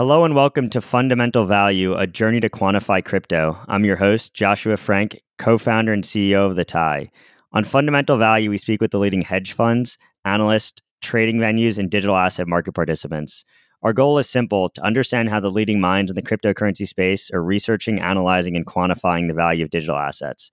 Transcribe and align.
Hello 0.00 0.24
and 0.24 0.34
welcome 0.34 0.70
to 0.70 0.80
Fundamental 0.80 1.44
Value, 1.44 1.94
a 1.94 2.06
journey 2.06 2.40
to 2.40 2.48
quantify 2.48 3.04
crypto. 3.04 3.58
I'm 3.68 3.84
your 3.84 3.96
host, 3.96 4.32
Joshua 4.32 4.78
Frank, 4.78 5.20
co 5.38 5.58
founder 5.58 5.92
and 5.92 6.02
CEO 6.02 6.48
of 6.48 6.56
The 6.56 6.64
TIE. 6.64 7.10
On 7.52 7.64
Fundamental 7.64 8.16
Value, 8.16 8.48
we 8.48 8.56
speak 8.56 8.80
with 8.80 8.92
the 8.92 8.98
leading 8.98 9.20
hedge 9.20 9.52
funds, 9.52 9.98
analysts, 10.24 10.80
trading 11.02 11.36
venues, 11.36 11.76
and 11.76 11.90
digital 11.90 12.16
asset 12.16 12.48
market 12.48 12.72
participants. 12.72 13.44
Our 13.82 13.92
goal 13.92 14.16
is 14.16 14.26
simple 14.26 14.70
to 14.70 14.82
understand 14.82 15.28
how 15.28 15.38
the 15.38 15.50
leading 15.50 15.80
minds 15.80 16.10
in 16.10 16.14
the 16.14 16.22
cryptocurrency 16.22 16.88
space 16.88 17.30
are 17.30 17.44
researching, 17.44 18.00
analyzing, 18.00 18.56
and 18.56 18.64
quantifying 18.64 19.28
the 19.28 19.34
value 19.34 19.64
of 19.64 19.70
digital 19.70 19.96
assets. 19.96 20.50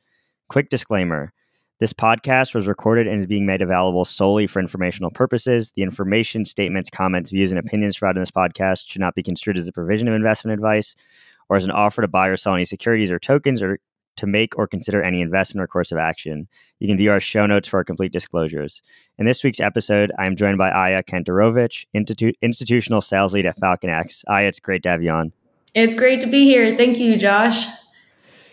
Quick 0.50 0.70
disclaimer 0.70 1.32
this 1.79 1.93
podcast 1.93 2.55
was 2.55 2.67
recorded 2.67 3.07
and 3.07 3.19
is 3.19 3.27
being 3.27 3.45
made 3.45 3.61
available 3.61 4.03
solely 4.03 4.47
for 4.47 4.59
informational 4.59 5.11
purposes. 5.11 5.71
The 5.75 5.83
information, 5.83 6.43
statements, 6.45 6.89
comments, 6.89 7.29
views, 7.29 7.51
and 7.51 7.59
opinions 7.59 7.97
provided 7.97 8.17
in 8.17 8.21
this 8.21 8.31
podcast 8.31 8.89
should 8.89 9.01
not 9.01 9.15
be 9.15 9.23
construed 9.23 9.57
as 9.57 9.67
a 9.67 9.71
provision 9.71 10.07
of 10.07 10.15
investment 10.15 10.54
advice 10.54 10.95
or 11.49 11.55
as 11.55 11.65
an 11.65 11.71
offer 11.71 12.01
to 12.01 12.07
buy 12.07 12.27
or 12.27 12.37
sell 12.37 12.55
any 12.55 12.65
securities 12.65 13.11
or 13.11 13.19
tokens 13.19 13.61
or 13.61 13.79
to 14.18 14.25
make 14.25 14.57
or 14.57 14.68
consider 14.68 15.04
any 15.04 15.21
investment 15.21 15.63
or 15.63 15.68
course 15.68 15.91
of 15.91 15.99
action. 15.99 16.47
You 16.79 16.87
can 16.87 16.97
view 16.97 17.11
our 17.11 17.19
show 17.19 17.45
notes 17.45 17.68
for 17.68 17.77
our 17.77 17.83
complete 17.83 18.11
disclosures. 18.11 18.82
In 19.19 19.25
this 19.25 19.43
week's 19.43 19.59
episode, 19.59 20.11
I 20.18 20.25
am 20.25 20.35
joined 20.35 20.57
by 20.57 20.71
Aya 20.71 21.04
Kantarovich, 21.04 21.85
institu- 21.96 22.33
institutional 22.41 23.01
sales 23.01 23.35
lead 23.35 23.46
at 23.46 23.57
FalconX. 23.59 24.23
Aya, 24.27 24.47
it's 24.47 24.59
great 24.59 24.82
to 24.83 24.89
have 24.89 25.04
you 25.04 25.11
on. 25.11 25.32
It's 25.75 25.93
great 25.93 26.21
to 26.21 26.27
be 26.27 26.43
here. 26.43 26.75
Thank 26.75 26.97
you, 26.97 27.18
Josh. 27.18 27.68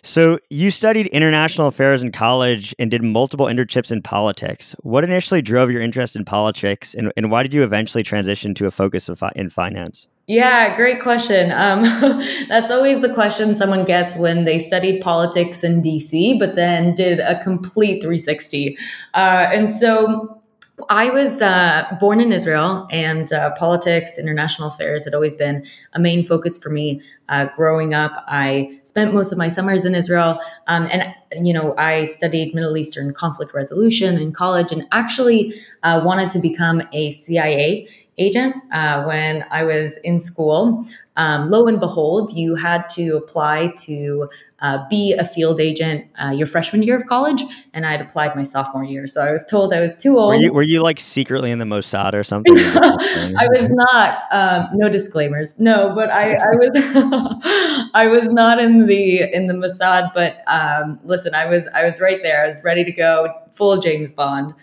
So, 0.07 0.39
you 0.51 0.71
studied 0.71 1.07
international 1.07 1.67
affairs 1.67 2.03
in 2.03 2.13
college 2.13 2.75
and 2.79 2.91
did 2.91 3.03
multiple 3.03 3.47
internships 3.47 3.91
in 3.91 4.03
politics. 4.03 4.77
What 4.83 5.03
initially 5.03 5.41
drove 5.41 5.71
your 5.71 5.81
interest 5.81 6.15
in 6.15 6.27
politics, 6.27 6.93
and, 6.93 7.11
and 7.17 7.31
why 7.31 7.43
did 7.43 7.55
you 7.55 7.63
eventually 7.63 8.03
transition 8.03 8.55
to 8.57 8.67
a 8.67 8.71
focus 8.71 9.09
fi- 9.17 9.33
in 9.35 9.49
finance? 9.49 10.07
Yeah, 10.27 10.77
great 10.77 11.01
question. 11.01 11.51
Um, 11.53 11.83
that's 12.49 12.71
always 12.71 13.01
the 13.01 13.15
question 13.15 13.55
someone 13.55 13.87
gets 13.87 14.15
when 14.15 14.45
they 14.45 14.59
studied 14.59 15.01
politics 15.01 15.65
in 15.65 15.81
DC, 15.81 16.39
but 16.39 16.55
then 16.55 16.95
did 16.95 17.21
a 17.21 17.43
complete 17.43 18.03
360. 18.03 18.77
Uh, 19.15 19.49
and 19.55 19.71
so 19.71 20.43
I 20.89 21.09
was 21.11 21.41
uh, 21.41 21.97
born 22.01 22.21
in 22.21 22.33
Israel, 22.33 22.89
and 22.91 23.33
uh, 23.33 23.55
politics, 23.55 24.19
international 24.19 24.69
affairs 24.69 25.05
had 25.05 25.15
always 25.15 25.37
been 25.37 25.65
a 25.93 26.01
main 26.01 26.25
focus 26.25 26.59
for 26.59 26.69
me. 26.69 27.01
Uh, 27.29 27.47
growing 27.55 27.95
up, 27.95 28.25
I 28.27 28.79
spent 28.83 29.15
most 29.15 29.31
of 29.31 29.39
my 29.39 29.47
summers 29.47 29.85
in 29.85 29.95
Israel, 29.95 30.41
um, 30.67 30.89
and 30.91 31.15
you 31.47 31.53
know, 31.53 31.77
I 31.79 32.05
studied 32.05 32.55
Middle 32.55 32.77
Eastern 32.77 33.15
conflict 33.15 33.55
resolution 33.55 34.19
in 34.19 34.33
college, 34.33 34.73
and 34.73 34.85
actually 34.91 35.55
uh, 35.85 36.03
wanted 36.05 36.31
to 36.33 36.41
become 36.41 36.83
a 36.93 37.13
CIA 37.13 37.89
agent 38.19 38.57
uh, 38.73 39.05
when 39.05 39.45
I 39.51 39.65
was 39.65 39.99
in 39.99 40.21
school. 40.21 40.85
Um, 41.17 41.49
lo 41.49 41.67
and 41.69 41.79
behold, 41.79 42.33
you 42.33 42.57
had 42.57 42.89
to 42.91 43.17
apply 43.17 43.73
to 43.79 44.29
uh, 44.59 44.79
be 44.89 45.13
a 45.13 45.25
field 45.25 45.61
agent 45.61 46.07
uh, 46.21 46.31
your 46.31 46.47
freshman 46.47 46.83
year 46.83 46.97
of 46.97 47.07
college, 47.07 47.45
and 47.73 47.87
I 47.87 47.93
had 47.93 48.01
applied 48.01 48.35
my 48.35 48.43
sophomore 48.43 48.83
year. 48.83 49.07
So 49.07 49.23
I 49.23 49.31
was 49.31 49.45
told 49.45 49.73
I 49.73 49.81
was 49.81 49.95
too 49.95 50.19
old. 50.19 50.29
Were 50.29 50.41
you, 50.41 50.53
were 50.53 50.63
you 50.63 50.83
like 50.83 50.99
secretly 50.99 51.53
in 51.53 51.59
the 51.59 51.65
Mossad 51.65 52.15
or 52.15 52.25
something? 52.25 52.57
I 52.59 53.47
was 53.51 53.69
not. 53.71 54.23
Um, 54.33 54.71
no 54.75 54.89
disclaimers. 54.89 55.61
No, 55.61 55.95
but 55.95 56.11
I, 56.11 56.35
I 56.35 56.57
was. 56.57 57.91
I 57.95 58.09
was 58.09 58.29
not 58.29 58.59
in 58.59 58.87
the 58.87 59.23
in 59.33 59.47
the 59.47 59.55
Mossad. 59.55 60.13
But 60.15 60.39
um, 60.49 60.99
listen, 61.05 61.35
I 61.35 61.47
was. 61.47 61.69
I 61.69 61.85
was 61.85 62.01
right 62.01 62.21
there. 62.23 62.43
I 62.43 62.49
was 62.49 62.65
ready 62.65 62.85
to 62.85 62.93
go, 62.93 63.33
full 63.53 63.79
James 63.79 64.11
Bond 64.11 64.55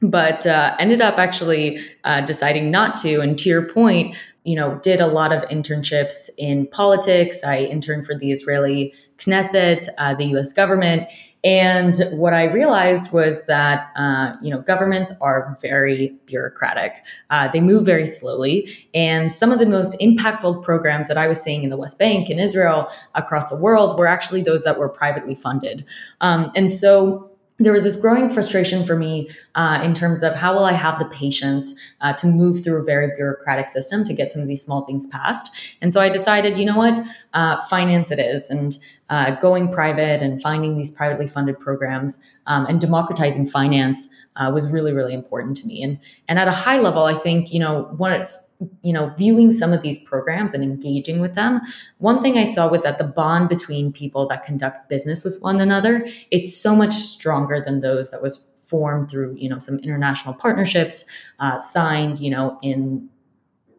but 0.00 0.46
uh, 0.46 0.76
ended 0.78 1.00
up 1.00 1.18
actually 1.18 1.78
uh, 2.04 2.20
deciding 2.22 2.70
not 2.70 2.96
to. 2.98 3.20
And 3.20 3.38
to 3.38 3.48
your 3.48 3.68
point, 3.68 4.16
you 4.44 4.56
know, 4.56 4.78
did 4.82 5.00
a 5.00 5.06
lot 5.06 5.32
of 5.32 5.42
internships 5.50 6.30
in 6.38 6.66
politics. 6.68 7.44
I 7.44 7.58
interned 7.58 8.06
for 8.06 8.14
the 8.14 8.30
Israeli 8.30 8.94
Knesset, 9.18 9.88
uh, 9.98 10.14
the 10.14 10.24
U.S. 10.26 10.52
government, 10.52 11.08
and 11.44 11.94
what 12.12 12.34
I 12.34 12.44
realized 12.44 13.12
was 13.12 13.44
that 13.44 13.90
uh, 13.94 14.34
you 14.42 14.50
know 14.50 14.60
governments 14.60 15.12
are 15.20 15.56
very 15.60 16.16
bureaucratic. 16.26 17.04
Uh, 17.30 17.48
they 17.48 17.60
move 17.60 17.84
very 17.84 18.06
slowly, 18.06 18.88
and 18.94 19.30
some 19.30 19.52
of 19.52 19.58
the 19.58 19.66
most 19.66 19.98
impactful 20.00 20.62
programs 20.64 21.08
that 21.08 21.16
I 21.16 21.28
was 21.28 21.40
seeing 21.40 21.62
in 21.62 21.70
the 21.70 21.76
West 21.76 21.98
Bank 21.98 22.28
in 22.28 22.38
Israel 22.38 22.90
across 23.14 23.50
the 23.50 23.56
world 23.56 23.98
were 23.98 24.06
actually 24.06 24.42
those 24.42 24.64
that 24.64 24.78
were 24.78 24.88
privately 24.88 25.34
funded. 25.34 25.84
Um, 26.20 26.50
and 26.56 26.70
so 26.70 27.30
there 27.58 27.72
was 27.72 27.82
this 27.82 27.96
growing 27.96 28.30
frustration 28.30 28.84
for 28.84 28.96
me 28.96 29.28
uh, 29.56 29.80
in 29.82 29.92
terms 29.92 30.22
of 30.22 30.34
how 30.34 30.54
will 30.54 30.64
I 30.64 30.72
have 30.72 30.98
the 30.98 31.06
patience 31.06 31.74
uh, 32.00 32.12
to 32.14 32.26
move 32.26 32.62
through 32.62 32.80
a 32.80 32.84
very 32.84 33.08
bureaucratic 33.16 33.68
system 33.68 34.04
to 34.04 34.14
get 34.14 34.30
some 34.30 34.40
of 34.40 34.48
these 34.48 34.62
small 34.62 34.84
things 34.84 35.06
passed. 35.08 35.50
And 35.80 35.92
so 35.92 36.00
I 36.00 36.08
decided, 36.08 36.56
you 36.56 36.64
know 36.64 36.76
what, 36.76 37.04
uh, 37.34 37.64
finance 37.66 38.10
it 38.10 38.18
is, 38.18 38.50
and 38.50 38.78
uh, 39.10 39.32
going 39.36 39.72
private 39.72 40.22
and 40.22 40.40
finding 40.40 40.76
these 40.76 40.90
privately 40.90 41.26
funded 41.26 41.58
programs 41.58 42.18
um, 42.46 42.66
and 42.66 42.80
democratizing 42.80 43.46
finance 43.46 44.08
uh, 44.36 44.50
was 44.52 44.70
really, 44.70 44.92
really 44.92 45.14
important 45.14 45.56
to 45.58 45.66
me. 45.66 45.82
And 45.82 45.98
and 46.28 46.38
at 46.38 46.48
a 46.48 46.52
high 46.52 46.78
level, 46.78 47.04
I 47.04 47.14
think 47.14 47.52
you 47.52 47.60
know 47.60 47.94
when 47.96 48.12
it's 48.12 48.52
you 48.82 48.92
know 48.92 49.12
viewing 49.16 49.52
some 49.52 49.72
of 49.72 49.82
these 49.82 50.02
programs 50.02 50.54
and 50.54 50.62
engaging 50.62 51.20
with 51.20 51.34
them. 51.34 51.60
One 51.98 52.20
thing 52.20 52.36
I 52.38 52.44
saw 52.44 52.68
was 52.68 52.82
that 52.82 52.98
the 52.98 53.04
bond 53.04 53.48
between 53.48 53.92
people 53.92 54.26
that 54.28 54.44
conduct 54.44 54.88
business 54.88 55.24
with 55.24 55.38
one 55.40 55.60
another 55.60 56.06
it's 56.30 56.56
so 56.56 56.74
much 56.74 56.94
stronger 56.94 57.60
than 57.60 57.80
those 57.80 58.10
that 58.10 58.22
was 58.22 58.44
formed 58.56 59.10
through 59.10 59.34
you 59.36 59.48
know 59.48 59.58
some 59.58 59.78
international 59.78 60.34
partnerships 60.34 61.04
uh, 61.40 61.58
signed 61.58 62.18
you 62.18 62.30
know 62.30 62.58
in 62.62 63.08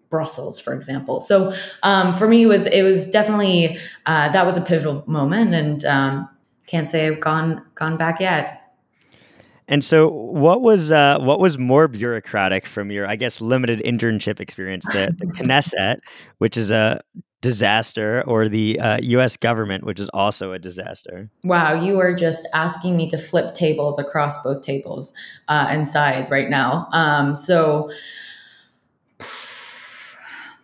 Brussels, 0.10 0.60
for 0.60 0.74
example. 0.74 1.20
So 1.20 1.54
um, 1.84 2.14
for 2.14 2.28
me, 2.28 2.44
it 2.44 2.48
was 2.48 2.66
it 2.66 2.84
was 2.84 3.10
definitely 3.10 3.78
uh, 4.06 4.30
that 4.30 4.46
was 4.46 4.58
a 4.58 4.62
pivotal 4.62 5.04
moment, 5.08 5.54
and 5.54 5.86
um, 5.86 6.30
can't 6.68 6.90
say 6.90 7.08
I've 7.08 7.20
gone 7.20 7.64
gone 7.76 7.98
back 7.98 8.20
yet. 8.20 8.60
And 9.70 9.84
so, 9.84 10.08
what 10.08 10.62
was 10.62 10.92
uh, 10.92 11.20
what 11.20 11.40
was 11.40 11.60
more 11.60 11.88
bureaucratic 11.88 12.66
from 12.66 12.90
your, 12.90 13.08
I 13.08 13.16
guess, 13.16 13.40
limited 13.40 13.82
internship 13.86 14.40
experience? 14.40 14.84
The, 14.86 15.16
the 15.18 15.26
Knesset, 15.44 16.00
which 16.40 16.58
is 16.58 16.72
a 16.72 17.02
disaster, 17.42 18.24
or 18.26 18.50
the 18.50 18.80
uh, 18.80 18.98
U.S. 19.02 19.38
government, 19.38 19.86
which 19.86 20.00
is 20.00 20.10
also 20.12 20.54
a 20.54 20.60
disaster. 20.60 21.30
Wow, 21.44 21.80
you 21.80 22.00
are 22.00 22.16
just 22.16 22.48
asking 22.54 22.98
me 22.98 23.08
to 23.10 23.18
flip 23.20 23.54
tables 23.54 24.00
across 24.00 24.42
both 24.42 24.64
tables 24.64 25.14
uh, 25.48 25.68
and 25.70 25.88
sides 25.88 26.32
right 26.32 26.50
now. 26.50 26.88
Um, 26.92 27.36
so 27.36 27.92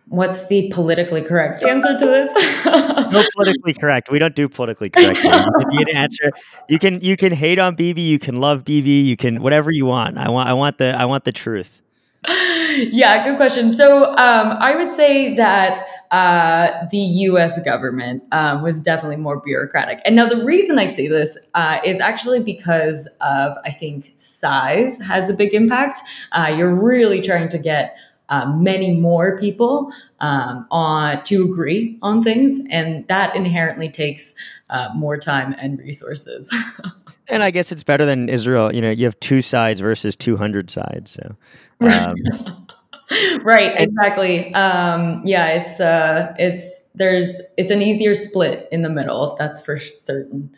what's 0.08 0.46
the 0.46 0.70
politically 0.72 1.22
correct 1.22 1.62
answer 1.62 1.96
to 1.96 2.04
this? 2.04 2.32
no 2.64 3.24
politically 3.34 3.74
correct. 3.74 4.10
We 4.10 4.18
don't 4.18 4.34
do 4.34 4.48
politically 4.48 4.90
correct. 4.90 5.22
you 5.24 5.84
can 5.84 5.96
answer. 5.96 6.30
You 6.68 6.78
can 6.78 7.00
you 7.00 7.16
can 7.16 7.32
hate 7.32 7.58
on 7.58 7.74
Bibi. 7.74 8.02
You 8.02 8.18
can 8.18 8.36
love 8.36 8.64
Bibi. 8.64 8.90
You 8.90 9.16
can 9.16 9.42
whatever 9.42 9.70
you 9.70 9.86
want. 9.86 10.18
I 10.18 10.28
want 10.28 10.48
I 10.48 10.52
want 10.52 10.78
the 10.78 10.96
I 10.96 11.04
want 11.04 11.24
the 11.24 11.32
truth. 11.32 11.82
Yeah, 12.76 13.26
good 13.26 13.36
question. 13.36 13.72
So 13.72 14.10
um, 14.16 14.56
I 14.60 14.74
would 14.76 14.92
say 14.92 15.34
that 15.36 15.86
uh, 16.10 16.86
the 16.90 16.98
U.S. 16.98 17.62
government 17.64 18.22
uh, 18.32 18.60
was 18.62 18.82
definitely 18.82 19.16
more 19.16 19.40
bureaucratic. 19.40 20.00
And 20.04 20.14
now 20.14 20.28
the 20.28 20.44
reason 20.44 20.78
I 20.78 20.86
say 20.86 21.08
this 21.08 21.38
uh, 21.54 21.78
is 21.84 22.00
actually 22.00 22.40
because 22.42 23.06
of 23.22 23.56
I 23.64 23.70
think 23.70 24.12
size 24.18 25.00
has 25.00 25.30
a 25.30 25.34
big 25.34 25.54
impact. 25.54 26.00
Uh, 26.32 26.54
you're 26.56 26.74
really 26.74 27.22
trying 27.22 27.48
to 27.48 27.58
get 27.58 27.96
uh, 28.28 28.52
many 28.52 28.92
more 28.98 29.38
people 29.38 29.92
um, 30.20 30.66
on 30.70 31.22
to 31.24 31.44
agree 31.44 31.98
on 32.02 32.22
things, 32.22 32.60
and 32.70 33.06
that 33.08 33.34
inherently 33.36 33.88
takes 33.88 34.34
uh, 34.70 34.88
more 34.94 35.16
time 35.16 35.54
and 35.58 35.78
resources. 35.78 36.52
and 37.28 37.42
I 37.42 37.50
guess 37.50 37.72
it's 37.72 37.84
better 37.84 38.04
than 38.04 38.28
Israel. 38.28 38.74
You 38.74 38.80
know, 38.80 38.90
you 38.90 39.04
have 39.04 39.18
two 39.20 39.42
sides 39.42 39.80
versus 39.80 40.16
two 40.16 40.36
hundred 40.36 40.70
sides. 40.70 41.12
So. 41.12 41.36
Um, 41.80 42.14
right 43.42 43.78
exactly 43.78 44.52
um 44.54 45.20
yeah 45.24 45.48
it's 45.50 45.78
uh 45.78 46.34
it's 46.40 46.88
there's 46.94 47.40
it's 47.56 47.70
an 47.70 47.80
easier 47.80 48.16
split 48.16 48.68
in 48.72 48.82
the 48.82 48.90
middle 48.90 49.36
that's 49.38 49.60
for 49.60 49.76
certain 49.76 50.50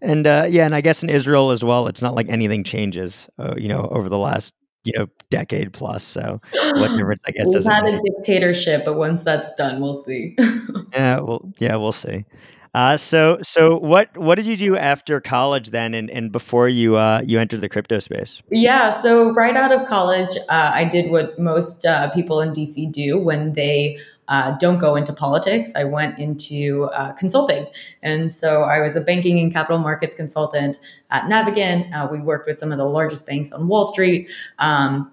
and 0.00 0.26
uh 0.26 0.44
yeah 0.48 0.64
and 0.64 0.74
i 0.74 0.80
guess 0.80 1.04
in 1.04 1.08
israel 1.08 1.52
as 1.52 1.62
well 1.62 1.86
it's 1.86 2.02
not 2.02 2.16
like 2.16 2.28
anything 2.28 2.64
changes 2.64 3.28
uh, 3.38 3.54
you 3.56 3.68
know 3.68 3.82
over 3.92 4.08
the 4.08 4.18
last 4.18 4.54
you 4.86 4.92
know 4.96 5.06
decade 5.30 5.72
plus. 5.72 6.02
So 6.04 6.40
what 6.52 6.88
difference 6.96 7.22
I 7.26 7.32
guess 7.32 7.46
we've 7.48 7.64
had 7.64 7.86
a 7.86 8.00
dictatorship, 8.00 8.84
but 8.84 8.96
once 8.96 9.24
that's 9.24 9.54
done, 9.54 9.80
we'll 9.80 9.94
see. 9.94 10.36
yeah, 10.92 11.20
well, 11.20 11.52
yeah, 11.58 11.76
we'll 11.76 11.92
see. 11.92 12.24
Uh, 12.74 12.94
so 12.94 13.38
so 13.42 13.78
what 13.78 14.14
what 14.18 14.34
did 14.34 14.44
you 14.44 14.54
do 14.54 14.76
after 14.76 15.18
college 15.18 15.70
then, 15.70 15.94
and, 15.94 16.10
and 16.10 16.30
before 16.30 16.68
you 16.68 16.96
uh, 16.96 17.22
you 17.24 17.40
entered 17.40 17.62
the 17.62 17.70
crypto 17.70 17.98
space? 17.98 18.42
Yeah, 18.50 18.90
so 18.90 19.32
right 19.32 19.56
out 19.56 19.72
of 19.72 19.88
college, 19.88 20.36
uh, 20.50 20.70
I 20.74 20.84
did 20.84 21.10
what 21.10 21.38
most 21.38 21.86
uh, 21.86 22.10
people 22.10 22.40
in 22.42 22.52
DC 22.52 22.92
do 22.92 23.18
when 23.18 23.54
they 23.54 23.98
uh, 24.28 24.56
don't 24.58 24.78
go 24.78 24.96
into 24.96 25.12
politics. 25.12 25.72
I 25.76 25.84
went 25.84 26.18
into 26.18 26.84
uh, 26.92 27.12
consulting. 27.14 27.66
And 28.02 28.32
so 28.32 28.62
I 28.62 28.80
was 28.80 28.96
a 28.96 29.00
banking 29.00 29.38
and 29.38 29.52
capital 29.52 29.78
markets 29.78 30.14
consultant 30.14 30.78
at 31.10 31.24
Navigant. 31.24 31.92
Uh, 31.94 32.08
we 32.10 32.18
worked 32.18 32.46
with 32.46 32.58
some 32.58 32.72
of 32.72 32.78
the 32.78 32.84
largest 32.84 33.26
banks 33.26 33.52
on 33.52 33.68
Wall 33.68 33.84
Street. 33.84 34.28
Um, 34.58 35.10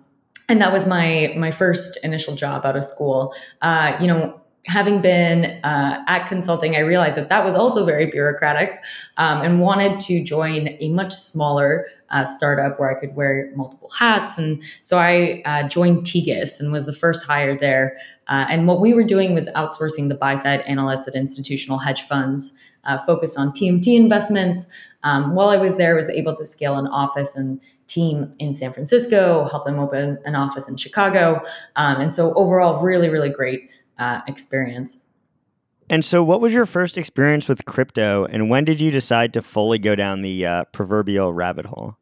and 0.49 0.61
that 0.61 0.73
was 0.73 0.85
my 0.85 1.33
my 1.37 1.51
first 1.51 1.97
initial 2.03 2.35
job 2.35 2.65
out 2.65 2.75
of 2.75 2.83
school. 2.83 3.33
Uh, 3.61 3.97
you 3.99 4.07
know, 4.07 4.41
having 4.65 5.01
been 5.01 5.59
uh, 5.63 6.03
at 6.07 6.27
consulting, 6.27 6.75
I 6.75 6.79
realized 6.79 7.17
that 7.17 7.29
that 7.29 7.43
was 7.43 7.55
also 7.55 7.85
very 7.85 8.05
bureaucratic 8.05 8.81
um, 9.17 9.41
and 9.41 9.59
wanted 9.59 9.99
to 10.01 10.23
join 10.23 10.69
a 10.79 10.89
much 10.89 11.13
smaller 11.13 11.85
uh, 12.09 12.23
startup 12.23 12.79
where 12.79 12.95
I 12.95 12.99
could 12.99 13.15
wear 13.15 13.51
multiple 13.55 13.89
hats. 13.89 14.37
And 14.37 14.61
so 14.81 14.97
I 14.97 15.41
uh, 15.45 15.67
joined 15.67 16.05
Tegus 16.05 16.59
and 16.59 16.71
was 16.71 16.85
the 16.85 16.93
first 16.93 17.25
hire 17.25 17.57
there. 17.57 17.97
Uh, 18.27 18.45
and 18.49 18.67
what 18.67 18.79
we 18.79 18.93
were 18.93 19.03
doing 19.03 19.33
was 19.33 19.47
outsourcing 19.49 20.09
the 20.09 20.15
buy 20.15 20.35
side 20.35 20.61
analysts 20.61 21.07
at 21.07 21.15
institutional 21.15 21.77
hedge 21.77 22.03
funds, 22.03 22.53
uh, 22.85 22.97
focused 22.97 23.37
on 23.37 23.51
TMT 23.51 23.95
investments. 23.95 24.67
Um, 25.03 25.35
while 25.35 25.49
I 25.49 25.57
was 25.57 25.77
there, 25.77 25.93
I 25.93 25.95
was 25.95 26.09
able 26.09 26.35
to 26.35 26.45
scale 26.45 26.77
an 26.77 26.87
office 26.87 27.35
and 27.35 27.59
team 27.87 28.33
in 28.39 28.53
San 28.53 28.71
Francisco, 28.71 29.47
help 29.49 29.65
them 29.65 29.79
open 29.79 30.17
an 30.25 30.35
office 30.35 30.67
in 30.69 30.77
Chicago. 30.77 31.41
Um, 31.75 32.01
and 32.01 32.13
so 32.13 32.33
overall, 32.35 32.81
really, 32.81 33.09
really 33.09 33.29
great 33.29 33.69
uh, 33.99 34.21
experience. 34.27 35.05
And 35.89 36.03
so, 36.05 36.23
what 36.23 36.39
was 36.39 36.53
your 36.53 36.65
first 36.65 36.97
experience 36.97 37.49
with 37.49 37.65
crypto, 37.65 38.25
and 38.25 38.49
when 38.49 38.63
did 38.63 38.79
you 38.79 38.89
decide 38.89 39.33
to 39.33 39.41
fully 39.41 39.77
go 39.77 39.95
down 39.95 40.21
the 40.21 40.45
uh, 40.45 40.63
proverbial 40.71 41.33
rabbit 41.33 41.65
hole? 41.65 41.97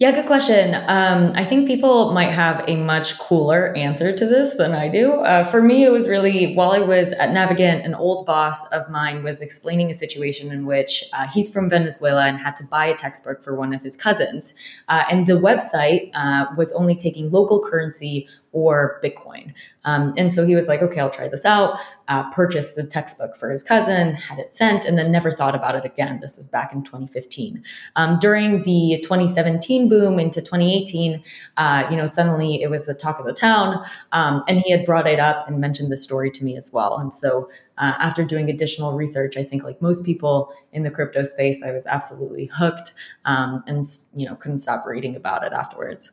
Yeah, 0.00 0.12
good 0.12 0.24
question. 0.24 0.74
Um, 0.86 1.32
I 1.34 1.44
think 1.44 1.66
people 1.66 2.12
might 2.12 2.30
have 2.30 2.64
a 2.66 2.74
much 2.74 3.18
cooler 3.18 3.76
answer 3.76 4.16
to 4.16 4.26
this 4.26 4.54
than 4.54 4.72
I 4.72 4.88
do. 4.88 5.12
Uh, 5.12 5.44
for 5.44 5.60
me, 5.60 5.84
it 5.84 5.92
was 5.92 6.08
really 6.08 6.54
while 6.54 6.70
I 6.70 6.78
was 6.78 7.12
at 7.12 7.34
Navigant, 7.34 7.84
an 7.84 7.94
old 7.94 8.24
boss 8.24 8.66
of 8.68 8.88
mine 8.88 9.22
was 9.22 9.42
explaining 9.42 9.90
a 9.90 9.94
situation 9.94 10.52
in 10.52 10.64
which 10.64 11.04
uh, 11.12 11.26
he's 11.28 11.52
from 11.52 11.68
Venezuela 11.68 12.24
and 12.24 12.38
had 12.38 12.56
to 12.56 12.64
buy 12.64 12.86
a 12.86 12.94
textbook 12.94 13.42
for 13.42 13.54
one 13.54 13.74
of 13.74 13.82
his 13.82 13.94
cousins. 13.94 14.54
Uh, 14.88 15.04
and 15.10 15.26
the 15.26 15.34
website 15.34 16.10
uh, 16.14 16.46
was 16.56 16.72
only 16.72 16.96
taking 16.96 17.30
local 17.30 17.62
currency 17.62 18.26
or 18.52 19.00
Bitcoin. 19.02 19.54
Um, 19.84 20.12
and 20.16 20.32
so 20.32 20.44
he 20.44 20.54
was 20.54 20.66
like, 20.66 20.82
okay, 20.82 21.00
I'll 21.00 21.10
try 21.10 21.28
this 21.28 21.44
out. 21.44 21.78
Uh, 22.08 22.28
purchased 22.32 22.74
the 22.74 22.82
textbook 22.82 23.36
for 23.36 23.50
his 23.50 23.62
cousin, 23.62 24.14
had 24.14 24.40
it 24.40 24.52
sent, 24.52 24.84
and 24.84 24.98
then 24.98 25.12
never 25.12 25.30
thought 25.30 25.54
about 25.54 25.76
it 25.76 25.84
again. 25.84 26.18
This 26.20 26.36
was 26.36 26.48
back 26.48 26.72
in 26.72 26.82
2015. 26.82 27.62
Um, 27.94 28.18
during 28.18 28.62
the 28.62 28.98
2017 29.04 29.88
boom 29.88 30.18
into 30.18 30.40
2018, 30.40 31.22
uh, 31.56 31.86
you 31.88 31.96
know, 31.96 32.06
suddenly 32.06 32.62
it 32.62 32.68
was 32.68 32.86
the 32.86 32.94
talk 32.94 33.20
of 33.20 33.26
the 33.26 33.32
town, 33.32 33.84
um, 34.10 34.42
and 34.48 34.58
he 34.58 34.72
had 34.72 34.84
brought 34.84 35.06
it 35.06 35.20
up 35.20 35.46
and 35.46 35.60
mentioned 35.60 35.92
the 35.92 35.96
story 35.96 36.32
to 36.32 36.44
me 36.44 36.56
as 36.56 36.72
well. 36.72 36.98
And 36.98 37.14
so 37.14 37.48
uh, 37.78 37.94
after 37.98 38.24
doing 38.24 38.50
additional 38.50 38.94
research, 38.94 39.36
I 39.36 39.44
think 39.44 39.62
like 39.62 39.80
most 39.80 40.04
people 40.04 40.52
in 40.72 40.82
the 40.82 40.90
crypto 40.90 41.22
space, 41.22 41.62
I 41.62 41.70
was 41.70 41.86
absolutely 41.86 42.46
hooked, 42.46 42.92
um, 43.24 43.62
and 43.68 43.84
you 44.16 44.26
know, 44.26 44.34
couldn't 44.34 44.58
stop 44.58 44.84
reading 44.84 45.14
about 45.14 45.44
it 45.44 45.52
afterwards. 45.52 46.10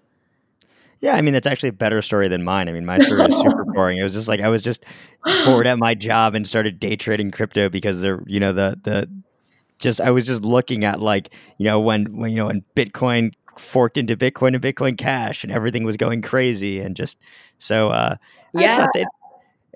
Yeah, 0.99 1.15
I 1.15 1.21
mean 1.21 1.33
that's 1.33 1.47
actually 1.47 1.69
a 1.69 1.73
better 1.73 2.01
story 2.01 2.27
than 2.27 2.43
mine. 2.43 2.69
I 2.69 2.71
mean 2.71 2.85
my 2.85 2.97
story 2.99 3.25
is 3.25 3.35
super 3.37 3.65
boring. 3.73 3.97
It 3.99 4.03
was 4.03 4.13
just 4.13 4.27
like 4.27 4.39
I 4.39 4.49
was 4.49 4.63
just 4.63 4.83
bored 5.45 5.67
at 5.67 5.77
my 5.77 5.93
job 5.93 6.35
and 6.35 6.47
started 6.47 6.79
day 6.79 6.95
trading 6.95 7.31
crypto 7.31 7.69
because 7.69 8.01
they're 8.01 8.23
you 8.25 8.39
know 8.39 8.53
the 8.53 8.79
the 8.83 9.09
just 9.79 10.01
I 10.01 10.11
was 10.11 10.25
just 10.25 10.41
looking 10.43 10.83
at 10.85 10.99
like 10.99 11.33
you 11.57 11.65
know 11.65 11.79
when 11.79 12.17
when 12.17 12.31
you 12.31 12.37
know 12.37 12.47
when 12.47 12.63
Bitcoin 12.75 13.33
forked 13.57 13.97
into 13.97 14.15
Bitcoin 14.15 14.53
and 14.53 14.61
Bitcoin 14.61 14.97
Cash 14.97 15.43
and 15.43 15.51
everything 15.51 15.83
was 15.83 15.97
going 15.97 16.21
crazy 16.21 16.79
and 16.79 16.95
just 16.95 17.19
so 17.59 17.89
uh 17.89 18.15
yeah. 18.53 18.87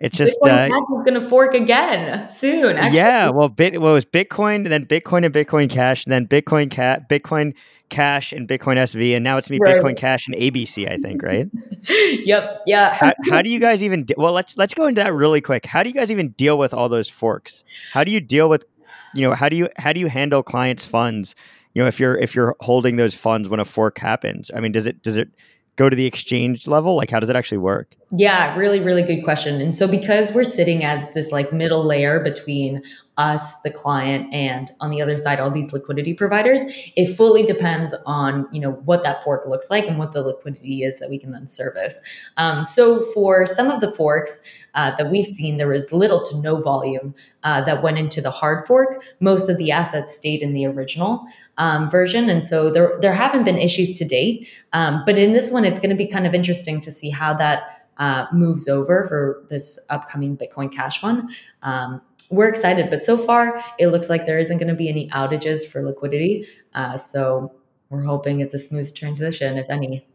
It's 0.01 0.17
just 0.17 0.39
Bitcoin 0.41 0.71
uh, 0.71 0.99
is 0.99 1.05
going 1.05 1.21
to 1.21 1.29
fork 1.29 1.53
again 1.53 2.27
soon. 2.27 2.75
Actually. 2.75 2.97
Yeah, 2.97 3.29
well, 3.29 3.49
bit 3.49 3.79
well, 3.79 3.91
it 3.91 3.93
was 3.93 4.05
Bitcoin, 4.05 4.55
and 4.55 4.71
then 4.71 4.85
Bitcoin 4.85 5.23
and 5.23 5.33
Bitcoin 5.33 5.69
Cash, 5.69 6.05
and 6.05 6.11
then 6.11 6.27
Bitcoin 6.27 6.71
Cat, 6.71 7.07
Bitcoin 7.07 7.53
Cash 7.89 8.33
and 8.33 8.47
Bitcoin 8.47 8.77
SV, 8.77 9.15
and 9.15 9.23
now 9.23 9.37
it's 9.37 9.51
me 9.51 9.59
right. 9.61 9.77
Bitcoin 9.77 9.95
Cash 9.95 10.27
and 10.27 10.35
ABC. 10.35 10.89
I 10.89 10.97
think, 10.97 11.21
right? 11.21 11.47
yep. 12.25 12.61
Yeah. 12.65 12.93
how, 12.93 13.13
how, 13.29 13.41
do 13.43 13.51
you 13.51 13.59
guys 13.59 13.83
even? 13.83 14.05
De- 14.05 14.15
well, 14.17 14.33
let's 14.33 14.57
let's 14.57 14.73
go 14.73 14.87
into 14.87 15.03
that 15.03 15.13
really 15.13 15.41
quick. 15.41 15.67
How 15.67 15.83
do 15.83 15.89
you 15.89 15.95
guys 15.95 16.09
even 16.09 16.29
deal 16.29 16.57
with 16.57 16.73
all 16.73 16.89
those 16.89 17.07
forks? 17.07 17.63
How 17.93 18.03
do 18.03 18.11
you 18.11 18.19
deal 18.19 18.49
with, 18.49 18.65
you 19.13 19.21
know, 19.21 19.35
how 19.35 19.49
do 19.49 19.55
you 19.55 19.69
how 19.77 19.93
do 19.93 19.99
you 19.99 20.07
handle 20.07 20.41
clients' 20.41 20.87
funds? 20.87 21.35
You 21.75 21.83
know, 21.83 21.87
if 21.87 21.99
you're 21.99 22.17
if 22.17 22.33
you're 22.33 22.55
holding 22.61 22.95
those 22.95 23.13
funds 23.13 23.49
when 23.49 23.59
a 23.59 23.65
fork 23.65 23.99
happens, 23.99 24.49
I 24.55 24.61
mean, 24.61 24.71
does 24.71 24.87
it 24.87 25.03
does 25.03 25.17
it 25.17 25.29
go 25.75 25.89
to 25.89 25.95
the 25.95 26.05
exchange 26.05 26.67
level? 26.67 26.95
Like, 26.95 27.09
how 27.09 27.19
does 27.19 27.29
it 27.29 27.35
actually 27.35 27.59
work? 27.59 27.95
Yeah, 28.11 28.55
really, 28.57 28.79
really 28.79 29.03
good 29.03 29.23
question. 29.23 29.61
And 29.61 29.75
so, 29.75 29.87
because 29.87 30.31
we're 30.31 30.43
sitting 30.43 30.83
as 30.83 31.11
this 31.13 31.31
like 31.31 31.53
middle 31.53 31.83
layer 31.83 32.19
between 32.19 32.83
us, 33.21 33.61
the 33.61 33.69
client, 33.69 34.33
and 34.33 34.71
on 34.79 34.89
the 34.89 34.99
other 34.99 35.15
side, 35.15 35.39
all 35.39 35.51
these 35.51 35.71
liquidity 35.71 36.13
providers, 36.13 36.63
it 36.95 37.05
fully 37.05 37.43
depends 37.43 37.93
on 38.07 38.47
you 38.51 38.59
know 38.59 38.71
what 38.85 39.03
that 39.03 39.23
fork 39.23 39.45
looks 39.45 39.69
like 39.69 39.87
and 39.87 39.99
what 39.99 40.11
the 40.11 40.23
liquidity 40.23 40.81
is 40.83 40.97
that 40.99 41.09
we 41.09 41.19
can 41.19 41.31
then 41.31 41.47
service. 41.47 42.01
Um, 42.37 42.63
so, 42.63 42.99
for 43.13 43.45
some 43.45 43.69
of 43.69 43.79
the 43.79 43.91
forks 43.91 44.41
uh, 44.73 44.95
that 44.95 45.11
we've 45.11 45.25
seen, 45.27 45.57
there 45.57 45.67
was 45.67 45.93
little 45.93 46.23
to 46.23 46.41
no 46.41 46.59
volume 46.59 47.13
uh, 47.43 47.61
that 47.61 47.83
went 47.83 47.99
into 47.99 48.21
the 48.21 48.31
hard 48.31 48.65
fork. 48.65 49.03
Most 49.19 49.49
of 49.49 49.57
the 49.57 49.69
assets 49.69 50.17
stayed 50.17 50.41
in 50.41 50.53
the 50.53 50.65
original 50.65 51.23
um, 51.59 51.87
version, 51.89 52.27
and 52.27 52.43
so 52.43 52.71
there 52.71 52.97
there 53.01 53.13
haven't 53.13 53.43
been 53.43 53.57
issues 53.57 53.97
to 53.99 54.05
date. 54.05 54.49
Um, 54.73 55.03
but 55.05 55.19
in 55.19 55.33
this 55.33 55.51
one, 55.51 55.63
it's 55.63 55.79
going 55.79 55.91
to 55.91 56.03
be 56.03 56.07
kind 56.07 56.25
of 56.25 56.33
interesting 56.33 56.81
to 56.81 56.91
see 56.91 57.11
how 57.11 57.35
that. 57.35 57.77
Uh, 57.97 58.25
moves 58.33 58.67
over 58.67 59.05
for 59.07 59.45
this 59.51 59.77
upcoming 59.91 60.35
Bitcoin 60.35 60.71
Cash 60.71 61.03
one. 61.03 61.29
Um, 61.61 62.01
we're 62.31 62.49
excited, 62.49 62.89
but 62.89 63.03
so 63.03 63.17
far 63.17 63.63
it 63.77 63.87
looks 63.87 64.09
like 64.09 64.25
there 64.25 64.39
isn't 64.39 64.57
going 64.57 64.69
to 64.69 64.75
be 64.75 64.89
any 64.89 65.09
outages 65.09 65.67
for 65.67 65.81
liquidity. 65.83 66.47
Uh, 66.73 66.97
so 66.97 67.53
we're 67.89 68.03
hoping 68.03 68.39
it's 68.39 68.53
a 68.53 68.59
smooth 68.59 68.93
transition, 68.95 69.57
if 69.57 69.69
any. 69.69 70.07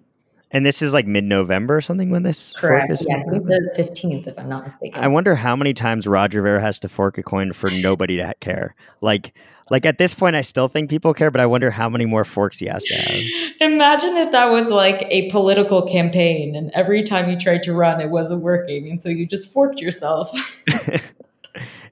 And 0.52 0.64
this 0.64 0.80
is 0.80 0.92
like 0.92 1.06
mid-November 1.06 1.76
or 1.76 1.80
something 1.80 2.10
when 2.10 2.22
this 2.22 2.52
correct? 2.52 2.90
yeah, 3.08 3.22
the 3.26 3.72
fifteenth, 3.74 4.28
if 4.28 4.38
I'm 4.38 4.48
not 4.48 4.64
mistaken. 4.64 5.02
I 5.02 5.08
wonder 5.08 5.34
how 5.34 5.56
many 5.56 5.74
times 5.74 6.06
Roger 6.06 6.40
Ver 6.40 6.60
has 6.60 6.78
to 6.80 6.88
fork 6.88 7.18
a 7.18 7.22
coin 7.22 7.52
for 7.52 7.68
nobody 7.68 8.16
to 8.18 8.32
care. 8.40 8.76
Like, 9.00 9.36
like 9.70 9.84
at 9.84 9.98
this 9.98 10.14
point, 10.14 10.36
I 10.36 10.42
still 10.42 10.68
think 10.68 10.88
people 10.88 11.12
care, 11.12 11.32
but 11.32 11.40
I 11.40 11.46
wonder 11.46 11.72
how 11.72 11.88
many 11.88 12.06
more 12.06 12.24
forks 12.24 12.58
he 12.58 12.66
has 12.66 12.84
to 12.84 12.94
have. 12.94 13.22
Imagine 13.60 14.16
if 14.16 14.30
that 14.30 14.46
was 14.46 14.68
like 14.68 15.06
a 15.10 15.28
political 15.30 15.82
campaign, 15.82 16.54
and 16.54 16.70
every 16.74 17.02
time 17.02 17.28
you 17.28 17.36
tried 17.36 17.64
to 17.64 17.72
run, 17.72 18.00
it 18.00 18.10
wasn't 18.10 18.40
working, 18.40 18.88
and 18.88 19.02
so 19.02 19.08
you 19.08 19.26
just 19.26 19.52
forked 19.52 19.80
yourself. 19.80 20.30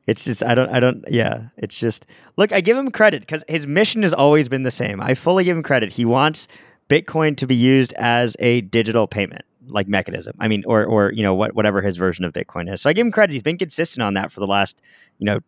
It's 0.06 0.24
just 0.24 0.42
I 0.42 0.54
don't 0.54 0.70
I 0.70 0.80
don't 0.80 1.04
yeah. 1.08 1.44
It's 1.56 1.78
just 1.78 2.06
look, 2.36 2.52
I 2.52 2.60
give 2.60 2.76
him 2.76 2.90
credit 2.90 3.22
because 3.22 3.44
his 3.48 3.66
mission 3.66 4.02
has 4.02 4.12
always 4.12 4.48
been 4.48 4.62
the 4.62 4.70
same. 4.70 5.00
I 5.00 5.14
fully 5.14 5.44
give 5.44 5.56
him 5.56 5.62
credit. 5.62 5.92
He 5.92 6.04
wants 6.04 6.46
Bitcoin 6.88 7.36
to 7.38 7.46
be 7.46 7.54
used 7.54 7.94
as 7.94 8.36
a 8.38 8.60
digital 8.62 9.06
payment 9.06 9.44
like 9.68 9.88
mechanism. 9.88 10.36
I 10.38 10.48
mean, 10.48 10.62
or 10.66 10.84
or 10.84 11.12
you 11.12 11.22
know 11.22 11.34
what 11.34 11.54
whatever 11.54 11.80
his 11.82 11.96
version 11.96 12.24
of 12.24 12.32
Bitcoin 12.32 12.72
is. 12.72 12.82
So 12.82 12.90
I 12.90 12.92
give 12.92 13.06
him 13.06 13.12
credit. 13.12 13.32
He's 13.32 13.42
been 13.42 13.58
consistent 13.58 14.02
on 14.02 14.14
that 14.14 14.30
for 14.30 14.40
the 14.40 14.46
last 14.46 14.80
you 15.18 15.24
know 15.24 15.40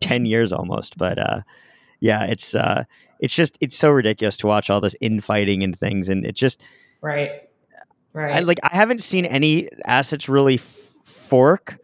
ten 0.00 0.24
years 0.24 0.52
almost. 0.52 0.98
But 0.98 1.18
uh, 1.18 1.42
yeah, 2.00 2.24
it's 2.24 2.54
uh, 2.54 2.84
it's 3.20 3.34
just 3.34 3.56
it's 3.60 3.76
so 3.76 3.90
ridiculous 3.90 4.36
to 4.38 4.46
watch 4.46 4.70
all 4.70 4.80
this 4.80 4.96
infighting 5.00 5.62
and 5.62 5.78
things, 5.78 6.08
and 6.08 6.24
it 6.24 6.34
just 6.34 6.62
right, 7.00 7.48
right. 8.12 8.36
I, 8.36 8.40
like 8.40 8.58
I 8.62 8.74
haven't 8.74 9.02
seen 9.02 9.24
any 9.26 9.68
assets 9.84 10.28
really 10.28 10.54
f- 10.54 10.94
fork 11.04 11.78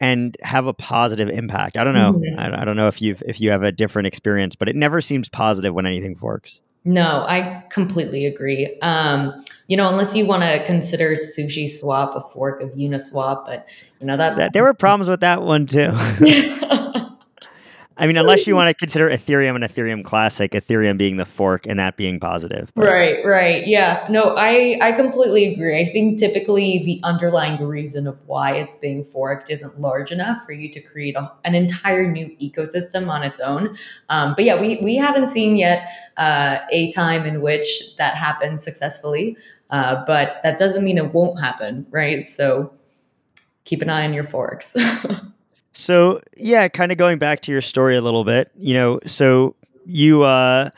and 0.00 0.36
have 0.42 0.66
a 0.66 0.74
positive 0.74 1.28
impact. 1.28 1.76
I 1.76 1.84
don't 1.84 1.94
know. 1.94 2.14
Mm-hmm. 2.14 2.38
I, 2.38 2.62
I, 2.62 2.64
don't 2.64 2.76
know 2.76 2.88
if 2.88 3.00
you've 3.00 3.22
if 3.26 3.40
you 3.40 3.50
have 3.50 3.62
a 3.62 3.72
different 3.72 4.06
experience, 4.06 4.54
but 4.54 4.68
it 4.68 4.76
never 4.76 5.00
seems 5.00 5.28
positive 5.28 5.74
when 5.74 5.86
anything 5.86 6.16
forks. 6.16 6.60
No, 6.84 7.24
I 7.26 7.64
completely 7.68 8.26
agree. 8.26 8.78
Um, 8.80 9.44
you 9.66 9.76
know, 9.76 9.88
unless 9.88 10.14
you 10.14 10.24
want 10.24 10.44
to 10.44 10.64
consider 10.64 11.12
Sushi 11.12 11.68
Swap 11.68 12.14
a 12.14 12.20
fork 12.20 12.60
of 12.60 12.70
Uniswap, 12.74 13.44
but 13.44 13.68
you 14.00 14.06
know 14.06 14.16
that's 14.16 14.38
that, 14.38 14.52
there 14.52 14.62
were 14.62 14.72
problems 14.72 15.08
with 15.08 15.20
that 15.20 15.42
one 15.42 15.66
too. 15.66 15.90
I 17.98 18.06
mean, 18.06 18.18
unless 18.18 18.46
you 18.46 18.54
want 18.54 18.68
to 18.68 18.74
consider 18.74 19.08
Ethereum 19.08 19.54
and 19.54 19.64
Ethereum 19.64 20.04
Classic, 20.04 20.50
Ethereum 20.52 20.98
being 20.98 21.16
the 21.16 21.24
fork 21.24 21.66
and 21.66 21.78
that 21.80 21.96
being 21.96 22.20
positive. 22.20 22.70
But. 22.74 22.84
Right, 22.84 23.24
right. 23.24 23.66
Yeah. 23.66 24.06
No, 24.10 24.34
I, 24.36 24.78
I 24.82 24.92
completely 24.92 25.52
agree. 25.52 25.80
I 25.80 25.86
think 25.86 26.18
typically 26.18 26.84
the 26.84 27.00
underlying 27.02 27.64
reason 27.64 28.06
of 28.06 28.20
why 28.26 28.54
it's 28.56 28.76
being 28.76 29.02
forked 29.02 29.50
isn't 29.50 29.80
large 29.80 30.12
enough 30.12 30.44
for 30.44 30.52
you 30.52 30.70
to 30.72 30.80
create 30.80 31.16
a, 31.16 31.32
an 31.44 31.54
entire 31.54 32.10
new 32.10 32.36
ecosystem 32.36 33.08
on 33.08 33.22
its 33.22 33.40
own. 33.40 33.76
Um, 34.10 34.34
but 34.36 34.44
yeah, 34.44 34.60
we, 34.60 34.76
we 34.82 34.96
haven't 34.96 35.28
seen 35.28 35.56
yet 35.56 35.88
uh, 36.18 36.58
a 36.70 36.92
time 36.92 37.24
in 37.24 37.40
which 37.40 37.96
that 37.96 38.14
happened 38.14 38.60
successfully. 38.60 39.38
Uh, 39.70 40.04
but 40.06 40.40
that 40.42 40.58
doesn't 40.58 40.84
mean 40.84 40.98
it 40.98 41.14
won't 41.14 41.40
happen, 41.40 41.86
right? 41.90 42.28
So 42.28 42.72
keep 43.64 43.80
an 43.80 43.88
eye 43.88 44.04
on 44.04 44.12
your 44.12 44.24
forks. 44.24 44.76
So 45.76 46.22
yeah, 46.38 46.68
kind 46.68 46.90
of 46.90 46.96
going 46.96 47.18
back 47.18 47.40
to 47.42 47.52
your 47.52 47.60
story 47.60 47.96
a 47.96 48.00
little 48.00 48.24
bit, 48.24 48.50
you 48.56 48.72
know, 48.72 48.98
so 49.04 49.54
you 49.84 50.22
uh, 50.22 50.70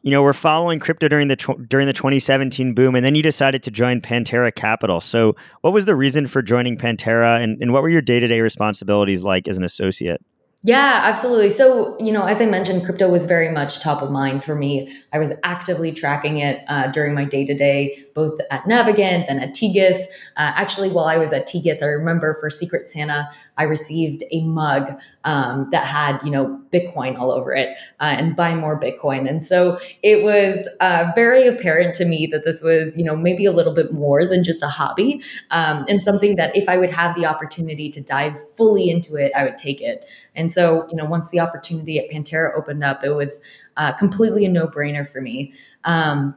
you 0.00 0.10
know, 0.10 0.22
we're 0.22 0.32
following 0.32 0.78
crypto 0.78 1.08
during 1.08 1.28
the 1.28 1.36
tw- 1.36 1.68
during 1.68 1.86
the 1.86 1.92
2017 1.92 2.74
boom, 2.74 2.94
and 2.94 3.04
then 3.04 3.14
you 3.14 3.22
decided 3.22 3.62
to 3.64 3.70
join 3.70 4.00
Pantera 4.00 4.54
Capital. 4.54 5.02
So, 5.02 5.36
what 5.60 5.74
was 5.74 5.84
the 5.84 5.94
reason 5.94 6.26
for 6.26 6.40
joining 6.40 6.78
Pantera, 6.78 7.42
and, 7.42 7.60
and 7.60 7.72
what 7.74 7.82
were 7.82 7.90
your 7.90 8.00
day 8.00 8.18
to 8.18 8.26
day 8.26 8.40
responsibilities 8.40 9.22
like 9.22 9.46
as 9.46 9.58
an 9.58 9.64
associate? 9.64 10.24
Yeah, 10.66 11.00
absolutely. 11.04 11.50
So, 11.50 11.96
you 12.00 12.10
know, 12.10 12.24
as 12.24 12.40
I 12.40 12.46
mentioned, 12.46 12.84
crypto 12.84 13.08
was 13.08 13.24
very 13.24 13.52
much 13.52 13.80
top 13.80 14.02
of 14.02 14.10
mind 14.10 14.42
for 14.42 14.56
me. 14.56 14.92
I 15.12 15.18
was 15.20 15.32
actively 15.44 15.92
tracking 15.92 16.38
it 16.38 16.64
uh, 16.66 16.88
during 16.88 17.14
my 17.14 17.24
day 17.24 17.44
to 17.46 17.54
day, 17.54 18.04
both 18.16 18.40
at 18.50 18.64
Navigant 18.64 19.26
and 19.28 19.40
at 19.40 19.50
Tegus. 19.50 20.06
Uh, 20.36 20.50
actually, 20.56 20.88
while 20.90 21.04
I 21.04 21.18
was 21.18 21.32
at 21.32 21.46
Tegus, 21.46 21.84
I 21.84 21.86
remember 21.86 22.36
for 22.40 22.50
Secret 22.50 22.88
Santa, 22.88 23.30
I 23.56 23.64
received 23.64 24.22
a 24.30 24.42
mug 24.44 24.98
um, 25.24 25.68
that 25.70 25.84
had, 25.84 26.22
you 26.22 26.30
know, 26.30 26.60
Bitcoin 26.72 27.18
all 27.18 27.30
over 27.30 27.52
it 27.52 27.76
uh, 28.00 28.14
and 28.18 28.36
buy 28.36 28.54
more 28.54 28.78
Bitcoin. 28.78 29.28
And 29.28 29.42
so 29.42 29.78
it 30.02 30.22
was 30.22 30.68
uh, 30.80 31.10
very 31.14 31.46
apparent 31.46 31.94
to 31.96 32.04
me 32.04 32.26
that 32.28 32.44
this 32.44 32.62
was, 32.62 32.96
you 32.96 33.04
know, 33.04 33.16
maybe 33.16 33.44
a 33.44 33.52
little 33.52 33.74
bit 33.74 33.92
more 33.92 34.26
than 34.26 34.44
just 34.44 34.62
a 34.62 34.68
hobby 34.68 35.22
um, 35.50 35.84
and 35.88 36.02
something 36.02 36.36
that 36.36 36.54
if 36.54 36.68
I 36.68 36.76
would 36.76 36.90
have 36.90 37.14
the 37.14 37.26
opportunity 37.26 37.88
to 37.90 38.00
dive 38.00 38.36
fully 38.56 38.90
into 38.90 39.16
it, 39.16 39.32
I 39.34 39.44
would 39.44 39.58
take 39.58 39.80
it. 39.80 40.04
And 40.34 40.52
so, 40.52 40.86
you 40.90 40.96
know, 40.96 41.04
once 41.04 41.30
the 41.30 41.40
opportunity 41.40 41.98
at 41.98 42.10
Pantera 42.10 42.56
opened 42.56 42.84
up, 42.84 43.02
it 43.02 43.10
was 43.10 43.40
uh, 43.76 43.92
completely 43.92 44.44
a 44.44 44.48
no 44.48 44.66
brainer 44.66 45.08
for 45.08 45.20
me. 45.20 45.54
Um, 45.84 46.36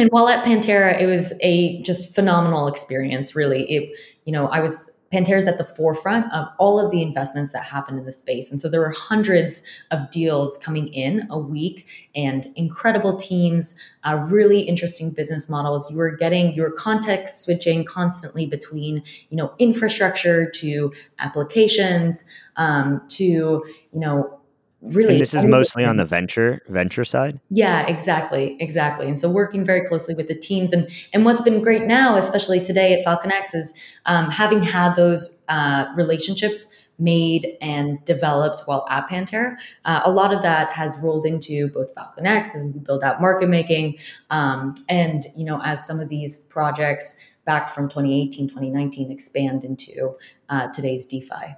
and 0.00 0.10
while 0.10 0.28
at 0.28 0.44
Pantera, 0.44 0.98
it 1.00 1.06
was 1.06 1.34
a 1.42 1.82
just 1.82 2.14
phenomenal 2.14 2.66
experience, 2.66 3.36
really. 3.36 3.70
It, 3.70 3.98
you 4.24 4.32
know, 4.32 4.48
I 4.48 4.60
was 4.60 4.96
Pantera's 5.12 5.48
at 5.48 5.58
the 5.58 5.64
forefront 5.64 6.32
of 6.32 6.46
all 6.58 6.78
of 6.78 6.92
the 6.92 7.02
investments 7.02 7.52
that 7.52 7.64
happened 7.64 7.98
in 7.98 8.04
the 8.04 8.12
space. 8.12 8.50
And 8.50 8.60
so 8.60 8.68
there 8.68 8.80
were 8.80 8.94
hundreds 8.96 9.64
of 9.90 10.08
deals 10.10 10.56
coming 10.56 10.86
in 10.88 11.26
a 11.30 11.38
week 11.38 11.86
and 12.14 12.46
incredible 12.54 13.16
teams, 13.16 13.76
uh, 14.04 14.24
really 14.30 14.60
interesting 14.60 15.10
business 15.10 15.50
models. 15.50 15.90
You 15.90 15.96
were 15.96 16.16
getting 16.16 16.54
your 16.54 16.70
context 16.70 17.44
switching 17.44 17.84
constantly 17.84 18.46
between, 18.46 19.02
you 19.30 19.36
know, 19.36 19.52
infrastructure 19.58 20.48
to 20.48 20.92
applications 21.18 22.24
um, 22.56 23.02
to, 23.08 23.24
you 23.24 23.64
know, 23.92 24.39
really 24.82 25.14
and 25.14 25.20
this 25.20 25.34
is 25.34 25.44
mostly 25.44 25.84
on 25.84 25.96
the 25.96 26.04
venture 26.04 26.60
venture 26.68 27.04
side 27.04 27.38
yeah 27.50 27.86
exactly 27.86 28.56
exactly 28.60 29.06
and 29.06 29.18
so 29.18 29.28
working 29.28 29.64
very 29.64 29.86
closely 29.86 30.14
with 30.14 30.26
the 30.28 30.34
teams 30.34 30.72
and 30.72 30.88
and 31.12 31.24
what's 31.24 31.42
been 31.42 31.60
great 31.60 31.82
now 31.82 32.16
especially 32.16 32.60
today 32.60 32.94
at 32.94 33.04
FalconX 33.04 33.54
is 33.54 33.74
um, 34.06 34.30
having 34.30 34.62
had 34.62 34.94
those 34.94 35.42
uh, 35.48 35.86
relationships 35.96 36.74
made 36.98 37.56
and 37.60 38.04
developed 38.04 38.60
while 38.66 38.86
at 38.90 39.08
Pantera. 39.08 39.56
Uh, 39.86 40.02
a 40.04 40.10
lot 40.10 40.34
of 40.34 40.42
that 40.42 40.70
has 40.72 40.98
rolled 41.02 41.24
into 41.24 41.68
both 41.68 41.94
FalconX 41.94 42.54
as 42.54 42.64
we 42.64 42.78
build 42.78 43.02
out 43.02 43.20
market 43.20 43.48
making 43.48 43.98
um, 44.28 44.74
and 44.88 45.24
you 45.36 45.44
know 45.44 45.60
as 45.62 45.84
some 45.86 45.98
of 45.98 46.08
these 46.08 46.46
projects 46.46 47.18
back 47.44 47.68
from 47.68 47.88
2018 47.88 48.48
2019 48.48 49.10
expand 49.10 49.64
into 49.64 50.14
uh, 50.48 50.68
today's 50.68 51.06
defi 51.06 51.56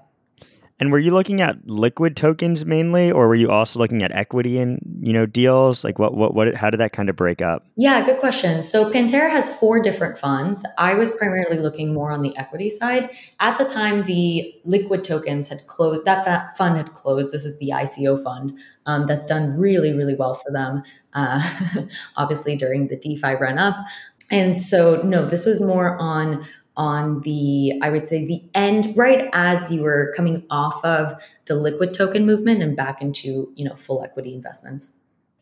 and 0.82 0.90
were 0.90 0.98
you 0.98 1.12
looking 1.12 1.40
at 1.40 1.64
liquid 1.64 2.16
tokens 2.16 2.64
mainly, 2.64 3.12
or 3.12 3.28
were 3.28 3.36
you 3.36 3.52
also 3.52 3.78
looking 3.78 4.02
at 4.02 4.10
equity 4.10 4.58
in 4.58 4.80
you 5.00 5.12
know 5.12 5.26
deals? 5.26 5.84
Like 5.84 6.00
what 6.00 6.14
what 6.14 6.34
what? 6.34 6.56
How 6.56 6.70
did 6.70 6.80
that 6.80 6.90
kind 6.90 7.08
of 7.08 7.14
break 7.14 7.40
up? 7.40 7.64
Yeah, 7.76 8.04
good 8.04 8.18
question. 8.18 8.64
So 8.64 8.90
Pantera 8.90 9.30
has 9.30 9.56
four 9.60 9.80
different 9.80 10.18
funds. 10.18 10.66
I 10.78 10.94
was 10.94 11.12
primarily 11.12 11.60
looking 11.60 11.94
more 11.94 12.10
on 12.10 12.22
the 12.22 12.36
equity 12.36 12.68
side 12.68 13.10
at 13.38 13.58
the 13.58 13.64
time. 13.64 14.02
The 14.02 14.52
liquid 14.64 15.04
tokens 15.04 15.50
had 15.50 15.68
closed. 15.68 16.04
That 16.04 16.56
fund 16.56 16.76
had 16.76 16.94
closed. 16.94 17.30
This 17.30 17.44
is 17.44 17.56
the 17.60 17.68
ICO 17.68 18.20
fund. 18.20 18.58
Um, 18.84 19.06
that's 19.06 19.26
done 19.26 19.56
really 19.56 19.92
really 19.92 20.16
well 20.16 20.34
for 20.34 20.50
them. 20.50 20.82
Uh, 21.14 21.48
obviously 22.16 22.56
during 22.56 22.88
the 22.88 22.96
DeFi 22.96 23.34
run 23.34 23.56
up. 23.56 23.76
And 24.32 24.58
so, 24.58 25.02
no, 25.02 25.26
this 25.26 25.44
was 25.44 25.60
more 25.60 25.96
on 26.00 26.46
on 26.76 27.20
the, 27.20 27.78
I 27.82 27.90
would 27.90 28.08
say, 28.08 28.24
the 28.24 28.42
end, 28.54 28.96
right 28.96 29.28
as 29.32 29.70
you 29.70 29.82
were 29.82 30.12
coming 30.16 30.44
off 30.50 30.84
of 30.84 31.22
the 31.46 31.54
liquid 31.54 31.92
token 31.92 32.24
movement 32.24 32.62
and 32.62 32.76
back 32.76 33.02
into, 33.02 33.52
you 33.54 33.64
know, 33.64 33.74
full 33.74 34.02
equity 34.02 34.34
investments. 34.34 34.92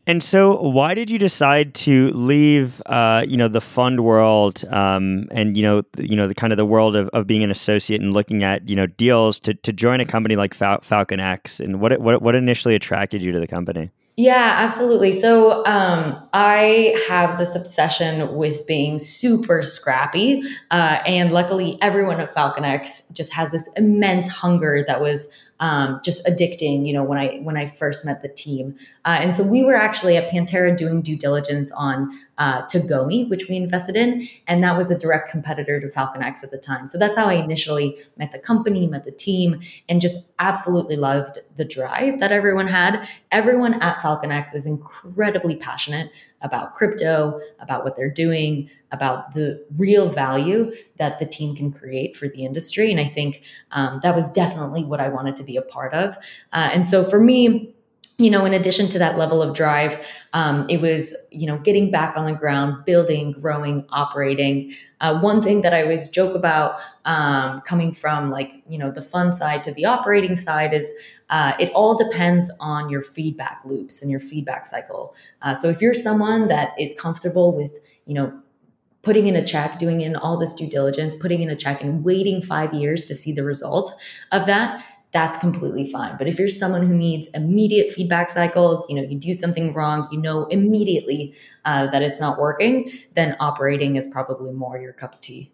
And 0.07 0.23
so, 0.23 0.59
why 0.59 0.95
did 0.95 1.11
you 1.11 1.19
decide 1.19 1.75
to 1.75 2.09
leave, 2.13 2.81
uh, 2.87 3.23
you 3.27 3.37
know, 3.37 3.47
the 3.47 3.61
fund 3.61 4.03
world, 4.03 4.65
um, 4.69 5.27
and 5.29 5.55
you 5.55 5.61
know, 5.61 5.83
you 5.97 6.15
know, 6.15 6.27
the 6.27 6.33
kind 6.33 6.51
of 6.51 6.57
the 6.57 6.65
world 6.65 6.95
of, 6.95 7.07
of 7.09 7.27
being 7.27 7.43
an 7.43 7.51
associate 7.51 8.01
and 8.01 8.11
looking 8.11 8.43
at, 8.43 8.67
you 8.67 8.75
know, 8.75 8.87
deals 8.87 9.39
to, 9.41 9.53
to 9.53 9.71
join 9.71 9.99
a 10.01 10.05
company 10.05 10.35
like 10.35 10.55
Fal- 10.55 10.81
X? 10.89 11.59
And 11.59 11.79
what 11.79 11.99
what 12.01 12.21
what 12.21 12.33
initially 12.33 12.73
attracted 12.73 13.21
you 13.21 13.31
to 13.31 13.39
the 13.39 13.47
company? 13.47 13.91
Yeah, 14.21 14.53
absolutely. 14.59 15.13
So 15.13 15.65
um, 15.65 16.23
I 16.31 16.95
have 17.09 17.39
this 17.39 17.55
obsession 17.55 18.35
with 18.35 18.67
being 18.67 18.99
super 18.99 19.63
scrappy. 19.63 20.43
Uh, 20.69 20.99
and 21.07 21.31
luckily, 21.31 21.79
everyone 21.81 22.19
at 22.19 22.29
FalconX 22.31 23.11
just 23.11 23.33
has 23.33 23.49
this 23.49 23.67
immense 23.75 24.27
hunger 24.27 24.85
that 24.85 25.01
was 25.01 25.33
um, 25.59 26.01
just 26.05 26.23
addicting, 26.27 26.85
you 26.85 26.93
know, 26.93 27.03
when 27.03 27.17
I 27.17 27.37
when 27.37 27.57
I 27.57 27.65
first 27.65 28.05
met 28.05 28.21
the 28.21 28.29
team. 28.29 28.77
Uh, 29.03 29.17
and 29.19 29.35
so 29.35 29.43
we 29.43 29.63
were 29.63 29.75
actually 29.75 30.15
at 30.15 30.29
Pantera 30.29 30.75
doing 30.75 31.01
due 31.01 31.17
diligence 31.17 31.71
on 31.71 32.11
uh, 32.37 32.61
Tagomi, 32.63 33.27
which 33.29 33.47
we 33.49 33.55
invested 33.55 33.95
in, 33.95 34.27
and 34.47 34.63
that 34.63 34.77
was 34.77 34.91
a 34.91 34.97
direct 34.97 35.29
competitor 35.29 35.79
to 35.79 35.87
FalconX 35.87 36.43
at 36.43 36.51
the 36.51 36.57
time. 36.57 36.87
So 36.87 36.97
that's 36.97 37.15
how 37.15 37.25
I 37.25 37.33
initially 37.33 37.99
met 38.17 38.31
the 38.31 38.39
company, 38.39 38.87
met 38.87 39.05
the 39.05 39.11
team, 39.11 39.59
and 39.89 40.01
just 40.01 40.31
absolutely 40.39 40.95
loved 40.95 41.39
the 41.55 41.65
drive 41.65 42.19
that 42.19 42.31
everyone 42.31 42.67
had. 42.67 43.07
Everyone 43.31 43.75
at 43.75 43.97
FalconX 43.97 44.55
is 44.55 44.65
incredibly 44.65 45.55
passionate 45.55 46.11
about 46.41 46.73
crypto, 46.73 47.39
about 47.59 47.83
what 47.83 47.95
they're 47.95 48.09
doing, 48.09 48.69
about 48.91 49.33
the 49.33 49.63
real 49.77 50.09
value 50.09 50.73
that 50.97 51.19
the 51.19 51.25
team 51.25 51.55
can 51.55 51.71
create 51.71 52.15
for 52.15 52.27
the 52.27 52.43
industry. 52.43 52.91
And 52.91 52.99
I 52.99 53.05
think 53.05 53.43
um, 53.71 53.99
that 54.03 54.15
was 54.15 54.31
definitely 54.31 54.83
what 54.83 54.99
I 54.99 55.09
wanted 55.09 55.35
to 55.37 55.43
be 55.43 55.55
a 55.55 55.61
part 55.61 55.93
of. 55.93 56.17
Uh, 56.51 56.69
and 56.73 56.85
so 56.85 57.03
for 57.03 57.19
me, 57.19 57.75
you 58.21 58.29
know, 58.29 58.45
in 58.45 58.53
addition 58.53 58.87
to 58.89 58.99
that 58.99 59.17
level 59.17 59.41
of 59.41 59.55
drive, 59.55 59.99
um, 60.33 60.67
it 60.69 60.79
was, 60.79 61.15
you 61.31 61.47
know, 61.47 61.57
getting 61.57 61.89
back 61.89 62.15
on 62.15 62.25
the 62.25 62.33
ground, 62.33 62.85
building, 62.85 63.31
growing, 63.31 63.83
operating. 63.89 64.73
Uh, 64.99 65.19
one 65.19 65.41
thing 65.41 65.61
that 65.61 65.73
I 65.73 65.81
always 65.81 66.07
joke 66.07 66.35
about 66.35 66.79
um, 67.05 67.61
coming 67.61 67.93
from 67.93 68.29
like, 68.29 68.61
you 68.69 68.77
know, 68.77 68.91
the 68.91 69.01
fun 69.01 69.33
side 69.33 69.63
to 69.63 69.73
the 69.73 69.85
operating 69.85 70.35
side 70.35 70.71
is 70.71 70.93
uh, 71.31 71.53
it 71.59 71.71
all 71.73 71.97
depends 71.97 72.51
on 72.59 72.89
your 72.89 73.01
feedback 73.01 73.61
loops 73.65 74.03
and 74.03 74.11
your 74.11 74.19
feedback 74.19 74.67
cycle. 74.67 75.15
Uh, 75.41 75.55
so 75.55 75.67
if 75.67 75.81
you're 75.81 75.93
someone 75.93 76.47
that 76.47 76.79
is 76.79 76.93
comfortable 76.99 77.55
with, 77.55 77.79
you 78.05 78.13
know, 78.13 78.39
putting 79.01 79.25
in 79.25 79.35
a 79.35 79.43
check, 79.43 79.79
doing 79.79 80.01
in 80.01 80.15
all 80.15 80.37
this 80.37 80.53
due 80.53 80.67
diligence, 80.67 81.15
putting 81.15 81.41
in 81.41 81.49
a 81.49 81.55
check 81.55 81.81
and 81.81 82.03
waiting 82.03 82.41
five 82.41 82.73
years 82.73 83.05
to 83.05 83.15
see 83.15 83.31
the 83.31 83.43
result 83.43 83.91
of 84.31 84.45
that, 84.45 84.83
that's 85.11 85.37
completely 85.37 85.89
fine. 85.91 86.17
But 86.17 86.27
if 86.27 86.39
you're 86.39 86.47
someone 86.47 86.87
who 86.87 86.95
needs 86.95 87.27
immediate 87.33 87.89
feedback 87.89 88.29
cycles, 88.29 88.85
you 88.89 88.95
know, 88.95 89.01
you 89.01 89.17
do 89.17 89.33
something 89.33 89.73
wrong, 89.73 90.07
you 90.11 90.19
know 90.19 90.45
immediately 90.45 91.33
uh, 91.65 91.87
that 91.91 92.01
it's 92.01 92.19
not 92.19 92.39
working, 92.39 92.91
then 93.15 93.35
operating 93.39 93.97
is 93.97 94.07
probably 94.07 94.51
more 94.51 94.77
your 94.77 94.93
cup 94.93 95.15
of 95.15 95.21
tea. 95.21 95.51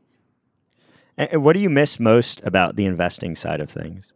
And 1.18 1.44
what 1.44 1.54
do 1.54 1.60
you 1.60 1.70
miss 1.70 2.00
most 2.00 2.42
about 2.44 2.76
the 2.76 2.86
investing 2.86 3.36
side 3.36 3.60
of 3.60 3.72
things? 3.72 4.14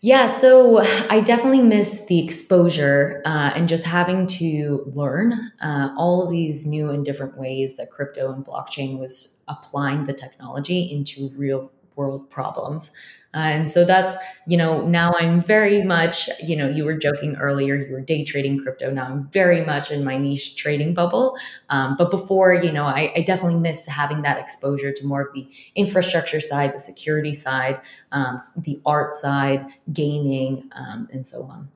Yeah, 0.00 0.26
so 0.26 0.82
I 1.08 1.20
definitely 1.20 1.62
miss 1.62 2.04
the 2.04 2.22
exposure 2.22 3.22
uh, 3.24 3.52
and 3.54 3.68
just 3.70 3.86
having 3.86 4.26
to 4.26 4.92
learn 4.94 5.52
uh, 5.62 5.94
all 5.96 6.26
these 6.26 6.66
new 6.66 6.90
and 6.90 7.06
different 7.06 7.38
ways 7.38 7.76
that 7.76 7.90
crypto 7.90 8.30
and 8.30 8.44
blockchain 8.44 8.98
was 8.98 9.42
applying 9.48 10.04
the 10.04 10.12
technology 10.12 10.82
into 10.92 11.30
real 11.38 11.72
world 11.96 12.28
problems. 12.28 12.92
Uh, 13.34 13.38
and 13.38 13.70
so 13.70 13.84
that's, 13.84 14.16
you 14.46 14.56
know, 14.56 14.86
now 14.86 15.12
I'm 15.18 15.40
very 15.42 15.82
much, 15.82 16.30
you 16.42 16.56
know, 16.56 16.68
you 16.68 16.84
were 16.84 16.96
joking 16.96 17.36
earlier, 17.36 17.74
you 17.74 17.92
were 17.92 18.00
day 18.00 18.24
trading 18.24 18.60
crypto. 18.60 18.90
Now 18.90 19.06
I'm 19.06 19.28
very 19.28 19.64
much 19.64 19.90
in 19.90 20.04
my 20.04 20.16
niche 20.16 20.56
trading 20.56 20.94
bubble. 20.94 21.36
Um, 21.68 21.96
but 21.96 22.10
before, 22.10 22.54
you 22.54 22.70
know, 22.70 22.84
I, 22.84 23.12
I, 23.16 23.22
definitely 23.22 23.58
missed 23.58 23.88
having 23.88 24.22
that 24.22 24.38
exposure 24.38 24.92
to 24.92 25.06
more 25.06 25.22
of 25.22 25.34
the 25.34 25.48
infrastructure 25.74 26.40
side, 26.40 26.74
the 26.74 26.78
security 26.78 27.32
side, 27.32 27.80
um, 28.12 28.38
the 28.62 28.80
art 28.86 29.14
side, 29.14 29.66
gaming, 29.92 30.70
um, 30.72 31.08
and 31.12 31.26
so 31.26 31.44
on. 31.44 31.70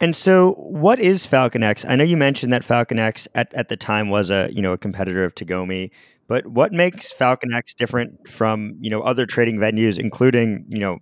And 0.00 0.16
so, 0.16 0.54
what 0.54 0.98
is 0.98 1.24
FalconX? 1.24 1.88
I 1.88 1.94
know 1.94 2.02
you 2.02 2.16
mentioned 2.16 2.52
that 2.52 2.64
FalconX 2.64 3.28
at, 3.36 3.54
at 3.54 3.68
the 3.68 3.76
time 3.76 4.10
was 4.10 4.32
a 4.32 4.48
you 4.52 4.60
know 4.60 4.72
a 4.72 4.78
competitor 4.78 5.22
of 5.24 5.36
Tagomi. 5.36 5.92
But 6.32 6.46
what 6.46 6.72
makes 6.72 7.12
FalconX 7.12 7.74
different 7.74 8.26
from 8.26 8.78
you 8.80 8.88
know 8.88 9.02
other 9.02 9.26
trading 9.26 9.58
venues, 9.58 9.98
including 9.98 10.64
you 10.70 10.78
know, 10.78 11.00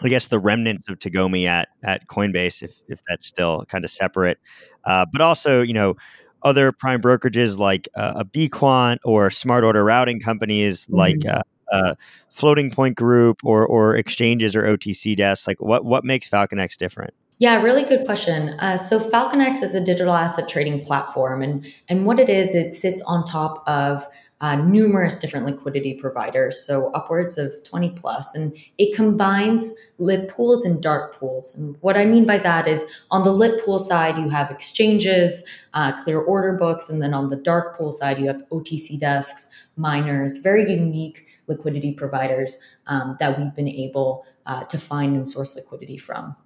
I 0.00 0.08
guess 0.08 0.28
the 0.28 0.38
remnants 0.38 0.88
of 0.88 1.00
Tagomi 1.00 1.48
at 1.48 1.66
at 1.82 2.06
Coinbase, 2.06 2.62
if 2.62 2.80
if 2.86 3.00
that's 3.08 3.26
still 3.26 3.64
kind 3.64 3.84
of 3.84 3.90
separate, 3.90 4.38
uh, 4.84 5.04
but 5.12 5.20
also 5.20 5.62
you 5.62 5.72
know 5.72 5.96
other 6.44 6.70
prime 6.70 7.02
brokerages 7.02 7.58
like 7.58 7.88
uh, 7.96 8.12
a 8.18 8.24
Bequant 8.24 9.00
or 9.04 9.30
smart 9.30 9.64
order 9.64 9.82
routing 9.82 10.20
companies 10.20 10.84
mm-hmm. 10.84 10.94
like 10.94 11.26
uh, 11.26 11.42
uh, 11.72 11.96
Floating 12.30 12.70
Point 12.70 12.96
Group 12.96 13.40
or 13.42 13.66
or 13.66 13.96
exchanges 13.96 14.54
or 14.54 14.62
OTC 14.62 15.16
desks. 15.16 15.48
Like 15.48 15.60
what 15.60 15.84
what 15.84 16.04
makes 16.04 16.30
FalconX 16.30 16.76
different? 16.76 17.14
Yeah, 17.38 17.60
really 17.60 17.82
good 17.82 18.06
question. 18.06 18.50
Uh, 18.60 18.78
so 18.78 18.98
FalconX 18.98 19.62
is 19.62 19.74
a 19.74 19.80
digital 19.80 20.14
asset 20.14 20.48
trading 20.48 20.84
platform, 20.84 21.42
and 21.42 21.66
and 21.88 22.06
what 22.06 22.20
it 22.20 22.28
is, 22.28 22.54
it 22.54 22.72
sits 22.72 23.02
on 23.02 23.24
top 23.24 23.62
of 23.66 24.06
uh, 24.40 24.56
numerous 24.56 25.18
different 25.18 25.46
liquidity 25.46 25.94
providers, 25.94 26.64
so 26.64 26.90
upwards 26.92 27.38
of 27.38 27.52
20 27.64 27.90
plus, 27.90 28.34
and 28.34 28.56
it 28.76 28.94
combines 28.94 29.72
lit 29.98 30.28
pools 30.28 30.64
and 30.64 30.82
dark 30.82 31.18
pools. 31.18 31.56
And 31.56 31.76
what 31.80 31.96
I 31.96 32.04
mean 32.04 32.26
by 32.26 32.38
that 32.38 32.66
is 32.66 32.84
on 33.10 33.22
the 33.22 33.32
lit 33.32 33.64
pool 33.64 33.78
side, 33.78 34.18
you 34.18 34.28
have 34.28 34.50
exchanges, 34.50 35.42
uh, 35.72 35.92
clear 36.02 36.20
order 36.20 36.52
books, 36.52 36.90
and 36.90 37.00
then 37.00 37.14
on 37.14 37.30
the 37.30 37.36
dark 37.36 37.76
pool 37.76 37.92
side, 37.92 38.18
you 38.18 38.26
have 38.26 38.42
OTC 38.50 38.98
desks, 38.98 39.50
miners, 39.76 40.38
very 40.38 40.70
unique 40.70 41.26
liquidity 41.46 41.92
providers 41.92 42.60
um, 42.88 43.16
that 43.18 43.38
we've 43.38 43.54
been 43.54 43.68
able 43.68 44.26
uh, 44.44 44.64
to 44.64 44.78
find 44.78 45.16
and 45.16 45.28
source 45.28 45.56
liquidity 45.56 45.96
from. 45.96 46.36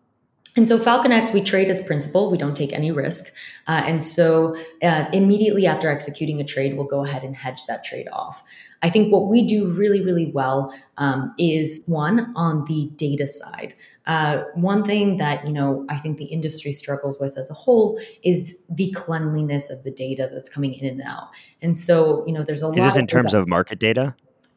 And 0.57 0.67
so 0.67 0.79
FalconX, 0.79 1.33
we 1.33 1.43
trade 1.43 1.71
as 1.71 1.85
principal. 1.87 2.31
We 2.31 2.37
don't 2.37 2.57
take 2.57 2.73
any 2.73 2.91
risk. 2.91 3.33
Uh, 3.69 3.83
and 3.87 4.03
so 4.03 4.57
uh, 4.83 5.07
immediately 5.13 5.67
after 5.67 5.89
executing 5.89 6.41
a 6.41 6.45
trade, 6.45 6.77
we'll 6.77 6.87
go 6.87 7.05
ahead 7.05 7.23
and 7.23 7.37
hedge 7.37 7.67
that 7.67 7.85
trade 7.85 8.09
off. 8.13 8.43
I 8.83 8.91
think 8.91 9.13
what 9.13 9.29
we 9.29 9.47
do 9.47 9.73
really, 9.73 10.03
really 10.03 10.33
well 10.33 10.75
um, 10.97 11.33
is 11.39 11.85
one 11.87 12.33
on 12.35 12.65
the 12.65 12.91
data 12.97 13.27
side. 13.27 13.75
Uh, 14.07 14.43
one 14.55 14.83
thing 14.83 15.19
that 15.19 15.47
you 15.47 15.53
know 15.53 15.87
I 15.89 15.97
think 15.97 16.17
the 16.17 16.25
industry 16.25 16.73
struggles 16.73 17.21
with 17.21 17.37
as 17.39 17.51
a 17.51 17.55
whole 17.55 18.01
is 18.25 18.57
the 18.69 18.91
cleanliness 18.93 19.71
of 19.71 19.85
the 19.85 19.91
data 19.91 20.29
that's 20.33 20.49
coming 20.49 20.73
in 20.73 20.89
and 20.89 21.03
out. 21.03 21.29
And 21.63 21.77
so 21.77 22.25
you 22.27 22.33
know 22.33 22.43
there's 22.43 22.63
a 22.63 22.67
is 22.67 22.71
lot. 22.71 22.79
Is 22.79 22.85
this 22.85 22.97
in 22.97 23.07
terms 23.07 23.33
data. 23.33 23.43
of 23.43 23.47
market 23.47 23.79
data? 23.79 24.17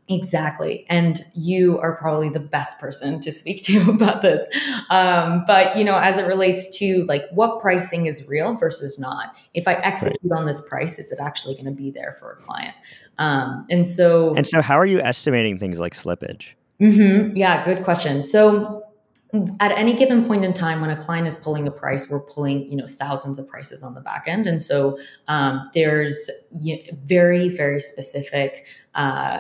Exactly. 0.10 0.86
And 0.90 1.22
you 1.34 1.80
are 1.80 1.96
probably 1.96 2.30
the 2.30 2.40
best 2.40 2.80
person 2.80 3.22
to 3.22 3.32
speak 3.32 3.64
to 3.66 3.80
about 3.90 4.22
this. 4.22 4.48
Um, 4.90 5.44
but, 5.48 5.78
you 5.78 5.84
know, 5.84 5.96
as 5.96 6.18
it 6.18 6.24
relates 6.28 6.78
to 6.80 7.06
like 7.06 7.24
what 7.32 7.62
pricing 7.62 8.06
is 8.06 8.28
real 8.28 8.56
versus 8.56 9.00
not, 9.00 9.36
if 9.54 9.68
I 9.68 9.76
execute 9.76 10.18
right. 10.24 10.40
on 10.40 10.46
this 10.46 10.68
price, 10.68 11.00
is 11.00 11.12
it 11.12 11.20
actually 11.22 11.54
going 11.56 11.66
to 11.66 11.72
be 11.72 11.90
there 11.90 12.16
for 12.20 12.34
a 12.34 12.36
client? 12.38 12.76
Um, 13.18 13.66
and 13.70 13.88
so. 13.88 14.36
And 14.36 14.48
so, 14.48 14.62
how 14.62 14.78
are 14.78 14.86
you 14.86 15.00
estimating 15.00 15.58
things 15.60 15.80
like 15.80 15.94
slippage? 15.94 16.54
Mm-hmm, 16.82 17.38
yeah, 17.38 17.64
good 17.64 17.84
question. 17.84 18.24
So, 18.24 18.84
at 19.60 19.72
any 19.72 19.94
given 19.94 20.26
point 20.26 20.44
in 20.44 20.54
time 20.54 20.82
when 20.82 20.90
a 20.90 20.98
client 20.98 21.28
is 21.28 21.36
pulling 21.36 21.68
a 21.68 21.72
price 21.72 22.08
we're 22.08 22.20
pulling 22.20 22.72
you 22.72 22.78
know 22.78 22.86
thousands 22.88 23.40
of 23.40 23.48
prices 23.48 23.82
on 23.82 23.96
the 23.96 24.02
back 24.02 24.26
end 24.28 24.46
and 24.46 24.62
so 24.62 24.96
um, 25.28 25.68
there's 25.74 26.30
you 26.52 26.76
know, 26.76 26.84
very 27.04 27.50
very 27.50 27.80
specific 27.80 28.68
uh, 28.94 29.40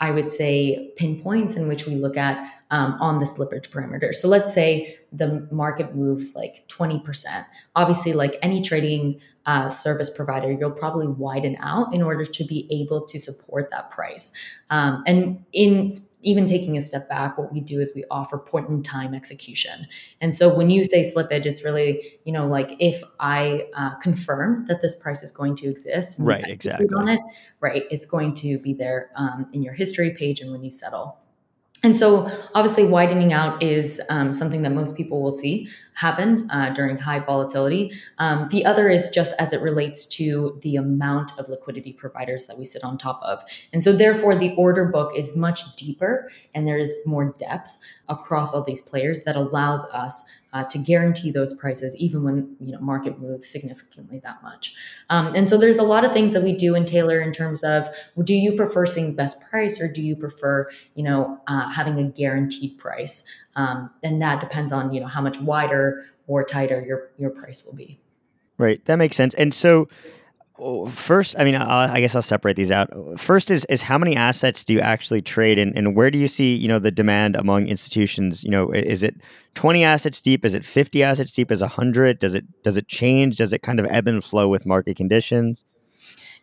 I 0.00 0.10
would 0.10 0.30
say, 0.30 0.92
pinpoints 0.96 1.56
in 1.56 1.68
which 1.68 1.86
we 1.86 1.94
look 1.94 2.16
at 2.16 2.52
um, 2.70 2.96
on 3.00 3.18
the 3.18 3.24
slippage 3.24 3.70
parameter. 3.70 4.14
So 4.14 4.28
let's 4.28 4.52
say 4.52 4.96
the 5.12 5.48
market 5.50 5.94
moves 5.94 6.34
like 6.34 6.66
20%. 6.68 7.46
Obviously, 7.74 8.12
like 8.12 8.36
any 8.42 8.60
trading 8.62 9.20
uh, 9.46 9.68
service 9.68 10.10
provider, 10.10 10.50
you'll 10.50 10.72
probably 10.72 11.06
widen 11.06 11.56
out 11.60 11.94
in 11.94 12.02
order 12.02 12.24
to 12.24 12.44
be 12.44 12.66
able 12.70 13.04
to 13.06 13.18
support 13.18 13.70
that 13.70 13.90
price. 13.90 14.32
Um, 14.70 15.04
and 15.06 15.44
in 15.52 15.88
even 16.22 16.46
taking 16.46 16.76
a 16.76 16.80
step 16.80 17.08
back, 17.08 17.38
what 17.38 17.52
we 17.52 17.60
do 17.60 17.80
is 17.80 17.92
we 17.94 18.04
offer 18.10 18.38
point 18.38 18.68
in 18.68 18.82
time 18.82 19.14
execution. 19.14 19.86
And 20.20 20.34
so 20.34 20.52
when 20.52 20.68
you 20.68 20.84
say 20.84 21.10
slippage, 21.10 21.46
it's 21.46 21.64
really, 21.64 22.18
you 22.24 22.32
know, 22.32 22.48
like 22.48 22.74
if 22.80 23.04
I 23.20 23.68
uh, 23.74 23.94
confirm 23.96 24.66
that 24.66 24.82
this 24.82 25.00
price 25.00 25.22
is 25.22 25.30
going 25.30 25.54
to 25.56 25.68
exist, 25.68 26.18
right? 26.20 26.44
Exactly. 26.48 26.88
On 26.96 27.08
it, 27.08 27.20
right? 27.60 27.84
It's 27.90 28.06
going 28.06 28.34
to 28.34 28.58
be 28.58 28.74
there 28.74 29.10
um, 29.14 29.46
in 29.52 29.62
your 29.62 29.74
history 29.74 30.10
page 30.10 30.40
and 30.40 30.50
when 30.50 30.64
you 30.64 30.72
settle. 30.72 31.18
And 31.86 31.96
so, 31.96 32.28
obviously, 32.52 32.84
widening 32.84 33.32
out 33.32 33.62
is 33.62 34.02
um, 34.10 34.32
something 34.32 34.62
that 34.62 34.72
most 34.72 34.96
people 34.96 35.22
will 35.22 35.30
see 35.30 35.68
happen 35.94 36.50
uh, 36.50 36.70
during 36.70 36.98
high 36.98 37.20
volatility. 37.20 37.92
Um, 38.18 38.48
the 38.50 38.64
other 38.64 38.88
is 38.88 39.08
just 39.08 39.36
as 39.38 39.52
it 39.52 39.62
relates 39.62 40.04
to 40.16 40.58
the 40.62 40.74
amount 40.74 41.38
of 41.38 41.48
liquidity 41.48 41.92
providers 41.92 42.48
that 42.48 42.58
we 42.58 42.64
sit 42.64 42.82
on 42.82 42.98
top 42.98 43.20
of. 43.22 43.44
And 43.72 43.84
so, 43.84 43.92
therefore, 43.92 44.34
the 44.34 44.52
order 44.56 44.86
book 44.86 45.12
is 45.16 45.36
much 45.36 45.76
deeper 45.76 46.28
and 46.56 46.66
there 46.66 46.76
is 46.76 47.00
more 47.06 47.36
depth 47.38 47.78
across 48.08 48.52
all 48.52 48.64
these 48.64 48.82
players 48.82 49.22
that 49.22 49.36
allows 49.36 49.84
us 49.92 50.28
uh, 50.52 50.64
to 50.64 50.78
guarantee 50.78 51.30
those 51.30 51.52
prices 51.52 51.94
even 51.96 52.22
when 52.22 52.56
you 52.60 52.72
know 52.72 52.80
market 52.80 53.18
moves 53.20 53.48
significantly 53.48 54.20
that 54.22 54.42
much. 54.42 54.74
Um, 55.10 55.34
and 55.34 55.48
so 55.48 55.58
there's 55.58 55.78
a 55.78 55.82
lot 55.82 56.04
of 56.04 56.12
things 56.12 56.32
that 56.32 56.42
we 56.42 56.52
do 56.52 56.74
in 56.74 56.84
taylor 56.84 57.20
in 57.20 57.32
terms 57.32 57.62
of 57.62 57.88
do 58.24 58.34
you 58.34 58.56
prefer 58.56 58.86
seeing 58.86 59.14
best 59.14 59.48
price 59.50 59.80
or 59.80 59.92
do 59.92 60.02
you 60.02 60.16
prefer 60.16 60.68
you 60.94 61.02
know 61.02 61.40
uh, 61.46 61.68
having 61.70 61.98
a 61.98 62.04
guaranteed 62.04 62.78
price? 62.78 63.24
Um, 63.54 63.90
and 64.02 64.20
that 64.22 64.40
depends 64.40 64.72
on 64.72 64.92
you 64.92 65.00
know 65.00 65.06
how 65.06 65.20
much 65.20 65.38
wider 65.40 66.06
or 66.26 66.44
tighter 66.44 66.84
your 66.86 67.10
your 67.18 67.30
price 67.30 67.64
will 67.66 67.76
be. 67.76 68.00
Right. 68.58 68.84
That 68.86 68.96
makes 68.96 69.16
sense. 69.16 69.34
And 69.34 69.52
so 69.52 69.88
First, 70.90 71.36
I 71.38 71.44
mean, 71.44 71.54
I'll, 71.54 71.90
i 71.90 72.00
guess 72.00 72.14
I'll 72.14 72.22
separate 72.22 72.56
these 72.56 72.70
out. 72.70 72.88
First 73.16 73.50
is 73.50 73.66
is 73.66 73.82
how 73.82 73.98
many 73.98 74.16
assets 74.16 74.64
do 74.64 74.72
you 74.72 74.80
actually 74.80 75.20
trade, 75.20 75.58
and, 75.58 75.76
and 75.76 75.94
where 75.94 76.10
do 76.10 76.18
you 76.18 76.28
see 76.28 76.54
you 76.54 76.66
know 76.66 76.78
the 76.78 76.90
demand 76.90 77.36
among 77.36 77.66
institutions? 77.66 78.42
You 78.42 78.50
know, 78.50 78.70
is 78.70 79.02
it 79.02 79.16
twenty 79.54 79.84
assets 79.84 80.20
deep? 80.22 80.46
Is 80.46 80.54
it 80.54 80.64
fifty 80.64 81.02
assets 81.02 81.32
deep? 81.32 81.52
Is 81.52 81.60
hundred? 81.60 82.18
Does 82.20 82.32
it 82.32 82.44
does 82.62 82.78
it 82.78 82.88
change? 82.88 83.36
Does 83.36 83.52
it 83.52 83.60
kind 83.62 83.78
of 83.78 83.86
ebb 83.90 84.08
and 84.08 84.24
flow 84.24 84.48
with 84.48 84.64
market 84.64 84.96
conditions? 84.96 85.62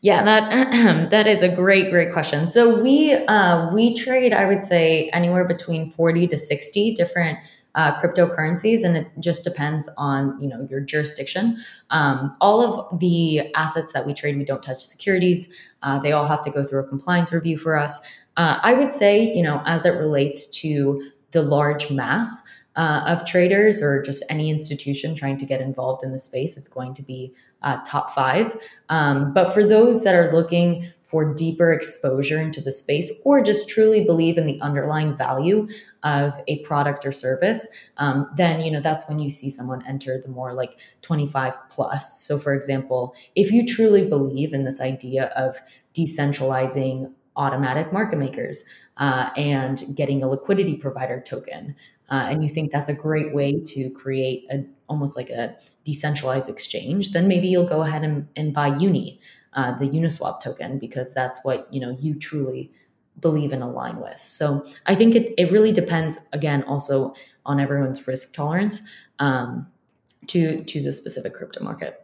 Yeah, 0.01 0.21
that 0.23 1.09
that 1.09 1.25
is 1.25 1.41
a 1.41 1.49
great 1.49 1.89
great 1.89 2.13
question. 2.13 2.47
So 2.47 2.79
we 2.79 3.13
uh, 3.13 3.71
we 3.73 3.95
trade, 3.95 4.33
I 4.33 4.45
would 4.45 4.63
say, 4.63 5.09
anywhere 5.09 5.47
between 5.47 5.89
forty 5.89 6.27
to 6.27 6.37
sixty 6.37 6.93
different 6.93 7.39
uh, 7.75 7.99
cryptocurrencies, 7.99 8.83
and 8.83 8.95
it 8.95 9.07
just 9.19 9.43
depends 9.43 9.89
on 9.97 10.39
you 10.41 10.47
know 10.47 10.65
your 10.69 10.79
jurisdiction. 10.79 11.57
Um, 11.89 12.35
all 12.39 12.61
of 12.61 12.99
the 12.99 13.53
assets 13.55 13.93
that 13.93 14.05
we 14.05 14.13
trade, 14.13 14.37
we 14.37 14.45
don't 14.45 14.63
touch 14.63 14.83
securities. 14.83 15.53
Uh, 15.81 15.99
they 15.99 16.11
all 16.11 16.25
have 16.25 16.41
to 16.43 16.51
go 16.51 16.63
through 16.63 16.81
a 16.81 16.87
compliance 16.87 17.31
review 17.31 17.57
for 17.57 17.77
us. 17.77 17.99
Uh, 18.37 18.59
I 18.61 18.73
would 18.73 18.93
say, 18.93 19.33
you 19.33 19.43
know, 19.43 19.61
as 19.65 19.85
it 19.85 19.91
relates 19.91 20.47
to 20.61 21.11
the 21.31 21.43
large 21.43 21.91
mass 21.91 22.43
uh, 22.75 23.03
of 23.05 23.25
traders 23.25 23.81
or 23.81 24.01
just 24.01 24.23
any 24.29 24.49
institution 24.49 25.15
trying 25.15 25.37
to 25.37 25.45
get 25.45 25.61
involved 25.61 26.03
in 26.03 26.11
the 26.11 26.19
space, 26.19 26.57
it's 26.57 26.67
going 26.67 26.93
to 26.95 27.03
be 27.03 27.33
uh, 27.61 27.79
top 27.85 28.09
five. 28.11 28.55
Um, 28.89 29.33
but 29.33 29.53
for 29.53 29.63
those 29.63 30.03
that 30.03 30.15
are 30.15 30.31
looking 30.31 30.87
for 31.01 31.33
deeper 31.33 31.71
exposure 31.71 32.41
into 32.41 32.61
the 32.61 32.71
space 32.71 33.21
or 33.23 33.41
just 33.41 33.69
truly 33.69 34.03
believe 34.03 34.37
in 34.37 34.45
the 34.45 34.59
underlying 34.61 35.15
value 35.15 35.67
of 36.03 36.33
a 36.47 36.59
product 36.63 37.05
or 37.05 37.11
service, 37.11 37.67
um, 37.97 38.29
then 38.35 38.61
you 38.61 38.71
know 38.71 38.81
that's 38.81 39.07
when 39.07 39.19
you 39.19 39.29
see 39.29 39.49
someone 39.49 39.83
enter 39.87 40.19
the 40.21 40.29
more 40.29 40.53
like 40.53 40.77
25 41.01 41.57
plus. 41.69 42.21
So, 42.21 42.37
for 42.37 42.53
example, 42.53 43.15
if 43.35 43.51
you 43.51 43.65
truly 43.65 44.07
believe 44.07 44.53
in 44.53 44.65
this 44.65 44.81
idea 44.81 45.25
of 45.35 45.57
decentralizing 45.95 47.11
automatic 47.35 47.91
market 47.91 48.17
makers 48.17 48.65
uh, 48.97 49.29
and 49.35 49.83
getting 49.95 50.21
a 50.21 50.27
liquidity 50.27 50.75
provider 50.75 51.21
token, 51.21 51.75
uh, 52.09 52.27
and 52.29 52.43
you 52.43 52.49
think 52.49 52.71
that's 52.71 52.89
a 52.89 52.93
great 52.93 53.33
way 53.33 53.59
to 53.65 53.89
create 53.91 54.45
a 54.51 54.65
almost 54.89 55.17
like 55.17 55.29
a 55.29 55.55
decentralized 55.85 56.49
exchange, 56.49 57.11
then 57.11 57.27
maybe 57.27 57.47
you'll 57.47 57.67
go 57.67 57.81
ahead 57.81 58.03
and, 58.03 58.27
and 58.35 58.53
buy 58.53 58.67
Uni, 58.67 59.19
uh, 59.53 59.71
the 59.77 59.89
Uniswap 59.89 60.39
token, 60.39 60.77
because 60.77 61.13
that's 61.13 61.39
what 61.43 61.67
you 61.73 61.79
know 61.79 61.97
you 61.99 62.13
truly 62.13 62.71
believe 63.19 63.51
and 63.51 63.63
align 63.63 63.99
with. 63.99 64.19
So 64.19 64.65
I 64.85 64.95
think 64.95 65.15
it, 65.15 65.33
it 65.37 65.51
really 65.51 65.71
depends 65.71 66.27
again 66.33 66.63
also 66.63 67.13
on 67.45 67.59
everyone's 67.59 68.07
risk 68.07 68.33
tolerance 68.33 68.81
um, 69.19 69.67
to 70.27 70.63
to 70.63 70.81
the 70.81 70.91
specific 70.91 71.33
crypto 71.33 71.63
market. 71.63 71.99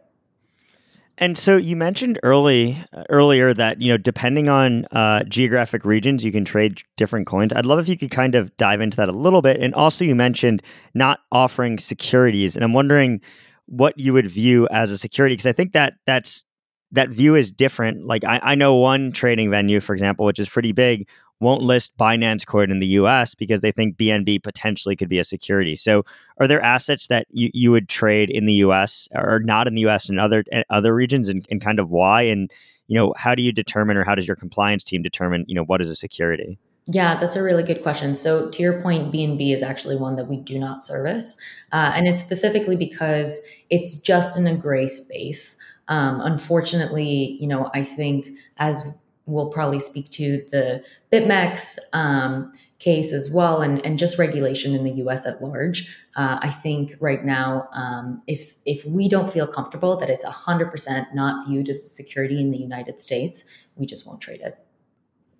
And 1.18 1.36
so 1.36 1.58
you 1.58 1.76
mentioned 1.76 2.18
early 2.22 2.78
uh, 2.94 3.04
earlier 3.10 3.52
that 3.52 3.82
you 3.82 3.92
know 3.92 3.98
depending 3.98 4.48
on 4.48 4.86
uh, 4.86 5.22
geographic 5.24 5.84
regions, 5.84 6.24
you 6.24 6.32
can 6.32 6.46
trade 6.46 6.80
different 6.96 7.26
coins. 7.26 7.52
I'd 7.52 7.66
love 7.66 7.78
if 7.78 7.88
you 7.88 7.98
could 7.98 8.10
kind 8.10 8.34
of 8.34 8.56
dive 8.56 8.80
into 8.80 8.96
that 8.96 9.10
a 9.10 9.12
little 9.12 9.42
bit. 9.42 9.60
And 9.60 9.74
also, 9.74 10.04
you 10.04 10.14
mentioned 10.14 10.62
not 10.94 11.20
offering 11.30 11.78
securities, 11.78 12.56
and 12.56 12.64
I'm 12.64 12.72
wondering 12.72 13.20
what 13.66 13.98
you 13.98 14.12
would 14.12 14.26
view 14.26 14.66
as 14.72 14.90
a 14.90 14.98
security 14.98 15.34
because 15.34 15.46
I 15.46 15.52
think 15.52 15.72
that 15.72 15.94
that's 16.06 16.44
that 16.92 17.10
view 17.10 17.34
is 17.34 17.52
different. 17.52 18.06
Like 18.06 18.24
I, 18.24 18.40
I 18.42 18.54
know 18.54 18.74
one 18.74 19.12
trading 19.12 19.50
venue, 19.50 19.80
for 19.80 19.92
example, 19.92 20.26
which 20.26 20.38
is 20.38 20.48
pretty 20.48 20.72
big, 20.72 21.08
won't 21.40 21.62
list 21.62 21.96
Binance 21.98 22.46
Coin 22.46 22.70
in 22.70 22.80
the 22.80 22.86
US 22.86 23.34
because 23.34 23.60
they 23.60 23.72
think 23.72 23.96
BNB 23.96 24.42
potentially 24.42 24.94
could 24.94 25.08
be 25.08 25.18
a 25.18 25.24
security. 25.24 25.74
So 25.74 26.04
are 26.38 26.46
there 26.46 26.62
assets 26.62 27.06
that 27.06 27.26
you, 27.30 27.50
you 27.54 27.70
would 27.70 27.88
trade 27.88 28.30
in 28.30 28.44
the 28.44 28.54
US 28.54 29.08
or 29.14 29.40
not 29.40 29.66
in 29.66 29.74
the 29.74 29.86
US 29.86 30.08
and 30.08 30.20
other 30.20 30.44
other 30.68 30.94
regions 30.94 31.28
and, 31.28 31.46
and 31.50 31.60
kind 31.60 31.78
of 31.78 31.90
why? 31.90 32.22
And 32.22 32.50
you 32.88 32.96
know, 32.96 33.14
how 33.16 33.34
do 33.34 33.42
you 33.42 33.52
determine 33.52 33.96
or 33.96 34.04
how 34.04 34.16
does 34.16 34.26
your 34.26 34.36
compliance 34.36 34.82
team 34.82 35.00
determine, 35.00 35.44
you 35.46 35.54
know, 35.54 35.64
what 35.64 35.80
is 35.80 35.88
a 35.88 35.94
security? 35.94 36.58
Yeah, 36.86 37.14
that's 37.14 37.36
a 37.36 37.42
really 37.42 37.62
good 37.62 37.82
question. 37.82 38.16
So, 38.16 38.48
to 38.48 38.62
your 38.62 38.80
point, 38.80 39.12
BNB 39.12 39.54
is 39.54 39.62
actually 39.62 39.96
one 39.96 40.16
that 40.16 40.26
we 40.26 40.38
do 40.38 40.58
not 40.58 40.84
service. 40.84 41.36
Uh, 41.70 41.92
and 41.94 42.08
it's 42.08 42.22
specifically 42.22 42.74
because 42.74 43.40
it's 43.68 44.00
just 44.00 44.36
in 44.36 44.46
a 44.48 44.56
gray 44.56 44.88
space. 44.88 45.56
Um, 45.90 46.20
unfortunately, 46.22 47.36
you 47.40 47.46
know, 47.46 47.70
I 47.74 47.82
think 47.82 48.30
as 48.56 48.86
we'll 49.26 49.48
probably 49.48 49.80
speak 49.80 50.08
to 50.10 50.44
the 50.50 50.82
BitMEX 51.12 51.78
um, 51.92 52.52
case 52.78 53.12
as 53.12 53.30
well, 53.30 53.60
and, 53.60 53.84
and 53.84 53.98
just 53.98 54.18
regulation 54.18 54.74
in 54.74 54.84
the 54.84 54.92
U.S. 54.92 55.26
at 55.26 55.42
large. 55.42 55.94
Uh, 56.16 56.38
I 56.40 56.48
think 56.48 56.94
right 56.98 57.24
now, 57.24 57.68
um, 57.72 58.22
if 58.26 58.56
if 58.64 58.84
we 58.86 59.08
don't 59.08 59.30
feel 59.30 59.46
comfortable 59.46 59.96
that 59.98 60.08
it's 60.08 60.24
hundred 60.24 60.70
percent 60.70 61.08
not 61.14 61.46
viewed 61.46 61.68
as 61.68 61.76
a 61.76 61.88
security 61.88 62.40
in 62.40 62.50
the 62.50 62.58
United 62.58 62.98
States, 62.98 63.44
we 63.76 63.84
just 63.84 64.06
won't 64.06 64.20
trade 64.20 64.40
it. 64.40 64.58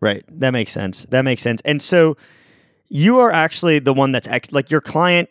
Right. 0.00 0.24
That 0.28 0.50
makes 0.50 0.72
sense. 0.72 1.06
That 1.10 1.22
makes 1.22 1.42
sense. 1.42 1.60
And 1.64 1.82
so 1.82 2.16
you 2.88 3.18
are 3.18 3.30
actually 3.30 3.78
the 3.78 3.94
one 3.94 4.12
that's 4.12 4.28
ex- 4.28 4.52
like 4.52 4.70
your 4.70 4.80
client 4.80 5.28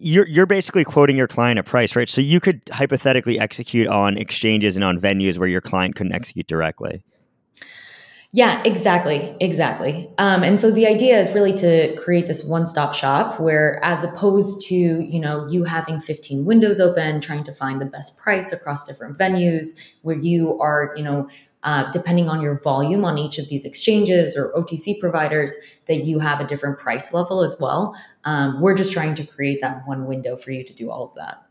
you're 0.00 0.26
you're 0.26 0.46
basically 0.46 0.84
quoting 0.84 1.16
your 1.16 1.28
client 1.28 1.58
a 1.58 1.62
price, 1.62 1.94
right? 1.94 2.08
So 2.08 2.20
you 2.20 2.40
could 2.40 2.62
hypothetically 2.72 3.38
execute 3.38 3.86
on 3.86 4.16
exchanges 4.16 4.76
and 4.76 4.84
on 4.84 4.98
venues 4.98 5.38
where 5.38 5.48
your 5.48 5.60
client 5.60 5.94
couldn't 5.94 6.12
execute 6.12 6.46
directly. 6.46 7.02
Yeah, 8.32 8.62
exactly, 8.64 9.36
exactly. 9.40 10.08
Um, 10.16 10.44
and 10.44 10.58
so 10.58 10.70
the 10.70 10.86
idea 10.86 11.18
is 11.18 11.32
really 11.32 11.52
to 11.54 11.96
create 11.96 12.28
this 12.28 12.48
one-stop 12.48 12.94
shop 12.94 13.40
where, 13.40 13.84
as 13.84 14.04
opposed 14.04 14.66
to 14.68 14.74
you 14.74 15.20
know 15.20 15.46
you 15.50 15.64
having 15.64 16.00
15 16.00 16.44
windows 16.44 16.80
open, 16.80 17.20
trying 17.20 17.44
to 17.44 17.52
find 17.52 17.80
the 17.80 17.86
best 17.86 18.18
price 18.18 18.52
across 18.52 18.86
different 18.86 19.18
venues, 19.18 19.78
where 20.02 20.16
you 20.16 20.58
are 20.60 20.94
you 20.96 21.02
know 21.02 21.28
uh, 21.62 21.90
depending 21.90 22.28
on 22.28 22.40
your 22.40 22.60
volume 22.60 23.04
on 23.04 23.18
each 23.18 23.38
of 23.38 23.48
these 23.48 23.64
exchanges 23.64 24.36
or 24.36 24.52
OTC 24.52 24.98
providers, 24.98 25.54
that 25.86 26.04
you 26.04 26.18
have 26.18 26.40
a 26.40 26.46
different 26.46 26.78
price 26.78 27.12
level 27.12 27.42
as 27.42 27.56
well. 27.60 27.94
Um, 28.24 28.60
we're 28.60 28.74
just 28.74 28.92
trying 28.92 29.14
to 29.16 29.24
create 29.24 29.60
that 29.60 29.82
one 29.86 30.06
window 30.06 30.36
for 30.36 30.50
you 30.50 30.64
to 30.64 30.72
do 30.72 30.90
all 30.90 31.04
of 31.04 31.14
that. 31.14 31.42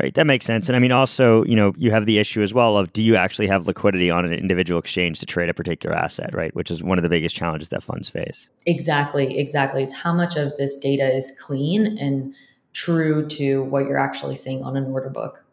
Right, 0.00 0.14
that 0.14 0.28
makes 0.28 0.46
sense. 0.46 0.68
And 0.68 0.76
I 0.76 0.78
mean, 0.78 0.92
also, 0.92 1.42
you 1.44 1.56
know, 1.56 1.72
you 1.76 1.90
have 1.90 2.06
the 2.06 2.20
issue 2.20 2.40
as 2.40 2.54
well 2.54 2.78
of 2.78 2.92
do 2.92 3.02
you 3.02 3.16
actually 3.16 3.48
have 3.48 3.66
liquidity 3.66 4.10
on 4.12 4.24
an 4.24 4.32
individual 4.32 4.78
exchange 4.78 5.18
to 5.18 5.26
trade 5.26 5.48
a 5.48 5.54
particular 5.54 5.94
asset, 5.96 6.32
right? 6.32 6.54
Which 6.54 6.70
is 6.70 6.84
one 6.84 6.98
of 6.98 7.02
the 7.02 7.08
biggest 7.08 7.34
challenges 7.34 7.70
that 7.70 7.82
funds 7.82 8.08
face. 8.08 8.48
Exactly, 8.64 9.36
exactly. 9.38 9.82
It's 9.82 9.94
how 9.94 10.14
much 10.14 10.36
of 10.36 10.56
this 10.56 10.78
data 10.78 11.12
is 11.12 11.32
clean 11.40 11.98
and 11.98 12.32
true 12.74 13.26
to 13.26 13.64
what 13.64 13.86
you're 13.86 13.98
actually 13.98 14.36
seeing 14.36 14.62
on 14.62 14.76
an 14.76 14.84
order 14.84 15.10
book. 15.10 15.44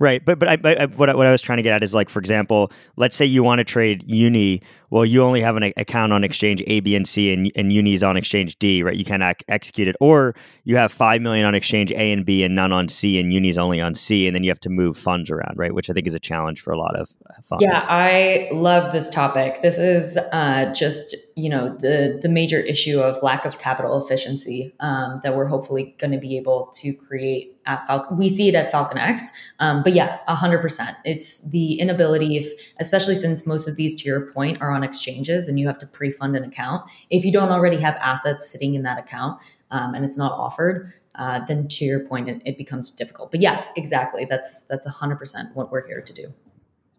Right, 0.00 0.24
but 0.24 0.38
but 0.38 0.48
I, 0.48 0.58
I, 0.64 0.86
what 0.86 1.10
I, 1.10 1.16
what 1.16 1.26
I 1.26 1.32
was 1.32 1.42
trying 1.42 1.56
to 1.56 1.62
get 1.62 1.72
at 1.72 1.82
is 1.82 1.92
like, 1.92 2.08
for 2.08 2.20
example, 2.20 2.70
let's 2.96 3.16
say 3.16 3.24
you 3.24 3.42
want 3.42 3.58
to 3.58 3.64
trade 3.64 4.04
Uni. 4.06 4.62
Well, 4.90 5.04
you 5.04 5.22
only 5.22 5.40
have 5.42 5.56
an 5.56 5.72
account 5.76 6.12
on 6.12 6.24
exchange 6.24 6.62
A, 6.66 6.80
B, 6.80 6.94
and 6.94 7.06
C, 7.06 7.32
and 7.32 7.52
and 7.54 7.72
Uni's 7.72 8.02
on 8.02 8.16
exchange 8.16 8.58
D, 8.58 8.82
right? 8.82 8.96
You 8.96 9.04
can't 9.04 9.22
execute 9.48 9.88
it, 9.88 9.96
or 10.00 10.34
you 10.64 10.76
have 10.76 10.90
five 10.92 11.20
million 11.20 11.44
on 11.44 11.54
exchange 11.54 11.90
A 11.92 12.12
and 12.12 12.24
B, 12.24 12.42
and 12.42 12.54
none 12.54 12.72
on 12.72 12.88
C, 12.88 13.20
and 13.20 13.32
Uni's 13.32 13.58
only 13.58 13.80
on 13.80 13.94
C, 13.94 14.26
and 14.26 14.34
then 14.34 14.44
you 14.44 14.50
have 14.50 14.60
to 14.60 14.70
move 14.70 14.96
funds 14.96 15.30
around, 15.30 15.56
right? 15.56 15.74
Which 15.74 15.90
I 15.90 15.92
think 15.92 16.06
is 16.06 16.14
a 16.14 16.20
challenge 16.20 16.62
for 16.62 16.72
a 16.72 16.78
lot 16.78 16.98
of 16.98 17.10
funds. 17.44 17.62
Yeah, 17.62 17.84
I 17.88 18.48
love 18.52 18.92
this 18.92 19.10
topic. 19.10 19.60
This 19.62 19.78
is 19.78 20.16
uh, 20.32 20.72
just 20.72 21.14
you 21.36 21.50
know 21.50 21.76
the 21.76 22.18
the 22.20 22.28
major 22.28 22.60
issue 22.60 23.00
of 23.00 23.22
lack 23.22 23.44
of 23.44 23.58
capital 23.58 24.02
efficiency 24.02 24.74
um, 24.80 25.20
that 25.22 25.36
we're 25.36 25.46
hopefully 25.46 25.94
going 25.98 26.12
to 26.12 26.18
be 26.18 26.36
able 26.38 26.72
to 26.76 26.94
create 26.94 27.58
at 27.66 27.86
Falcon. 27.86 28.16
We 28.16 28.28
see 28.28 28.48
it 28.48 28.54
at 28.54 28.72
Falcon 28.72 28.98
X, 28.98 29.30
um, 29.60 29.82
but 29.82 29.92
yeah, 29.92 30.18
hundred 30.26 30.60
percent. 30.60 30.96
It's 31.04 31.48
the 31.50 31.78
inability, 31.78 32.38
if 32.38 32.52
especially 32.80 33.14
since 33.14 33.46
most 33.46 33.68
of 33.68 33.76
these, 33.76 33.94
to 34.02 34.08
your 34.08 34.32
point, 34.32 34.60
are 34.60 34.70
on 34.70 34.77
exchanges 34.82 35.48
and 35.48 35.58
you 35.58 35.66
have 35.66 35.78
to 35.78 35.86
pre-fund 35.86 36.36
an 36.36 36.44
account. 36.44 36.88
If 37.10 37.24
you 37.24 37.32
don't 37.32 37.50
already 37.50 37.78
have 37.78 37.96
assets 37.96 38.50
sitting 38.50 38.74
in 38.74 38.82
that 38.82 38.98
account 38.98 39.40
um, 39.70 39.94
and 39.94 40.04
it's 40.04 40.18
not 40.18 40.32
offered, 40.32 40.92
uh, 41.14 41.44
then 41.46 41.68
to 41.68 41.84
your 41.84 42.00
point, 42.00 42.28
it, 42.28 42.42
it 42.44 42.56
becomes 42.56 42.90
difficult. 42.90 43.30
But 43.30 43.40
yeah, 43.40 43.64
exactly. 43.76 44.24
That's 44.24 44.66
that's 44.66 44.86
hundred 44.86 45.16
percent 45.16 45.54
what 45.54 45.70
we're 45.72 45.86
here 45.86 46.00
to 46.00 46.12
do. 46.12 46.32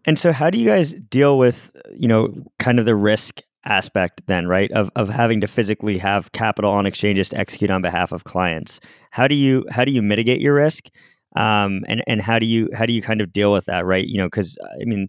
And 0.06 0.20
so, 0.20 0.32
how 0.32 0.50
do 0.50 0.60
you 0.60 0.68
guys 0.68 0.94
deal 0.94 1.38
with 1.38 1.72
you 1.92 2.08
know 2.08 2.34
kind 2.60 2.80
of 2.80 2.86
the 2.86 2.96
risk 2.96 3.42
aspect 3.66 4.22
then, 4.28 4.48
right? 4.48 4.72
Of 4.72 4.92
of 4.96 5.10
having 5.10 5.42
to 5.42 5.48
physically 5.48 5.98
have 6.00 6.32
capital 6.34 6.72
on 6.72 6.86
exchanges 6.86 7.30
to 7.30 7.38
execute 7.38 7.72
on 7.72 7.82
behalf 7.82 8.12
of 8.12 8.26
clients. 8.26 8.80
How 9.12 9.28
do 9.28 9.36
you 9.36 9.66
how 9.72 9.86
do 9.86 9.92
you 9.92 10.02
mitigate 10.02 10.42
your 10.42 10.56
risk? 10.56 10.86
Um, 11.36 11.84
and 11.88 12.04
and 12.08 12.22
how 12.22 12.40
do 12.40 12.46
you 12.46 12.70
how 12.74 12.86
do 12.86 12.94
you 12.94 13.02
kind 13.02 13.22
of 13.22 13.32
deal 13.32 13.52
with 13.52 13.66
that, 13.66 13.86
right? 13.86 14.06
You 14.06 14.18
know, 14.18 14.26
because 14.26 14.58
I 14.82 14.86
mean, 14.86 15.08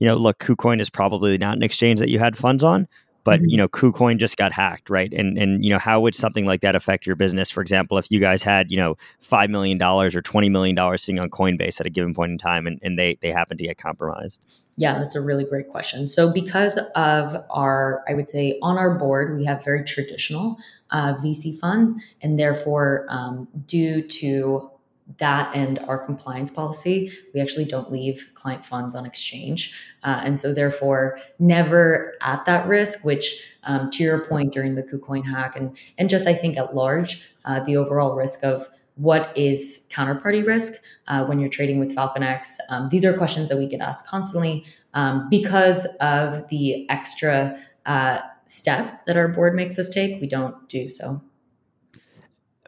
you 0.00 0.08
know, 0.08 0.16
look, 0.16 0.38
KuCoin 0.38 0.80
is 0.80 0.90
probably 0.90 1.38
not 1.38 1.56
an 1.56 1.62
exchange 1.62 2.00
that 2.00 2.08
you 2.08 2.18
had 2.18 2.36
funds 2.36 2.64
on, 2.64 2.88
but 3.24 3.40
mm-hmm. 3.40 3.48
you 3.50 3.56
know 3.56 3.68
KuCoin 3.68 4.18
just 4.18 4.36
got 4.36 4.52
hacked, 4.52 4.90
right? 4.90 5.12
And 5.12 5.38
and 5.38 5.64
you 5.64 5.70
know 5.70 5.78
how 5.78 6.00
would 6.00 6.14
something 6.14 6.46
like 6.46 6.62
that 6.62 6.74
affect 6.74 7.06
your 7.06 7.16
business? 7.16 7.50
For 7.50 7.60
example, 7.60 7.98
if 7.98 8.10
you 8.10 8.20
guys 8.20 8.42
had 8.42 8.70
you 8.70 8.76
know 8.76 8.96
five 9.20 9.50
million 9.50 9.78
dollars 9.78 10.16
or 10.16 10.22
twenty 10.22 10.48
million 10.48 10.74
dollars 10.74 11.02
sitting 11.02 11.20
on 11.20 11.30
Coinbase 11.30 11.80
at 11.80 11.86
a 11.86 11.90
given 11.90 12.14
point 12.14 12.32
in 12.32 12.38
time, 12.38 12.66
and, 12.66 12.80
and 12.82 12.98
they 12.98 13.18
they 13.20 13.30
happen 13.30 13.58
to 13.58 13.64
get 13.64 13.78
compromised. 13.78 14.40
Yeah, 14.76 14.98
that's 14.98 15.14
a 15.14 15.20
really 15.20 15.44
great 15.44 15.68
question. 15.68 16.08
So 16.08 16.32
because 16.32 16.78
of 16.96 17.36
our, 17.50 18.02
I 18.08 18.14
would 18.14 18.30
say 18.30 18.58
on 18.62 18.78
our 18.78 18.94
board, 18.94 19.36
we 19.36 19.44
have 19.44 19.62
very 19.62 19.84
traditional 19.84 20.56
uh, 20.90 21.14
VC 21.14 21.54
funds, 21.58 21.94
and 22.22 22.38
therefore, 22.38 23.04
um, 23.10 23.48
due 23.66 24.00
to 24.00 24.70
that 25.18 25.54
and 25.54 25.78
our 25.80 25.98
compliance 25.98 26.50
policy, 26.50 27.12
we 27.34 27.40
actually 27.40 27.64
don't 27.64 27.90
leave 27.90 28.30
client 28.34 28.64
funds 28.64 28.94
on 28.94 29.04
exchange. 29.04 29.74
Uh, 30.02 30.22
and 30.24 30.38
so, 30.38 30.52
therefore, 30.54 31.18
never 31.38 32.14
at 32.22 32.44
that 32.46 32.66
risk, 32.66 33.04
which, 33.04 33.42
um, 33.64 33.90
to 33.90 34.02
your 34.02 34.24
point 34.24 34.52
during 34.52 34.74
the 34.74 34.82
KuCoin 34.82 35.24
hack, 35.26 35.56
and, 35.56 35.76
and 35.98 36.08
just 36.08 36.26
I 36.26 36.34
think 36.34 36.56
at 36.56 36.74
large, 36.74 37.28
uh, 37.44 37.60
the 37.60 37.76
overall 37.76 38.14
risk 38.14 38.44
of 38.44 38.68
what 38.96 39.32
is 39.36 39.86
counterparty 39.90 40.46
risk 40.46 40.74
uh, 41.08 41.24
when 41.24 41.38
you're 41.38 41.48
trading 41.48 41.78
with 41.78 41.94
FalconX? 41.94 42.56
Um, 42.68 42.88
these 42.90 43.04
are 43.04 43.16
questions 43.16 43.48
that 43.48 43.56
we 43.56 43.66
get 43.66 43.80
asked 43.80 44.06
constantly 44.06 44.64
um, 44.94 45.28
because 45.30 45.86
of 46.00 46.48
the 46.48 46.88
extra 46.90 47.58
uh, 47.86 48.18
step 48.46 49.04
that 49.06 49.16
our 49.16 49.28
board 49.28 49.54
makes 49.54 49.78
us 49.78 49.88
take. 49.88 50.20
We 50.20 50.26
don't 50.26 50.68
do 50.68 50.88
so. 50.88 51.22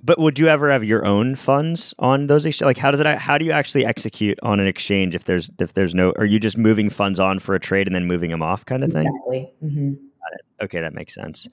But 0.04 0.18
would 0.18 0.38
you 0.38 0.48
ever 0.48 0.70
have 0.70 0.82
your 0.82 1.06
own 1.06 1.36
funds 1.36 1.94
on 1.98 2.26
those 2.26 2.44
exchanges? 2.44 2.66
Like, 2.66 2.78
how 2.78 2.90
does 2.90 3.00
it? 3.00 3.06
How 3.06 3.38
do 3.38 3.44
you 3.44 3.52
actually 3.52 3.86
execute 3.86 4.38
on 4.42 4.58
an 4.58 4.66
exchange 4.66 5.14
if 5.14 5.24
there's 5.24 5.50
if 5.60 5.74
there's 5.74 5.94
no? 5.94 6.12
Are 6.16 6.24
you 6.24 6.40
just 6.40 6.58
moving 6.58 6.90
funds 6.90 7.20
on 7.20 7.38
for 7.38 7.54
a 7.54 7.60
trade 7.60 7.86
and 7.86 7.94
then 7.94 8.06
moving 8.06 8.30
them 8.30 8.42
off, 8.42 8.64
kind 8.64 8.82
of 8.82 8.90
thing? 8.90 9.06
Exactly. 9.06 9.52
Mm-hmm. 9.62 9.92
Okay, 10.62 10.80
that 10.80 10.94
makes 10.94 11.14
sense. 11.14 11.48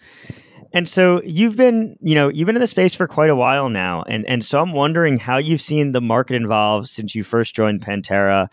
And 0.73 0.87
so 0.87 1.21
you've 1.23 1.55
been, 1.55 1.97
you 1.99 2.13
know, 2.13 2.29
you've 2.29 2.45
been 2.45 2.55
in 2.55 2.61
the 2.61 2.67
space 2.67 2.93
for 2.93 3.07
quite 3.07 3.29
a 3.29 3.35
while 3.35 3.69
now, 3.69 4.03
and 4.03 4.25
and 4.27 4.43
so 4.45 4.59
I'm 4.59 4.73
wondering 4.73 5.17
how 5.17 5.37
you've 5.37 5.61
seen 5.61 5.91
the 5.93 6.01
market 6.01 6.41
evolve 6.41 6.87
since 6.87 7.15
you 7.15 7.23
first 7.23 7.55
joined 7.55 7.81
Pantera, 7.81 8.47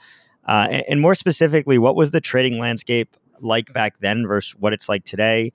uh, 0.46 0.68
and, 0.70 0.84
and 0.88 1.00
more 1.00 1.14
specifically, 1.14 1.76
what 1.78 1.94
was 1.94 2.10
the 2.10 2.20
trading 2.20 2.58
landscape 2.58 3.16
like 3.40 3.72
back 3.72 3.98
then 4.00 4.26
versus 4.26 4.56
what 4.58 4.72
it's 4.72 4.88
like 4.88 5.04
today? 5.04 5.52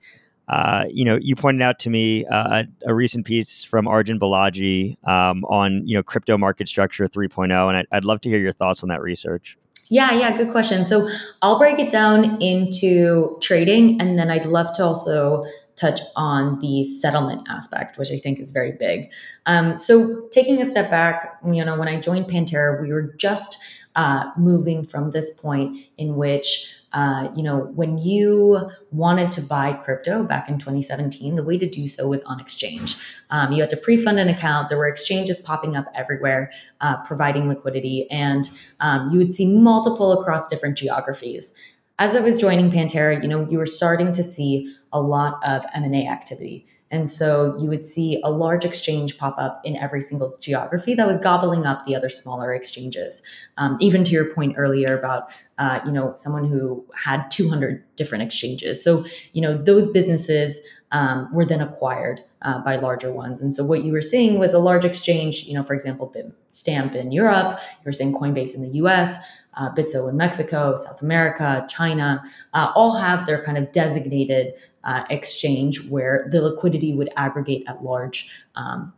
Uh, 0.48 0.84
you 0.90 1.04
know, 1.04 1.18
you 1.20 1.36
pointed 1.36 1.62
out 1.62 1.78
to 1.78 1.90
me 1.90 2.26
uh, 2.26 2.64
a, 2.86 2.94
recent 2.94 3.24
piece 3.24 3.62
from 3.62 3.86
Arjun 3.86 4.18
Balaji 4.18 4.96
um, 5.08 5.44
on 5.44 5.86
you 5.86 5.96
know 5.96 6.02
crypto 6.02 6.36
market 6.36 6.68
structure 6.68 7.06
3.0, 7.06 7.68
and 7.68 7.76
I'd, 7.76 7.86
I'd 7.92 8.04
love 8.04 8.20
to 8.22 8.28
hear 8.28 8.38
your 8.38 8.52
thoughts 8.52 8.82
on 8.82 8.88
that 8.88 9.00
research. 9.00 9.56
Yeah, 9.88 10.12
yeah, 10.12 10.36
good 10.36 10.50
question. 10.50 10.84
So 10.84 11.08
I'll 11.42 11.58
break 11.58 11.78
it 11.78 11.90
down 11.90 12.40
into 12.42 13.38
trading, 13.40 14.00
and 14.00 14.18
then 14.18 14.30
I'd 14.30 14.46
love 14.46 14.72
to 14.74 14.84
also 14.84 15.44
touch 15.76 16.00
on 16.16 16.58
the 16.60 16.84
settlement 16.84 17.46
aspect, 17.48 17.98
which 17.98 18.10
I 18.10 18.16
think 18.16 18.38
is 18.38 18.50
very 18.50 18.72
big. 18.72 19.10
Um, 19.46 19.76
so 19.76 20.28
taking 20.30 20.60
a 20.60 20.64
step 20.64 20.90
back, 20.90 21.38
you 21.50 21.64
know, 21.64 21.78
when 21.78 21.88
I 21.88 22.00
joined 22.00 22.26
Pantera, 22.26 22.80
we 22.80 22.92
were 22.92 23.14
just 23.18 23.58
uh, 23.94 24.30
moving 24.36 24.84
from 24.84 25.10
this 25.10 25.38
point 25.38 25.78
in 25.98 26.16
which 26.16 26.72
uh, 26.92 27.28
you 27.34 27.42
know, 27.42 27.70
when 27.74 27.98
you 27.98 28.70
wanted 28.90 29.32
to 29.32 29.40
buy 29.40 29.72
crypto 29.72 30.24
back 30.24 30.48
in 30.48 30.58
2017, 30.58 31.36
the 31.36 31.42
way 31.42 31.56
to 31.56 31.68
do 31.68 31.86
so 31.86 32.08
was 32.08 32.22
on 32.24 32.38
exchange. 32.38 32.96
Um, 33.30 33.52
you 33.52 33.60
had 33.62 33.70
to 33.70 33.76
pre-fund 33.76 34.18
an 34.18 34.28
account. 34.28 34.68
There 34.68 34.78
were 34.78 34.88
exchanges 34.88 35.40
popping 35.40 35.74
up 35.74 35.86
everywhere, 35.94 36.52
uh, 36.80 37.02
providing 37.04 37.48
liquidity, 37.48 38.10
and 38.10 38.48
um, 38.80 39.10
you 39.10 39.18
would 39.18 39.32
see 39.32 39.46
multiple 39.46 40.12
across 40.12 40.48
different 40.48 40.76
geographies. 40.76 41.54
As 41.98 42.14
I 42.16 42.20
was 42.20 42.36
joining 42.36 42.70
Pantera, 42.70 43.22
you 43.22 43.28
know, 43.28 43.48
you 43.48 43.58
were 43.58 43.66
starting 43.66 44.12
to 44.12 44.22
see 44.22 44.74
a 44.92 45.00
lot 45.00 45.38
of 45.46 45.64
M&A 45.74 46.06
activity. 46.06 46.66
And 46.92 47.08
so 47.08 47.56
you 47.58 47.68
would 47.70 47.86
see 47.86 48.20
a 48.22 48.30
large 48.30 48.66
exchange 48.66 49.16
pop 49.16 49.34
up 49.38 49.62
in 49.64 49.76
every 49.76 50.02
single 50.02 50.36
geography 50.40 50.94
that 50.94 51.06
was 51.06 51.18
gobbling 51.18 51.64
up 51.64 51.84
the 51.84 51.96
other 51.96 52.10
smaller 52.10 52.54
exchanges. 52.54 53.22
Um, 53.56 53.78
even 53.80 54.04
to 54.04 54.12
your 54.12 54.26
point 54.26 54.54
earlier 54.58 54.96
about, 54.96 55.30
uh, 55.56 55.80
you 55.86 55.90
know, 55.90 56.12
someone 56.16 56.44
who 56.44 56.84
had 57.04 57.30
200 57.30 57.82
different 57.96 58.22
exchanges. 58.22 58.84
So, 58.84 59.06
you 59.32 59.40
know, 59.40 59.56
those 59.56 59.90
businesses 59.90 60.60
um, 60.92 61.32
were 61.32 61.46
then 61.46 61.62
acquired 61.62 62.22
uh, 62.42 62.58
by 62.58 62.76
larger 62.76 63.10
ones. 63.10 63.40
And 63.40 63.54
so 63.54 63.64
what 63.64 63.82
you 63.82 63.92
were 63.92 64.02
seeing 64.02 64.38
was 64.38 64.52
a 64.52 64.58
large 64.58 64.84
exchange, 64.84 65.44
you 65.44 65.54
know, 65.54 65.62
for 65.62 65.72
example, 65.72 66.14
Stamp 66.50 66.94
in 66.94 67.10
Europe, 67.10 67.58
you 67.60 67.84
were 67.86 67.92
seeing 67.92 68.14
Coinbase 68.14 68.54
in 68.54 68.62
the 68.62 68.76
US, 68.82 69.16
uh, 69.54 69.70
Bitso 69.74 70.08
in 70.08 70.16
Mexico, 70.16 70.74
South 70.76 71.02
America, 71.02 71.66
China, 71.68 72.22
uh, 72.54 72.72
all 72.74 72.96
have 72.96 73.26
their 73.26 73.42
kind 73.42 73.58
of 73.58 73.70
designated 73.72 74.54
uh, 74.84 75.04
exchange 75.10 75.88
where 75.88 76.26
the 76.30 76.40
liquidity 76.40 76.94
would 76.94 77.10
aggregate 77.16 77.64
at 77.66 77.82
large 77.82 78.30
um, 78.54 78.92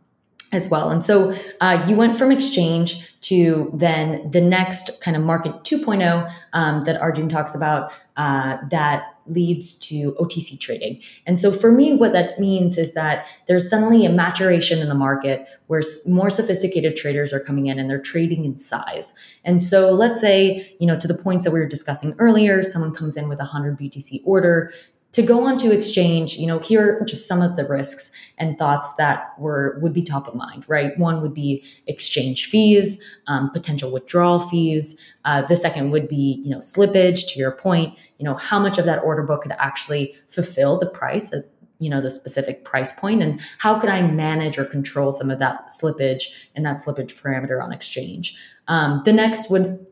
as 0.51 0.69
well. 0.69 0.89
And 0.89 1.03
so 1.03 1.33
uh, 1.61 1.85
you 1.87 1.95
went 1.95 2.17
from 2.17 2.31
exchange 2.31 3.13
to 3.21 3.71
then 3.73 4.29
the 4.31 4.41
next 4.41 5.01
kind 5.01 5.17
of 5.17 5.23
market 5.23 5.51
2.0 5.63 6.31
um, 6.53 6.83
that 6.85 7.01
Arjun 7.01 7.29
talks 7.29 7.55
about 7.55 7.91
uh, 8.17 8.57
that 8.69 9.14
leads 9.27 9.75
to 9.75 10.13
OTC 10.13 10.59
trading. 10.59 11.01
And 11.25 11.37
so 11.39 11.51
for 11.51 11.71
me, 11.71 11.93
what 11.93 12.13
that 12.13 12.39
means 12.39 12.77
is 12.77 12.93
that 12.93 13.25
there's 13.47 13.69
suddenly 13.69 14.05
a 14.05 14.09
maturation 14.09 14.79
in 14.79 14.89
the 14.89 14.95
market 14.95 15.47
where 15.67 15.81
more 16.07 16.29
sophisticated 16.29 16.95
traders 16.95 17.33
are 17.33 17.39
coming 17.39 17.67
in 17.67 17.79
and 17.79 17.89
they're 17.89 18.01
trading 18.01 18.45
in 18.45 18.55
size. 18.55 19.13
And 19.43 19.61
so 19.61 19.91
let's 19.91 20.21
say, 20.21 20.75
you 20.79 20.87
know, 20.87 20.97
to 20.99 21.07
the 21.07 21.17
points 21.17 21.45
that 21.45 21.51
we 21.51 21.59
were 21.59 21.67
discussing 21.67 22.13
earlier, 22.19 22.63
someone 22.63 22.93
comes 22.93 23.17
in 23.17 23.27
with 23.27 23.39
a 23.39 23.43
100 23.43 23.77
BTC 23.79 24.21
order 24.25 24.71
to 25.15 25.21
go 25.21 25.47
onto 25.47 25.71
exchange, 25.71 26.35
you 26.35 26.45
know, 26.45 26.59
here 26.59 26.99
are 26.99 27.05
just 27.05 27.25
some 27.25 27.41
of 27.41 27.55
the 27.55 27.65
risks 27.65 28.11
and 28.37 28.57
thoughts 28.57 28.95
that 28.95 29.31
were 29.39 29.79
would 29.81 29.93
be 29.93 30.03
top 30.03 30.27
of 30.27 30.35
mind, 30.35 30.65
right? 30.67 30.91
One 30.99 31.21
would 31.21 31.33
be 31.33 31.63
exchange 31.87 32.47
fees, 32.47 33.01
um, 33.27 33.49
potential 33.51 33.93
withdrawal 33.93 34.39
fees. 34.39 34.99
Uh, 35.23 35.41
the 35.43 35.55
second 35.55 35.91
would 35.91 36.09
be, 36.09 36.41
you 36.43 36.49
know, 36.49 36.57
slippage. 36.57 37.31
To 37.31 37.39
your 37.39 37.51
point, 37.51 37.97
you 38.17 38.25
know, 38.25 38.33
how 38.33 38.59
much 38.59 38.77
of 38.77 38.83
that 38.83 38.99
order 39.05 39.23
book 39.23 39.43
could 39.43 39.53
actually 39.53 40.13
fulfill 40.27 40.77
the 40.77 40.85
price 40.85 41.31
at, 41.31 41.45
you 41.79 41.89
know, 41.89 42.01
the 42.01 42.09
specific 42.09 42.65
price 42.65 42.91
point, 42.91 43.23
and 43.23 43.39
how 43.59 43.79
could 43.79 43.89
I 43.89 44.01
manage 44.01 44.57
or 44.57 44.65
control 44.65 45.13
some 45.13 45.31
of 45.31 45.39
that 45.39 45.69
slippage 45.69 46.23
and 46.55 46.65
that 46.65 46.75
slippage 46.75 47.15
parameter 47.15 47.63
on 47.63 47.71
exchange? 47.71 48.35
Um, 48.67 49.01
the 49.05 49.13
next 49.13 49.49
would 49.49 49.85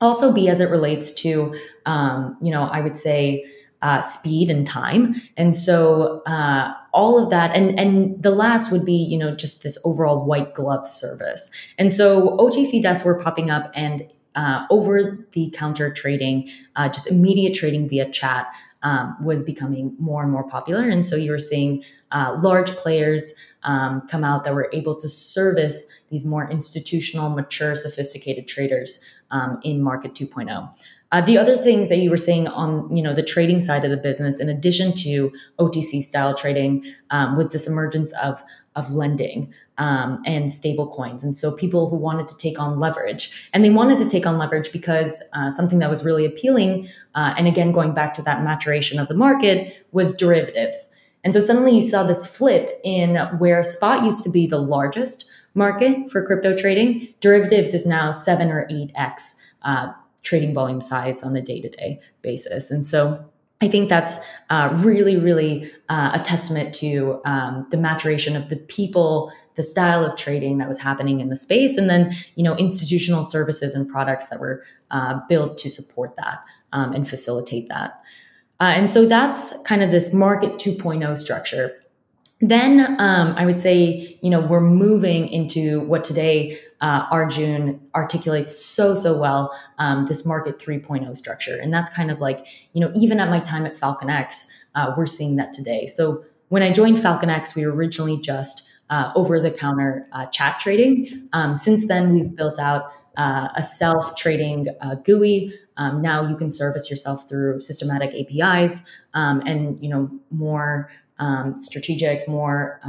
also 0.00 0.32
be 0.32 0.48
as 0.48 0.60
it 0.60 0.70
relates 0.70 1.12
to, 1.12 1.54
um, 1.84 2.38
you 2.40 2.50
know, 2.50 2.62
I 2.64 2.80
would 2.80 2.96
say 2.96 3.44
uh, 3.82 4.00
speed 4.00 4.48
and 4.50 4.66
time. 4.66 5.20
And 5.36 5.54
so 5.54 6.22
uh, 6.24 6.72
all 6.94 7.22
of 7.22 7.30
that, 7.30 7.54
and 7.54 7.78
and 7.78 8.22
the 8.22 8.30
last 8.30 8.70
would 8.70 8.84
be 8.84 8.94
you 8.94 9.18
know 9.18 9.34
just 9.34 9.62
this 9.62 9.76
overall 9.84 10.24
white 10.24 10.54
glove 10.54 10.86
service. 10.86 11.50
And 11.78 11.92
so 11.92 12.36
OTC 12.38 12.80
desks 12.80 13.04
were 13.04 13.20
popping 13.20 13.50
up 13.50 13.70
and 13.74 14.08
uh, 14.34 14.64
over 14.70 15.26
the 15.32 15.50
counter 15.50 15.92
trading, 15.92 16.48
uh, 16.76 16.88
just 16.88 17.10
immediate 17.10 17.54
trading 17.54 17.88
via 17.88 18.10
chat. 18.10 18.46
Um, 18.84 19.16
was 19.22 19.44
becoming 19.44 19.94
more 20.00 20.24
and 20.24 20.32
more 20.32 20.42
popular. 20.42 20.88
And 20.88 21.06
so 21.06 21.14
you 21.14 21.30
were 21.30 21.38
seeing 21.38 21.84
uh, 22.10 22.36
large 22.42 22.72
players 22.72 23.32
um, 23.62 24.00
come 24.08 24.24
out 24.24 24.42
that 24.42 24.54
were 24.54 24.68
able 24.72 24.96
to 24.96 25.08
service 25.08 25.86
these 26.10 26.26
more 26.26 26.50
institutional, 26.50 27.30
mature, 27.30 27.76
sophisticated 27.76 28.48
traders 28.48 29.00
um, 29.30 29.60
in 29.62 29.80
Market 29.80 30.14
2.0. 30.14 30.68
Uh, 31.12 31.20
the 31.20 31.36
other 31.36 31.56
things 31.56 31.90
that 31.90 31.98
you 31.98 32.10
were 32.10 32.16
saying 32.16 32.48
on 32.48 32.90
you 32.94 33.02
know 33.02 33.14
the 33.14 33.22
trading 33.22 33.60
side 33.60 33.84
of 33.84 33.90
the 33.90 33.96
business, 33.96 34.40
in 34.40 34.48
addition 34.48 34.92
to 34.94 35.30
OTC 35.58 36.02
style 36.02 36.34
trading, 36.34 36.84
um, 37.10 37.36
was 37.36 37.52
this 37.52 37.68
emergence 37.68 38.12
of 38.14 38.42
of 38.74 38.90
lending 38.90 39.52
um, 39.76 40.22
and 40.24 40.50
stable 40.50 40.88
coins. 40.88 41.22
And 41.22 41.36
so 41.36 41.54
people 41.54 41.90
who 41.90 41.96
wanted 41.96 42.26
to 42.28 42.36
take 42.38 42.58
on 42.58 42.80
leverage, 42.80 43.50
and 43.52 43.62
they 43.62 43.68
wanted 43.68 43.98
to 43.98 44.08
take 44.08 44.24
on 44.26 44.38
leverage 44.38 44.72
because 44.72 45.22
uh, 45.34 45.50
something 45.50 45.78
that 45.80 45.90
was 45.90 46.04
really 46.04 46.24
appealing, 46.24 46.88
uh, 47.14 47.34
and 47.36 47.46
again 47.46 47.72
going 47.72 47.92
back 47.92 48.14
to 48.14 48.22
that 48.22 48.42
maturation 48.42 48.98
of 48.98 49.08
the 49.08 49.14
market, 49.14 49.86
was 49.92 50.16
derivatives. 50.16 50.90
And 51.24 51.34
so 51.34 51.40
suddenly 51.40 51.76
you 51.76 51.82
saw 51.82 52.02
this 52.02 52.26
flip 52.26 52.80
in 52.82 53.16
where 53.38 53.62
spot 53.62 54.02
used 54.02 54.24
to 54.24 54.30
be 54.30 54.46
the 54.46 54.58
largest 54.58 55.26
market 55.54 56.10
for 56.10 56.24
crypto 56.24 56.56
trading, 56.56 57.08
derivatives 57.20 57.74
is 57.74 57.84
now 57.84 58.10
seven 58.10 58.50
or 58.50 58.66
eight 58.70 58.90
x. 58.94 59.38
Uh, 59.62 59.92
trading 60.22 60.54
volume 60.54 60.80
size 60.80 61.22
on 61.22 61.36
a 61.36 61.42
day 61.42 61.60
to 61.60 61.68
day 61.68 62.00
basis. 62.22 62.70
And 62.70 62.84
so 62.84 63.24
I 63.60 63.68
think 63.68 63.88
that's 63.88 64.18
uh, 64.50 64.76
really, 64.80 65.16
really 65.16 65.70
uh, 65.88 66.10
a 66.14 66.18
testament 66.18 66.74
to 66.74 67.20
um, 67.24 67.66
the 67.70 67.76
maturation 67.76 68.34
of 68.34 68.48
the 68.48 68.56
people, 68.56 69.32
the 69.54 69.62
style 69.62 70.04
of 70.04 70.16
trading 70.16 70.58
that 70.58 70.66
was 70.66 70.78
happening 70.78 71.20
in 71.20 71.28
the 71.28 71.36
space, 71.36 71.76
and 71.76 71.88
then 71.88 72.12
you 72.34 72.42
know 72.42 72.56
institutional 72.56 73.22
services 73.22 73.74
and 73.74 73.88
products 73.88 74.28
that 74.28 74.40
were 74.40 74.64
uh, 74.90 75.20
built 75.28 75.58
to 75.58 75.70
support 75.70 76.16
that 76.16 76.42
um, 76.72 76.92
and 76.92 77.08
facilitate 77.08 77.68
that. 77.68 78.02
Uh, 78.58 78.72
and 78.76 78.90
so 78.90 79.06
that's 79.06 79.56
kind 79.62 79.82
of 79.82 79.90
this 79.90 80.12
market 80.12 80.52
2.0 80.54 81.16
structure. 81.16 81.80
Then 82.40 82.96
um, 83.00 83.34
I 83.36 83.46
would 83.46 83.60
say, 83.60 84.18
you 84.22 84.30
know, 84.30 84.40
we're 84.40 84.60
moving 84.60 85.28
into 85.28 85.80
what 85.80 86.02
today 86.02 86.58
uh, 86.82 87.06
Arjun 87.10 87.80
articulates 87.94 88.62
so, 88.62 88.94
so 88.94 89.16
well 89.18 89.56
um, 89.78 90.04
this 90.06 90.26
market 90.26 90.58
3.0 90.58 91.16
structure. 91.16 91.56
And 91.56 91.72
that's 91.72 91.88
kind 91.88 92.10
of 92.10 92.20
like, 92.20 92.46
you 92.74 92.80
know, 92.80 92.92
even 92.94 93.20
at 93.20 93.30
my 93.30 93.38
time 93.38 93.64
at 93.64 93.76
FalconX, 93.76 94.48
uh, 94.74 94.92
we're 94.96 95.06
seeing 95.06 95.36
that 95.36 95.52
today. 95.52 95.86
So 95.86 96.24
when 96.48 96.62
I 96.62 96.72
joined 96.72 96.98
FalconX, 96.98 97.54
we 97.54 97.64
were 97.64 97.72
originally 97.72 98.20
just 98.20 98.68
uh, 98.90 99.12
over 99.14 99.38
the 99.38 99.50
counter 99.50 100.08
uh, 100.12 100.26
chat 100.26 100.58
trading. 100.58 101.28
Um, 101.32 101.54
since 101.54 101.86
then, 101.86 102.12
we've 102.12 102.34
built 102.34 102.58
out 102.58 102.92
uh, 103.16 103.48
a 103.54 103.62
self 103.62 104.16
trading 104.16 104.68
uh, 104.80 104.96
GUI. 104.96 105.54
Um, 105.76 106.02
now 106.02 106.28
you 106.28 106.36
can 106.36 106.50
service 106.50 106.90
yourself 106.90 107.28
through 107.28 107.60
systematic 107.60 108.12
APIs 108.12 108.82
um, 109.14 109.40
and, 109.46 109.82
you 109.82 109.88
know, 109.88 110.10
more 110.30 110.90
um, 111.18 111.60
strategic, 111.60 112.26
more 112.26 112.80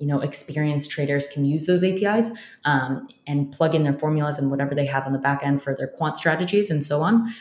you 0.00 0.06
know 0.06 0.20
experienced 0.20 0.90
traders 0.90 1.28
can 1.28 1.44
use 1.44 1.66
those 1.66 1.84
APIs 1.84 2.30
um, 2.64 3.06
and 3.26 3.52
plug 3.52 3.74
in 3.74 3.84
their 3.84 3.92
formulas 3.92 4.38
and 4.38 4.50
whatever 4.50 4.74
they 4.74 4.86
have 4.86 5.06
on 5.06 5.12
the 5.12 5.18
back 5.18 5.42
end 5.44 5.62
for 5.62 5.74
their 5.74 5.88
quant 5.88 6.16
strategies 6.16 6.70
and 6.70 6.84
so 6.84 7.02
on. 7.02 7.32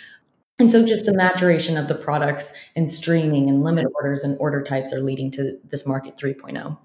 And 0.60 0.70
so, 0.70 0.86
just 0.86 1.06
the 1.06 1.14
maturation 1.14 1.78
of 1.78 1.88
the 1.88 1.96
products 1.96 2.54
and 2.76 2.90
streaming 2.90 3.50
and 3.50 3.64
limit 3.64 3.88
orders 3.96 4.24
and 4.24 4.38
order 4.40 4.62
types 4.62 4.92
are 4.92 5.00
leading 5.00 5.32
to 5.32 5.58
this 5.70 5.88
market 5.88 6.18
3.0. 6.18 6.78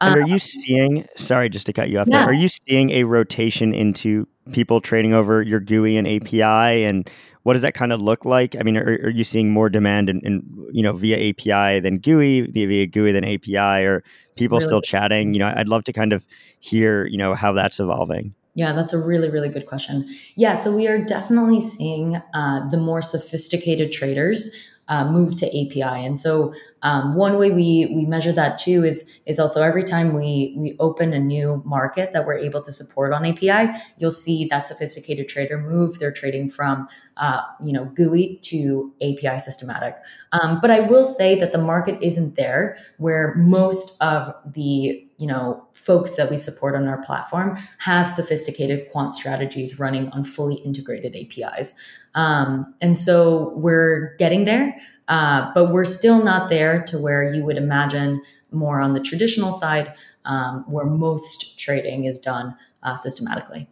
And 0.00 0.16
are 0.16 0.26
you 0.26 0.38
seeing, 0.38 1.06
sorry, 1.16 1.48
just 1.48 1.66
to 1.66 1.72
cut 1.72 1.88
you 1.88 1.98
off 1.98 2.08
yeah. 2.08 2.18
there, 2.18 2.28
are 2.28 2.34
you 2.34 2.48
seeing 2.48 2.90
a 2.90 3.04
rotation 3.04 3.74
into 3.74 4.28
people 4.52 4.80
trading 4.80 5.14
over 5.14 5.42
your 5.42 5.60
GUI 5.60 5.96
and 5.96 6.06
API? 6.06 6.84
And 6.84 7.08
what 7.44 7.54
does 7.54 7.62
that 7.62 7.74
kind 7.74 7.92
of 7.92 8.02
look 8.02 8.24
like? 8.24 8.56
I 8.58 8.62
mean, 8.62 8.76
are, 8.76 8.84
are 8.84 9.10
you 9.10 9.24
seeing 9.24 9.50
more 9.50 9.68
demand 9.68 10.10
in, 10.10 10.20
in, 10.20 10.42
you 10.72 10.82
know, 10.82 10.92
via 10.92 11.30
API 11.30 11.80
than 11.80 11.98
GUI, 11.98 12.42
via 12.42 12.86
GUI 12.86 13.12
than 13.12 13.24
API, 13.24 13.84
or 13.84 14.02
people 14.36 14.58
really? 14.58 14.68
still 14.68 14.82
chatting? 14.82 15.32
You 15.32 15.40
know, 15.40 15.52
I'd 15.56 15.68
love 15.68 15.84
to 15.84 15.92
kind 15.92 16.12
of 16.12 16.26
hear, 16.60 17.06
you 17.06 17.16
know, 17.16 17.34
how 17.34 17.52
that's 17.52 17.80
evolving. 17.80 18.34
Yeah, 18.54 18.72
that's 18.72 18.94
a 18.94 18.98
really, 18.98 19.28
really 19.30 19.50
good 19.50 19.66
question. 19.66 20.08
Yeah, 20.34 20.54
so 20.54 20.74
we 20.74 20.88
are 20.88 20.98
definitely 20.98 21.60
seeing 21.60 22.16
uh, 22.34 22.68
the 22.70 22.78
more 22.78 23.02
sophisticated 23.02 23.92
traders 23.92 24.50
uh, 24.88 25.10
move 25.10 25.34
to 25.36 25.46
API. 25.46 25.82
And 25.82 26.18
so 26.18 26.52
um, 26.82 27.16
one 27.16 27.38
way 27.38 27.50
we 27.50 27.92
we 27.94 28.06
measure 28.06 28.32
that 28.32 28.58
too 28.58 28.84
is 28.84 29.04
is 29.26 29.38
also 29.38 29.62
every 29.62 29.82
time 29.82 30.14
we 30.14 30.54
we 30.56 30.76
open 30.78 31.12
a 31.12 31.18
new 31.18 31.62
market 31.64 32.12
that 32.12 32.24
we're 32.24 32.38
able 32.38 32.60
to 32.60 32.72
support 32.72 33.12
on 33.12 33.26
API, 33.26 33.76
you'll 33.98 34.10
see 34.12 34.46
that 34.46 34.66
sophisticated 34.66 35.28
trader 35.28 35.58
move 35.58 35.98
their 35.98 36.12
trading 36.12 36.48
from 36.48 36.86
uh, 37.16 37.42
you 37.62 37.72
know 37.72 37.86
GUI 37.96 38.38
to 38.42 38.92
API 39.02 39.40
systematic. 39.40 39.96
Um, 40.32 40.60
but 40.60 40.70
I 40.70 40.80
will 40.80 41.04
say 41.04 41.38
that 41.40 41.50
the 41.52 41.58
market 41.58 41.98
isn't 42.00 42.36
there 42.36 42.76
where 42.98 43.34
most 43.36 44.00
of 44.00 44.32
the 44.44 45.02
you 45.18 45.26
know 45.26 45.66
folks 45.72 46.16
that 46.16 46.30
we 46.30 46.36
support 46.36 46.74
on 46.74 46.86
our 46.86 47.02
platform 47.02 47.58
have 47.78 48.08
sophisticated 48.08 48.90
quant 48.92 49.12
strategies 49.12 49.80
running 49.80 50.08
on 50.10 50.22
fully 50.22 50.56
integrated 50.56 51.16
APIs. 51.16 51.74
Um, 52.16 52.74
and 52.80 52.96
so 52.98 53.52
we're 53.54 54.16
getting 54.16 54.44
there, 54.44 54.76
uh, 55.06 55.52
but 55.54 55.72
we're 55.72 55.84
still 55.84 56.24
not 56.24 56.48
there 56.48 56.82
to 56.84 56.98
where 56.98 57.32
you 57.32 57.44
would 57.44 57.58
imagine 57.58 58.22
more 58.50 58.80
on 58.80 58.94
the 58.94 59.00
traditional 59.00 59.52
side, 59.52 59.94
um, 60.24 60.64
where 60.66 60.86
most 60.86 61.58
trading 61.58 62.06
is 62.06 62.18
done 62.18 62.56
uh, 62.82 62.96
systematically. 62.96 63.68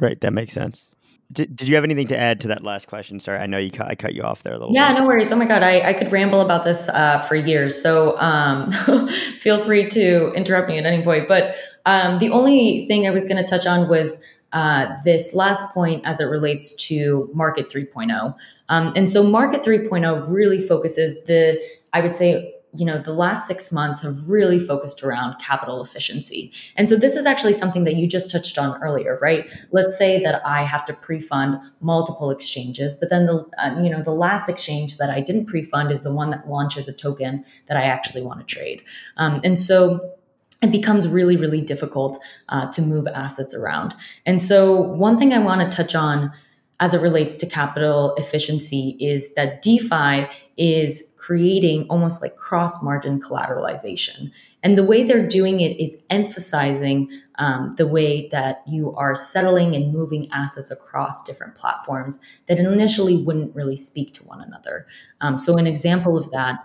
Right, 0.00 0.20
that 0.22 0.32
makes 0.32 0.54
sense. 0.54 0.86
Did, 1.30 1.54
did 1.56 1.68
you 1.68 1.76
have 1.76 1.84
anything 1.84 2.08
to 2.08 2.18
add 2.18 2.40
to 2.40 2.48
that 2.48 2.62
last 2.62 2.88
question? 2.88 3.20
Sorry, 3.20 3.38
I 3.38 3.46
know 3.46 3.58
you 3.58 3.70
cut, 3.70 3.88
I 3.88 3.94
cut 3.94 4.14
you 4.14 4.22
off 4.22 4.42
there 4.42 4.54
a 4.54 4.58
little. 4.58 4.74
Yeah, 4.74 4.92
bit. 4.92 5.00
no 5.00 5.06
worries. 5.06 5.30
Oh 5.30 5.36
my 5.36 5.46
god, 5.46 5.62
I, 5.62 5.80
I 5.80 5.92
could 5.92 6.12
ramble 6.12 6.40
about 6.40 6.64
this 6.64 6.88
uh, 6.88 7.20
for 7.20 7.36
years. 7.36 7.80
So 7.80 8.18
um, 8.18 8.70
feel 9.38 9.58
free 9.58 9.88
to 9.90 10.32
interrupt 10.32 10.68
me 10.68 10.78
at 10.78 10.84
any 10.84 11.02
point. 11.02 11.28
But 11.28 11.54
um, 11.86 12.18
the 12.18 12.30
only 12.30 12.86
thing 12.86 13.06
I 13.06 13.10
was 13.10 13.24
going 13.24 13.38
to 13.38 13.44
touch 13.44 13.66
on 13.66 13.88
was 13.88 14.22
uh, 14.52 14.96
this 15.04 15.34
last 15.34 15.72
point 15.72 16.04
as 16.04 16.20
it 16.20 16.24
relates 16.24 16.74
to 16.74 17.30
Market 17.32 17.68
3.0. 17.68 18.34
Um, 18.68 18.92
and 18.94 19.08
so 19.08 19.22
Market 19.22 19.62
3.0 19.62 20.30
really 20.30 20.60
focuses 20.60 21.24
the, 21.24 21.62
I 21.92 22.00
would 22.00 22.14
say, 22.14 22.54
you 22.74 22.86
know, 22.86 22.98
the 22.98 23.12
last 23.12 23.46
six 23.46 23.70
months 23.70 24.02
have 24.02 24.28
really 24.28 24.58
focused 24.58 25.02
around 25.02 25.38
capital 25.38 25.82
efficiency. 25.82 26.50
And 26.76 26.88
so 26.88 26.96
this 26.96 27.16
is 27.16 27.26
actually 27.26 27.52
something 27.52 27.84
that 27.84 27.96
you 27.96 28.06
just 28.06 28.30
touched 28.30 28.56
on 28.56 28.82
earlier, 28.82 29.18
right? 29.20 29.50
Let's 29.72 29.96
say 29.96 30.22
that 30.22 30.40
I 30.46 30.64
have 30.64 30.86
to 30.86 30.94
pre-fund 30.94 31.58
multiple 31.80 32.30
exchanges, 32.30 32.96
but 32.96 33.10
then 33.10 33.26
the, 33.26 33.46
uh, 33.58 33.78
you 33.82 33.90
know, 33.90 34.02
the 34.02 34.12
last 34.12 34.48
exchange 34.48 34.96
that 34.96 35.10
I 35.10 35.20
didn't 35.20 35.46
pre-fund 35.46 35.90
is 35.90 36.02
the 36.02 36.14
one 36.14 36.30
that 36.30 36.48
launches 36.48 36.88
a 36.88 36.94
token 36.94 37.44
that 37.66 37.76
I 37.76 37.82
actually 37.82 38.22
want 38.22 38.40
to 38.40 38.46
trade. 38.54 38.82
Um, 39.18 39.42
and 39.44 39.58
so 39.58 40.14
it 40.62 40.70
becomes 40.70 41.08
really, 41.08 41.36
really 41.36 41.60
difficult 41.60 42.18
uh, 42.48 42.70
to 42.70 42.82
move 42.82 43.06
assets 43.08 43.52
around. 43.54 43.94
And 44.24 44.40
so, 44.40 44.80
one 44.80 45.18
thing 45.18 45.32
I 45.32 45.38
want 45.38 45.60
to 45.60 45.76
touch 45.76 45.94
on 45.94 46.32
as 46.80 46.94
it 46.94 47.00
relates 47.00 47.36
to 47.36 47.46
capital 47.46 48.14
efficiency 48.16 48.96
is 48.98 49.34
that 49.34 49.62
DeFi 49.62 50.26
is 50.56 51.14
creating 51.16 51.86
almost 51.88 52.20
like 52.20 52.36
cross 52.36 52.82
margin 52.82 53.20
collateralization. 53.20 54.32
And 54.64 54.78
the 54.78 54.84
way 54.84 55.02
they're 55.02 55.26
doing 55.26 55.60
it 55.60 55.80
is 55.80 55.96
emphasizing 56.10 57.08
um, 57.36 57.72
the 57.76 57.86
way 57.86 58.28
that 58.28 58.62
you 58.66 58.94
are 58.94 59.14
settling 59.16 59.74
and 59.74 59.92
moving 59.92 60.28
assets 60.32 60.70
across 60.70 61.22
different 61.22 61.56
platforms 61.56 62.20
that 62.46 62.58
initially 62.58 63.16
wouldn't 63.16 63.54
really 63.54 63.76
speak 63.76 64.12
to 64.14 64.24
one 64.24 64.40
another. 64.40 64.86
Um, 65.20 65.38
so, 65.38 65.56
an 65.56 65.66
example 65.66 66.16
of 66.16 66.30
that 66.30 66.58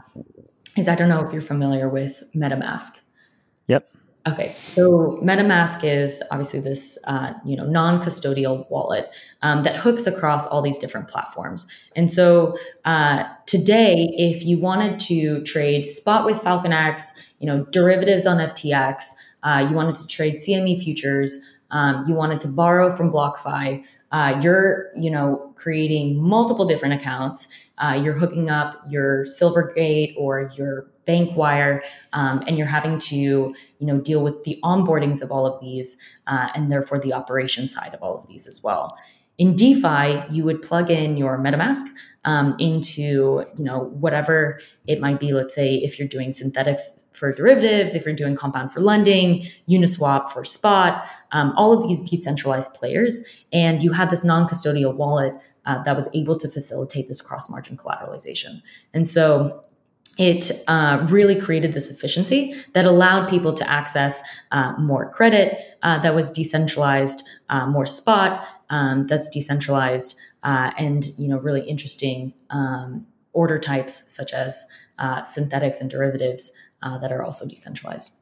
is 0.76 0.88
I 0.88 0.96
don't 0.96 1.10
know 1.10 1.26
if 1.26 1.34
you're 1.34 1.42
familiar 1.42 1.90
with 1.90 2.24
MetaMask. 2.36 3.02
Okay, 4.28 4.56
so 4.76 5.20
MetaMask 5.24 5.86
is 5.86 6.22
obviously 6.32 6.60
this 6.60 6.98
uh, 7.06 7.34
you 7.46 7.56
know 7.56 7.66
non-custodial 7.66 8.70
wallet 8.70 9.10
um, 9.42 9.64
that 9.64 9.78
hooks 9.78 10.06
across 10.06 10.46
all 10.46 10.62
these 10.62 10.78
different 10.78 11.08
platforms. 11.08 11.66
And 11.96 12.12
so 12.12 12.58
uh, 12.84 13.24
today, 13.46 14.14
if 14.18 14.44
you 14.44 14.60
wanted 14.60 15.00
to 15.02 15.42
trade 15.44 15.86
spot 15.86 16.26
with 16.26 16.38
FalconX, 16.42 17.12
you 17.40 17.48
know 17.48 17.64
derivatives 17.66 18.26
on 18.26 18.38
FTX, 18.38 19.14
uh, 19.44 19.66
you 19.70 19.74
wanted 19.74 19.96
to 19.96 20.08
trade 20.08 20.36
CME 20.36 20.84
futures, 20.84 21.38
um, 21.72 22.04
you 22.06 22.14
wanted 22.14 22.42
to 22.42 22.50
borrow 22.50 22.94
from 22.94 23.12
BlockFi, 23.12 23.86
uh, 24.12 24.40
you're 24.44 24.90
you 24.98 25.10
know 25.10 25.54
creating 25.56 26.22
multiple 26.22 26.66
different 26.66 26.96
accounts. 26.96 27.48
Uh, 27.78 27.98
you're 28.04 28.14
hooking 28.14 28.50
up 28.50 28.82
your 28.90 29.24
Silvergate 29.24 30.16
or 30.18 30.50
your 30.58 30.88
Bankwire, 31.08 31.82
um, 32.14 32.44
and 32.46 32.58
you're 32.58 32.68
having 32.68 33.00
to 33.00 33.16
you 33.16 33.56
know 33.88 34.00
deal 34.00 34.24
with 34.24 34.44
the 34.44 34.60
onboardings 34.64 35.22
of 35.22 35.32
all 35.32 35.46
of 35.46 35.60
these, 35.62 35.98
uh, 36.28 36.50
and 36.54 36.72
therefore 36.72 37.00
the 37.00 37.14
operation 37.14 37.68
side 37.68 37.94
of 37.94 38.02
all 38.04 38.18
of 38.18 38.28
these 38.28 38.46
as 38.46 38.62
well. 38.62 38.98
In 39.38 39.56
DeFi, 39.56 40.24
you 40.32 40.44
would 40.46 40.64
plug 40.64 40.90
in 40.90 41.16
your 41.16 41.38
MetaMask 41.38 41.84
um, 42.26 42.56
into 42.60 43.46
you 43.58 43.64
know 43.64 43.86
whatever 44.00 44.60
it 44.88 45.00
might 45.00 45.20
be. 45.20 45.32
Let's 45.32 45.54
say 45.54 45.76
if 45.76 45.98
you're 46.00 46.08
doing 46.08 46.32
Synthetix 46.32 47.04
for 47.16 47.32
derivatives, 47.32 47.96
if 47.96 48.06
you're 48.06 48.16
doing 48.16 48.36
compound 48.36 48.72
for 48.72 48.80
lending, 48.80 49.46
Uniswap 49.70 50.30
for 50.30 50.44
spot, 50.44 51.08
um, 51.32 51.54
all 51.56 51.72
of 51.72 51.88
these 51.88 52.08
decentralized 52.08 52.74
players, 52.74 53.24
and 53.54 53.82
you 53.82 53.92
had 53.92 54.10
this 54.10 54.24
non-custodial 54.24 54.94
wallet 54.96 55.34
uh, 55.66 55.82
that 55.84 55.96
was 55.96 56.10
able 56.14 56.36
to 56.38 56.50
facilitate 56.50 57.08
this 57.08 57.22
cross-margin 57.22 57.78
collateralization. 57.78 58.62
And 58.94 59.08
so 59.08 59.64
it 60.18 60.52
uh, 60.68 61.06
really 61.10 61.40
created 61.40 61.74
this 61.74 61.90
efficiency 61.90 62.56
that 62.74 62.86
allowed 62.86 63.30
people 63.30 63.54
to 63.54 63.70
access 63.70 64.22
uh, 64.52 64.74
more 64.78 65.10
credit 65.12 65.60
uh, 65.84 66.00
that 66.00 66.16
was 66.16 66.32
decentralized, 66.32 67.24
uh, 67.50 67.68
more 67.68 67.86
spot 67.86 68.48
um, 68.70 69.06
that's 69.06 69.30
decentralized, 69.30 70.16
uh, 70.44 70.72
and 70.78 71.06
you 71.18 71.28
know 71.28 71.38
really 71.38 71.62
interesting 71.62 72.34
um, 72.50 73.06
order 73.34 73.60
types 73.60 74.12
such 74.14 74.34
as 74.34 74.66
uh, 74.98 75.22
synthetics 75.24 75.80
and 75.80 75.90
derivatives 75.90 76.52
that 77.02 77.12
are 77.12 77.22
also 77.22 77.46
decentralized. 77.46 78.14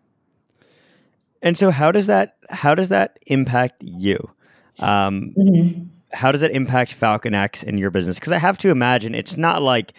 And 1.43 1.55
so, 1.55 1.69
how 1.69 1.91
does 1.91 2.07
that 2.07 2.37
how 2.49 2.73
does 2.73 2.89
that 2.89 3.19
impact 3.27 3.83
you? 3.83 4.17
Um, 4.79 5.33
mm-hmm. 5.37 5.83
How 6.11 6.31
does 6.31 6.41
it 6.41 6.51
impact 6.51 6.99
FalconX 6.99 7.63
in 7.63 7.77
your 7.77 7.91
business? 7.91 8.17
Because 8.17 8.31
I 8.31 8.37
have 8.39 8.57
to 8.59 8.69
imagine 8.69 9.13
it's 9.13 9.37
not 9.37 9.61
like 9.61 9.93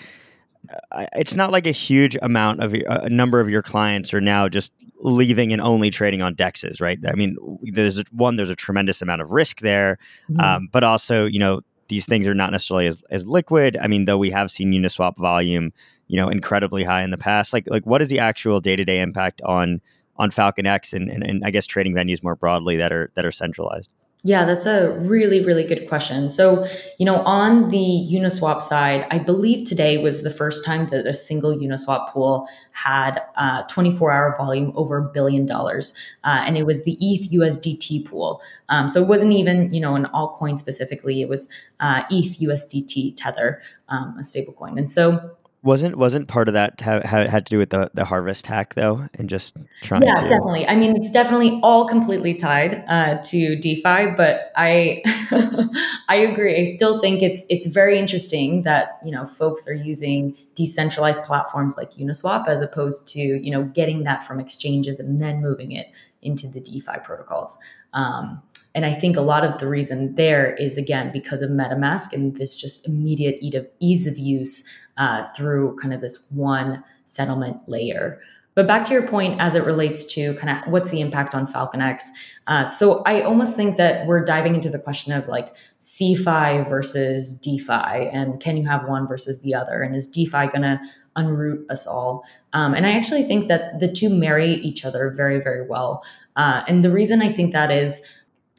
it's 1.14 1.34
not 1.34 1.50
like 1.50 1.66
a 1.66 1.72
huge 1.72 2.16
amount 2.22 2.62
of 2.62 2.74
a 2.74 3.08
number 3.08 3.40
of 3.40 3.48
your 3.48 3.62
clients 3.62 4.12
are 4.12 4.20
now 4.20 4.48
just 4.48 4.72
leaving 5.00 5.52
and 5.52 5.60
only 5.60 5.90
trading 5.90 6.22
on 6.22 6.34
dexes 6.34 6.80
right 6.80 6.98
i 7.08 7.12
mean 7.12 7.36
there's 7.62 8.00
one 8.10 8.36
there's 8.36 8.50
a 8.50 8.56
tremendous 8.56 9.02
amount 9.02 9.20
of 9.20 9.30
risk 9.30 9.60
there 9.60 9.98
mm-hmm. 10.30 10.40
um, 10.40 10.68
but 10.72 10.84
also 10.84 11.24
you 11.26 11.38
know 11.38 11.60
these 11.88 12.06
things 12.06 12.26
are 12.26 12.34
not 12.34 12.50
necessarily 12.50 12.86
as, 12.86 13.02
as 13.10 13.26
liquid 13.26 13.76
i 13.80 13.86
mean 13.86 14.04
though 14.04 14.18
we 14.18 14.30
have 14.30 14.50
seen 14.50 14.72
uniswap 14.72 15.16
volume 15.16 15.72
you 16.08 16.16
know 16.16 16.28
incredibly 16.28 16.84
high 16.84 17.02
in 17.02 17.10
the 17.10 17.18
past 17.18 17.52
like 17.52 17.64
like 17.68 17.84
what 17.84 18.02
is 18.02 18.08
the 18.08 18.18
actual 18.18 18.60
day-to-day 18.60 19.00
impact 19.00 19.40
on 19.42 19.80
on 20.18 20.30
FalconX 20.30 20.92
and, 20.92 21.10
and, 21.10 21.22
and 21.22 21.42
I 21.44 21.50
guess 21.50 21.66
trading 21.66 21.94
venues 21.94 22.22
more 22.22 22.36
broadly 22.36 22.76
that 22.76 22.92
are 22.92 23.10
that 23.14 23.24
are 23.24 23.32
centralized? 23.32 23.90
Yeah, 24.26 24.44
that's 24.44 24.66
a 24.66 24.90
really, 25.02 25.40
really 25.40 25.62
good 25.62 25.88
question. 25.88 26.28
So, 26.28 26.66
you 26.98 27.06
know, 27.06 27.18
on 27.18 27.68
the 27.68 28.08
Uniswap 28.10 28.60
side, 28.60 29.06
I 29.12 29.20
believe 29.20 29.64
today 29.64 29.98
was 29.98 30.24
the 30.24 30.32
first 30.32 30.64
time 30.64 30.88
that 30.88 31.06
a 31.06 31.14
single 31.14 31.56
Uniswap 31.56 32.08
pool 32.08 32.48
had 32.72 33.22
uh, 33.36 33.62
24 33.68 34.10
hour 34.10 34.34
volume 34.36 34.72
over 34.74 34.98
a 34.98 35.02
billion 35.12 35.46
dollars. 35.46 35.94
Uh, 36.24 36.42
and 36.44 36.58
it 36.58 36.66
was 36.66 36.82
the 36.82 36.98
ETH 37.00 37.30
USDT 37.30 38.04
pool. 38.04 38.42
Um, 38.68 38.88
so 38.88 39.00
it 39.00 39.06
wasn't 39.06 39.32
even, 39.32 39.72
you 39.72 39.80
know, 39.80 39.94
an 39.94 40.06
altcoin 40.06 40.58
specifically, 40.58 41.22
it 41.22 41.28
was 41.28 41.48
uh, 41.78 42.02
ETH 42.10 42.40
USDT 42.40 43.14
Tether, 43.14 43.62
um, 43.90 44.16
a 44.18 44.22
stablecoin. 44.22 44.76
And 44.76 44.90
so 44.90 45.35
wasn't 45.66 45.96
wasn't 45.96 46.28
part 46.28 46.48
of 46.48 46.54
that 46.54 46.80
ha- 46.80 47.02
had 47.04 47.44
to 47.46 47.50
do 47.50 47.58
with 47.58 47.70
the 47.70 47.90
the 47.92 48.04
harvest 48.04 48.46
hack 48.46 48.74
though, 48.74 49.06
and 49.14 49.28
just 49.28 49.56
trying. 49.82 50.02
Yeah, 50.02 50.14
to... 50.14 50.22
definitely. 50.22 50.66
I 50.66 50.76
mean, 50.76 50.96
it's 50.96 51.10
definitely 51.10 51.58
all 51.62 51.86
completely 51.86 52.34
tied 52.34 52.84
uh, 52.88 53.18
to 53.24 53.56
DeFi, 53.56 54.14
but 54.16 54.52
I 54.56 55.02
I 56.08 56.16
agree. 56.16 56.56
I 56.56 56.64
still 56.64 57.00
think 57.00 57.20
it's 57.20 57.42
it's 57.50 57.66
very 57.66 57.98
interesting 57.98 58.62
that 58.62 59.00
you 59.04 59.10
know 59.10 59.26
folks 59.26 59.66
are 59.68 59.74
using 59.74 60.36
decentralized 60.54 61.24
platforms 61.24 61.76
like 61.76 61.90
Uniswap 61.90 62.46
as 62.46 62.60
opposed 62.60 63.08
to 63.08 63.20
you 63.20 63.50
know 63.50 63.64
getting 63.64 64.04
that 64.04 64.22
from 64.22 64.38
exchanges 64.38 65.00
and 65.00 65.20
then 65.20 65.42
moving 65.42 65.72
it 65.72 65.90
into 66.22 66.48
the 66.48 66.60
DeFi 66.60 66.98
protocols. 67.02 67.58
Um, 67.92 68.42
and 68.76 68.84
I 68.84 68.92
think 68.92 69.16
a 69.16 69.22
lot 69.22 69.42
of 69.42 69.58
the 69.58 69.66
reason 69.66 70.14
there 70.16 70.54
is 70.54 70.76
again 70.76 71.10
because 71.10 71.40
of 71.40 71.50
MetaMask 71.50 72.12
and 72.12 72.36
this 72.36 72.54
just 72.54 72.86
immediate 72.86 73.38
ease 73.80 74.06
of 74.06 74.18
use 74.18 74.68
uh, 74.98 75.24
through 75.34 75.76
kind 75.80 75.94
of 75.94 76.02
this 76.02 76.30
one 76.30 76.84
settlement 77.06 77.66
layer. 77.66 78.20
But 78.54 78.66
back 78.66 78.84
to 78.84 78.92
your 78.92 79.06
point 79.06 79.40
as 79.40 79.54
it 79.54 79.64
relates 79.64 80.04
to 80.14 80.34
kind 80.34 80.50
of 80.50 80.70
what's 80.70 80.90
the 80.90 81.00
impact 81.00 81.34
on 81.34 81.46
FalconX. 81.46 82.04
Uh, 82.46 82.64
so 82.66 83.02
I 83.04 83.22
almost 83.22 83.56
think 83.56 83.78
that 83.78 84.06
we're 84.06 84.24
diving 84.24 84.54
into 84.54 84.68
the 84.68 84.78
question 84.78 85.12
of 85.12 85.26
like 85.26 85.56
CeFi 85.80 86.68
versus 86.68 87.32
DeFi 87.32 88.08
and 88.12 88.40
can 88.40 88.58
you 88.58 88.66
have 88.66 88.86
one 88.86 89.08
versus 89.08 89.40
the 89.40 89.54
other? 89.54 89.82
And 89.82 89.96
is 89.96 90.06
DeFi 90.06 90.48
going 90.48 90.62
to 90.62 90.80
unroot 91.16 91.64
us 91.70 91.86
all? 91.86 92.24
Um, 92.52 92.74
and 92.74 92.86
I 92.86 92.92
actually 92.92 93.24
think 93.24 93.48
that 93.48 93.80
the 93.80 93.90
two 93.90 94.10
marry 94.10 94.54
each 94.54 94.84
other 94.84 95.10
very, 95.10 95.40
very 95.40 95.66
well. 95.66 96.02
Uh, 96.34 96.62
and 96.68 96.84
the 96.84 96.90
reason 96.90 97.22
I 97.22 97.32
think 97.32 97.52
that 97.52 97.70
is 97.70 98.02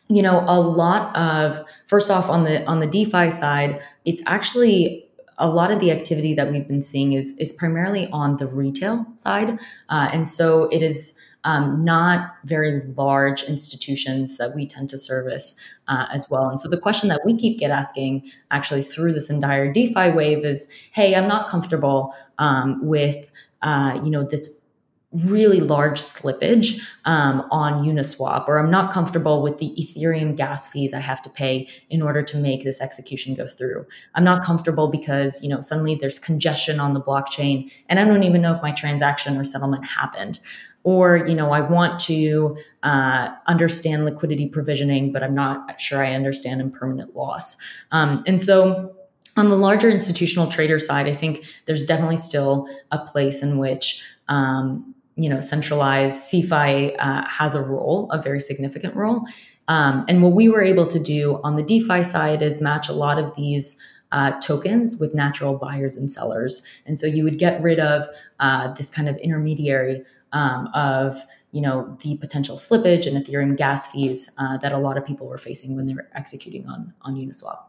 you 0.10 0.22
know 0.22 0.44
a 0.48 0.60
lot 0.60 1.16
of 1.16 1.66
first 1.86 2.10
off 2.10 2.30
on 2.30 2.44
the 2.44 2.66
on 2.66 2.80
the 2.80 2.88
defi 2.88 3.30
side 3.30 3.82
it's 4.06 4.22
actually 4.26 5.08
a 5.38 5.48
lot 5.48 5.72
of 5.72 5.80
the 5.80 5.92
activity 5.92 6.34
that 6.34 6.52
we've 6.52 6.68
been 6.68 6.82
seeing 6.82 7.14
is 7.14 7.38
is 7.38 7.52
primarily 7.52 8.10
on 8.12 8.38
the 8.38 8.48
retail 8.48 9.06
side. 9.16 9.60
Uh, 9.90 10.10
and 10.12 10.28
so 10.28 10.64
it 10.72 10.82
is 10.82 11.18
um, 11.44 11.84
not 11.86 12.34
very 12.44 12.82
large 12.96 13.44
institutions 13.44 14.38
that 14.38 14.56
we 14.56 14.66
tend 14.66 14.90
to 14.90 14.98
service 14.98 15.58
uh, 15.88 16.08
as 16.12 16.30
well. 16.30 16.50
And 16.50 16.60
so 16.60 16.68
the 16.68 16.80
question 16.80 17.08
that 17.10 17.22
we 17.24 17.38
keep 17.38 17.60
get 17.60 17.72
asking 17.72 18.30
actually 18.52 18.82
through 18.82 19.14
this 19.14 19.30
entire 19.30 19.72
defi 19.72 20.12
wave 20.12 20.44
is 20.44 20.70
hey 20.92 21.16
i'm 21.16 21.28
not 21.28 21.50
comfortable 21.50 22.14
um, 22.40 22.86
with 22.86 23.30
uh, 23.62 24.00
you 24.04 24.10
know 24.10 24.24
this 24.24 24.64
really 25.26 25.60
large 25.60 26.00
slippage 26.00 26.80
um, 27.06 27.46
on 27.52 27.84
Uniswap, 27.84 28.48
or 28.48 28.60
I'm 28.60 28.72
not 28.72 28.92
comfortable 28.92 29.42
with 29.42 29.58
the 29.58 29.74
Ethereum 29.80 30.36
gas 30.36 30.70
fees 30.70 30.94
I 30.94 31.00
have 31.00 31.22
to 31.24 31.30
pay 31.30 31.68
in 31.90 32.02
order 32.02 32.22
to 32.24 32.38
make 32.38 32.64
this 32.64 32.82
execution 32.82 33.36
go 33.36 33.48
through. 33.48 33.86
I'm 34.16 34.24
not 34.24 34.44
comfortable 34.44 34.88
because 34.88 35.42
you 35.42 35.50
know 35.50 35.62
suddenly 35.62 35.96
there's 35.96 36.20
congestion 36.20 36.80
on 36.80 36.94
the 36.94 37.02
blockchain, 37.02 37.72
and 37.90 38.00
I 38.00 38.06
don't 38.06 38.24
even 38.24 38.42
know 38.42 38.54
if 38.54 38.62
my 38.62 38.72
transaction 38.72 39.38
or 39.38 39.44
settlement 39.44 39.86
happened. 39.86 40.40
Or 40.84 41.26
you 41.28 41.36
know 41.36 41.52
I 41.52 41.62
want 41.62 42.00
to 42.02 42.58
uh, 42.84 43.30
understand 43.48 44.06
liquidity 44.06 44.48
provisioning, 44.48 45.12
but 45.12 45.24
I'm 45.24 45.36
not 45.36 45.80
sure 45.80 46.04
I 46.04 46.14
understand 46.14 46.62
impermanent 46.62 47.16
loss. 47.16 47.58
Um, 47.92 48.24
and 48.28 48.40
so 48.40 48.96
on 49.38 49.50
the 49.50 49.56
larger 49.56 49.90
institutional 49.90 50.48
trader 50.48 50.80
side, 50.80 51.06
I 51.08 51.14
think 51.14 51.46
there's 51.66 51.86
definitely 51.86 52.18
still 52.18 52.68
a 52.92 52.98
place 52.98 53.44
in 53.44 53.60
which 53.60 54.04
um, 54.28 54.96
you 55.18 55.30
know, 55.30 55.40
centralized 55.40 56.18
CeFi 56.32 56.96
uh, 57.00 57.28
has 57.28 57.56
a 57.56 57.62
role, 57.62 58.10
a 58.12 58.22
very 58.22 58.40
significant 58.40 58.96
role. 58.96 59.26
Um, 59.68 60.06
and 60.08 60.24
what 60.24 60.34
we 60.34 60.48
were 60.48 60.64
able 60.64 60.86
to 60.88 61.00
do 61.00 61.42
on 61.44 61.56
the 61.56 61.64
DeFi 61.64 62.04
side 62.04 62.42
is 62.42 62.62
match 62.62 62.88
a 62.88 62.94
lot 62.94 63.18
of 63.18 63.36
these 63.36 63.78
uh, 64.12 64.40
tokens 64.40 64.98
with 65.00 65.14
natural 65.14 65.58
buyers 65.58 65.98
and 65.98 66.10
sellers. 66.10 66.66
And 66.86 66.98
so 66.98 67.08
you 67.08 67.24
would 67.24 67.38
get 67.38 67.62
rid 67.62 67.80
of 67.80 68.06
uh, 68.40 68.74
this 68.74 68.90
kind 68.90 69.10
of 69.10 69.18
intermediary 69.18 70.04
um, 70.32 70.70
of 70.74 71.26
you 71.52 71.62
know 71.62 71.98
the 72.02 72.18
potential 72.18 72.56
slippage 72.56 73.08
and 73.08 73.18
Ethereum 73.18 73.58
gas 73.58 73.92
fees 73.92 74.30
uh, 74.38 74.58
that 74.58 74.72
a 74.72 74.78
lot 74.78 74.98
of 74.98 75.06
people 75.06 75.28
were 75.28 75.38
facing 75.38 75.76
when 75.76 75.86
they 75.86 75.94
were 75.94 76.08
executing 76.14 76.68
on 76.68 76.94
on 77.02 77.16
Uniswap. 77.16 77.60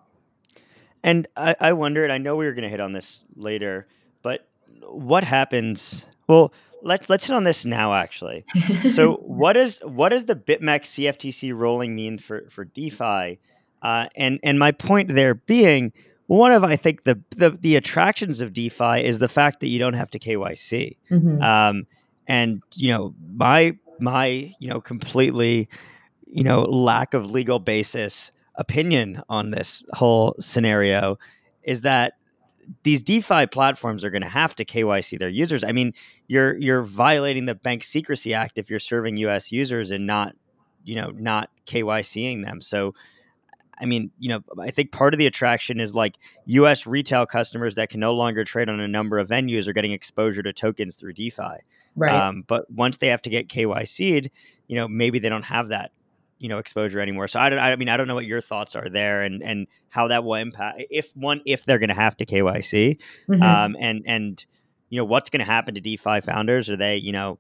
And 1.02 1.28
I, 1.36 1.54
I 1.60 1.72
wondered. 1.72 2.10
I 2.10 2.18
know 2.18 2.36
we 2.36 2.44
were 2.44 2.52
going 2.52 2.64
to 2.64 2.68
hit 2.68 2.80
on 2.80 2.92
this 2.92 3.24
later, 3.36 3.86
what 4.82 5.24
happens? 5.24 6.06
Well, 6.26 6.52
let's 6.82 7.08
let's 7.08 7.26
hit 7.26 7.34
on 7.34 7.44
this 7.44 7.64
now. 7.64 7.94
Actually, 7.94 8.44
so 8.90 9.14
what 9.22 9.56
is 9.56 9.80
what 9.84 10.10
does 10.10 10.24
the 10.24 10.36
BitMEX 10.36 10.82
CFTC 10.86 11.56
rolling 11.56 11.94
mean 11.94 12.18
for 12.18 12.48
for 12.50 12.64
DeFi? 12.64 13.38
Uh, 13.80 14.08
and 14.16 14.40
and 14.42 14.58
my 14.58 14.72
point 14.72 15.14
there 15.14 15.34
being 15.34 15.92
one 16.26 16.52
of 16.52 16.62
I 16.62 16.76
think 16.76 17.04
the, 17.04 17.20
the 17.36 17.50
the 17.50 17.76
attractions 17.76 18.40
of 18.40 18.52
DeFi 18.52 19.04
is 19.04 19.18
the 19.18 19.28
fact 19.28 19.60
that 19.60 19.68
you 19.68 19.78
don't 19.78 19.94
have 19.94 20.10
to 20.10 20.18
KYC. 20.18 20.96
Mm-hmm. 21.10 21.42
Um, 21.42 21.86
and 22.26 22.62
you 22.76 22.92
know 22.92 23.14
my 23.34 23.76
my 23.98 24.54
you 24.60 24.68
know 24.68 24.80
completely 24.80 25.68
you 26.26 26.44
know 26.44 26.62
lack 26.62 27.14
of 27.14 27.30
legal 27.30 27.58
basis 27.58 28.30
opinion 28.56 29.22
on 29.28 29.52
this 29.52 29.82
whole 29.94 30.34
scenario 30.38 31.18
is 31.62 31.80
that 31.82 32.17
these 32.82 33.02
DeFi 33.02 33.46
platforms 33.46 34.04
are 34.04 34.10
going 34.10 34.22
to 34.22 34.28
have 34.28 34.54
to 34.56 34.64
KYC 34.64 35.18
their 35.18 35.28
users. 35.28 35.64
I 35.64 35.72
mean, 35.72 35.94
you're 36.26 36.56
you're 36.58 36.82
violating 36.82 37.46
the 37.46 37.54
Bank 37.54 37.84
Secrecy 37.84 38.34
Act 38.34 38.58
if 38.58 38.68
you're 38.70 38.78
serving 38.78 39.16
U.S. 39.18 39.50
users 39.52 39.90
and 39.90 40.06
not, 40.06 40.34
you 40.84 40.96
know, 40.96 41.10
not 41.10 41.50
KYCing 41.66 42.44
them. 42.44 42.60
So, 42.60 42.94
I 43.80 43.86
mean, 43.86 44.10
you 44.18 44.28
know, 44.28 44.40
I 44.60 44.70
think 44.70 44.92
part 44.92 45.14
of 45.14 45.18
the 45.18 45.26
attraction 45.26 45.80
is 45.80 45.94
like 45.94 46.16
U.S. 46.46 46.86
retail 46.86 47.26
customers 47.26 47.74
that 47.76 47.90
can 47.90 48.00
no 48.00 48.14
longer 48.14 48.44
trade 48.44 48.68
on 48.68 48.80
a 48.80 48.88
number 48.88 49.18
of 49.18 49.28
venues 49.28 49.66
are 49.66 49.72
getting 49.72 49.92
exposure 49.92 50.42
to 50.42 50.52
tokens 50.52 50.96
through 50.96 51.14
DeFi. 51.14 51.58
Right. 51.96 52.14
Um, 52.14 52.44
but 52.46 52.70
once 52.70 52.98
they 52.98 53.08
have 53.08 53.22
to 53.22 53.30
get 53.30 53.48
KYC'd, 53.48 54.30
you 54.66 54.76
know, 54.76 54.88
maybe 54.88 55.18
they 55.18 55.28
don't 55.28 55.44
have 55.44 55.68
that 55.68 55.92
you 56.38 56.48
know 56.48 56.58
exposure 56.58 57.00
anymore. 57.00 57.28
So 57.28 57.40
I 57.40 57.48
don't. 57.48 57.58
I 57.58 57.76
mean, 57.76 57.88
I 57.88 57.96
don't 57.96 58.08
know 58.08 58.14
what 58.14 58.26
your 58.26 58.40
thoughts 58.40 58.76
are 58.76 58.88
there, 58.88 59.22
and 59.22 59.42
and 59.42 59.66
how 59.88 60.08
that 60.08 60.24
will 60.24 60.34
impact 60.34 60.82
if 60.90 61.10
one 61.16 61.40
if 61.44 61.64
they're 61.64 61.78
going 61.78 61.88
to 61.88 61.94
have 61.94 62.16
to 62.18 62.26
KYC, 62.26 62.98
mm-hmm. 63.28 63.42
um, 63.42 63.76
and 63.78 64.02
and 64.06 64.44
you 64.88 64.98
know 64.98 65.04
what's 65.04 65.30
going 65.30 65.40
to 65.40 65.50
happen 65.50 65.74
to 65.74 65.80
DeFi 65.80 66.20
founders? 66.20 66.70
Are 66.70 66.76
they 66.76 66.96
you 66.96 67.12
know 67.12 67.38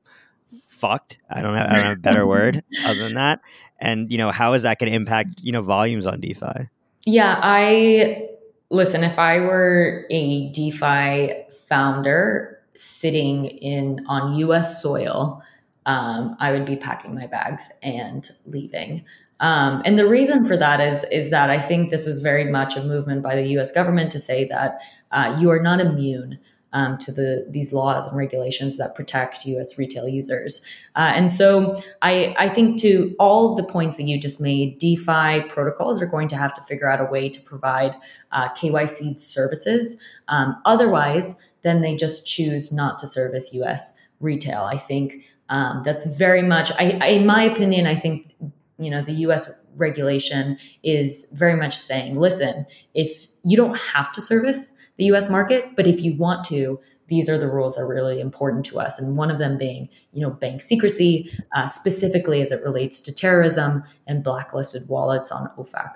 fucked? 0.68 1.18
I 1.30 1.42
don't 1.42 1.54
know. 1.54 1.60
I 1.60 1.74
don't 1.74 1.84
have 1.84 1.98
a 1.98 2.00
better 2.00 2.26
word 2.26 2.62
other 2.84 3.00
than 3.00 3.14
that. 3.14 3.40
And 3.80 4.10
you 4.10 4.18
know 4.18 4.30
how 4.30 4.54
is 4.54 4.62
that 4.62 4.78
going 4.78 4.90
to 4.90 4.96
impact 4.96 5.40
you 5.40 5.52
know 5.52 5.62
volumes 5.62 6.06
on 6.06 6.20
DeFi? 6.20 6.68
Yeah, 7.06 7.38
I 7.42 8.28
listen. 8.70 9.04
If 9.04 9.18
I 9.18 9.40
were 9.40 10.06
a 10.10 10.50
DeFi 10.50 11.44
founder 11.68 12.58
sitting 12.74 13.46
in 13.46 14.04
on 14.08 14.34
U.S. 14.36 14.82
soil 14.82 15.42
um, 15.88 16.36
I 16.38 16.52
would 16.52 16.66
be 16.66 16.76
packing 16.76 17.14
my 17.14 17.26
bags 17.26 17.70
and 17.82 18.28
leaving. 18.44 19.04
Um, 19.40 19.80
and 19.86 19.98
the 19.98 20.06
reason 20.06 20.44
for 20.44 20.56
that 20.56 20.80
is 20.80 21.04
is 21.10 21.30
that 21.30 21.48
I 21.48 21.58
think 21.58 21.90
this 21.90 22.06
was 22.06 22.20
very 22.20 22.44
much 22.44 22.76
a 22.76 22.84
movement 22.84 23.22
by 23.22 23.34
the 23.34 23.46
U.S. 23.52 23.72
government 23.72 24.12
to 24.12 24.20
say 24.20 24.44
that 24.48 24.80
uh, 25.10 25.36
you 25.40 25.50
are 25.50 25.62
not 25.62 25.80
immune 25.80 26.38
um, 26.74 26.98
to 26.98 27.10
the 27.10 27.46
these 27.48 27.72
laws 27.72 28.06
and 28.06 28.18
regulations 28.18 28.76
that 28.76 28.94
protect 28.94 29.46
U.S. 29.46 29.78
retail 29.78 30.06
users. 30.06 30.62
Uh, 30.94 31.12
and 31.14 31.30
so 31.30 31.74
I 32.02 32.34
I 32.38 32.50
think 32.50 32.78
to 32.82 33.14
all 33.18 33.54
the 33.54 33.64
points 33.64 33.96
that 33.96 34.02
you 34.02 34.20
just 34.20 34.42
made, 34.42 34.78
DeFi 34.78 35.48
protocols 35.48 36.02
are 36.02 36.06
going 36.06 36.28
to 36.28 36.36
have 36.36 36.52
to 36.54 36.62
figure 36.62 36.90
out 36.90 37.00
a 37.00 37.10
way 37.10 37.30
to 37.30 37.40
provide 37.40 37.94
uh, 38.32 38.50
KYC 38.50 39.18
services. 39.18 40.02
Um, 40.26 40.60
otherwise, 40.66 41.36
then 41.62 41.80
they 41.80 41.96
just 41.96 42.26
choose 42.26 42.72
not 42.72 42.98
to 42.98 43.06
service 43.06 43.54
U.S. 43.54 43.96
retail. 44.20 44.64
I 44.64 44.76
think 44.76 45.24
um, 45.48 45.82
that's 45.84 46.06
very 46.16 46.42
much, 46.42 46.70
I, 46.72 46.98
I, 47.00 47.06
in 47.08 47.26
my 47.26 47.42
opinion, 47.42 47.86
I 47.86 47.94
think 47.94 48.32
you 48.78 48.90
know 48.90 49.02
the 49.02 49.12
U.S. 49.12 49.64
regulation 49.76 50.58
is 50.82 51.28
very 51.32 51.54
much 51.54 51.76
saying, 51.76 52.18
listen, 52.18 52.66
if 52.94 53.28
you 53.42 53.56
don't 53.56 53.78
have 53.78 54.12
to 54.12 54.20
service 54.20 54.72
the 54.96 55.04
U.S. 55.06 55.30
market, 55.30 55.76
but 55.76 55.86
if 55.86 56.02
you 56.02 56.14
want 56.16 56.44
to, 56.44 56.80
these 57.06 57.28
are 57.28 57.38
the 57.38 57.48
rules 57.48 57.76
that 57.76 57.82
are 57.82 57.88
really 57.88 58.20
important 58.20 58.66
to 58.66 58.78
us, 58.78 58.98
and 58.98 59.16
one 59.16 59.30
of 59.30 59.38
them 59.38 59.56
being, 59.56 59.88
you 60.12 60.20
know, 60.20 60.30
bank 60.30 60.62
secrecy, 60.62 61.30
uh, 61.54 61.66
specifically 61.66 62.42
as 62.42 62.52
it 62.52 62.62
relates 62.62 63.00
to 63.00 63.14
terrorism 63.14 63.84
and 64.06 64.22
blacklisted 64.22 64.88
wallets 64.88 65.30
on 65.32 65.50
OFAC. 65.56 65.94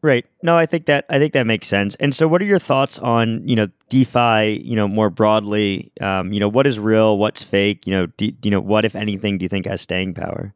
Right. 0.00 0.24
No, 0.42 0.56
I 0.56 0.66
think 0.66 0.86
that 0.86 1.06
I 1.08 1.18
think 1.18 1.32
that 1.32 1.46
makes 1.46 1.66
sense. 1.66 1.96
And 1.96 2.14
so, 2.14 2.28
what 2.28 2.40
are 2.40 2.44
your 2.44 2.60
thoughts 2.60 2.98
on 3.00 3.46
you 3.46 3.56
know 3.56 3.66
DeFi? 3.88 4.62
You 4.64 4.76
know, 4.76 4.86
more 4.86 5.10
broadly, 5.10 5.90
um, 6.00 6.32
you 6.32 6.38
know, 6.38 6.48
what 6.48 6.66
is 6.66 6.78
real, 6.78 7.18
what's 7.18 7.42
fake? 7.42 7.86
You 7.86 7.92
know, 7.92 8.06
do, 8.06 8.30
you 8.42 8.50
know, 8.50 8.60
what 8.60 8.84
if 8.84 8.94
anything 8.94 9.38
do 9.38 9.44
you 9.44 9.48
think 9.48 9.66
has 9.66 9.80
staying 9.80 10.14
power? 10.14 10.54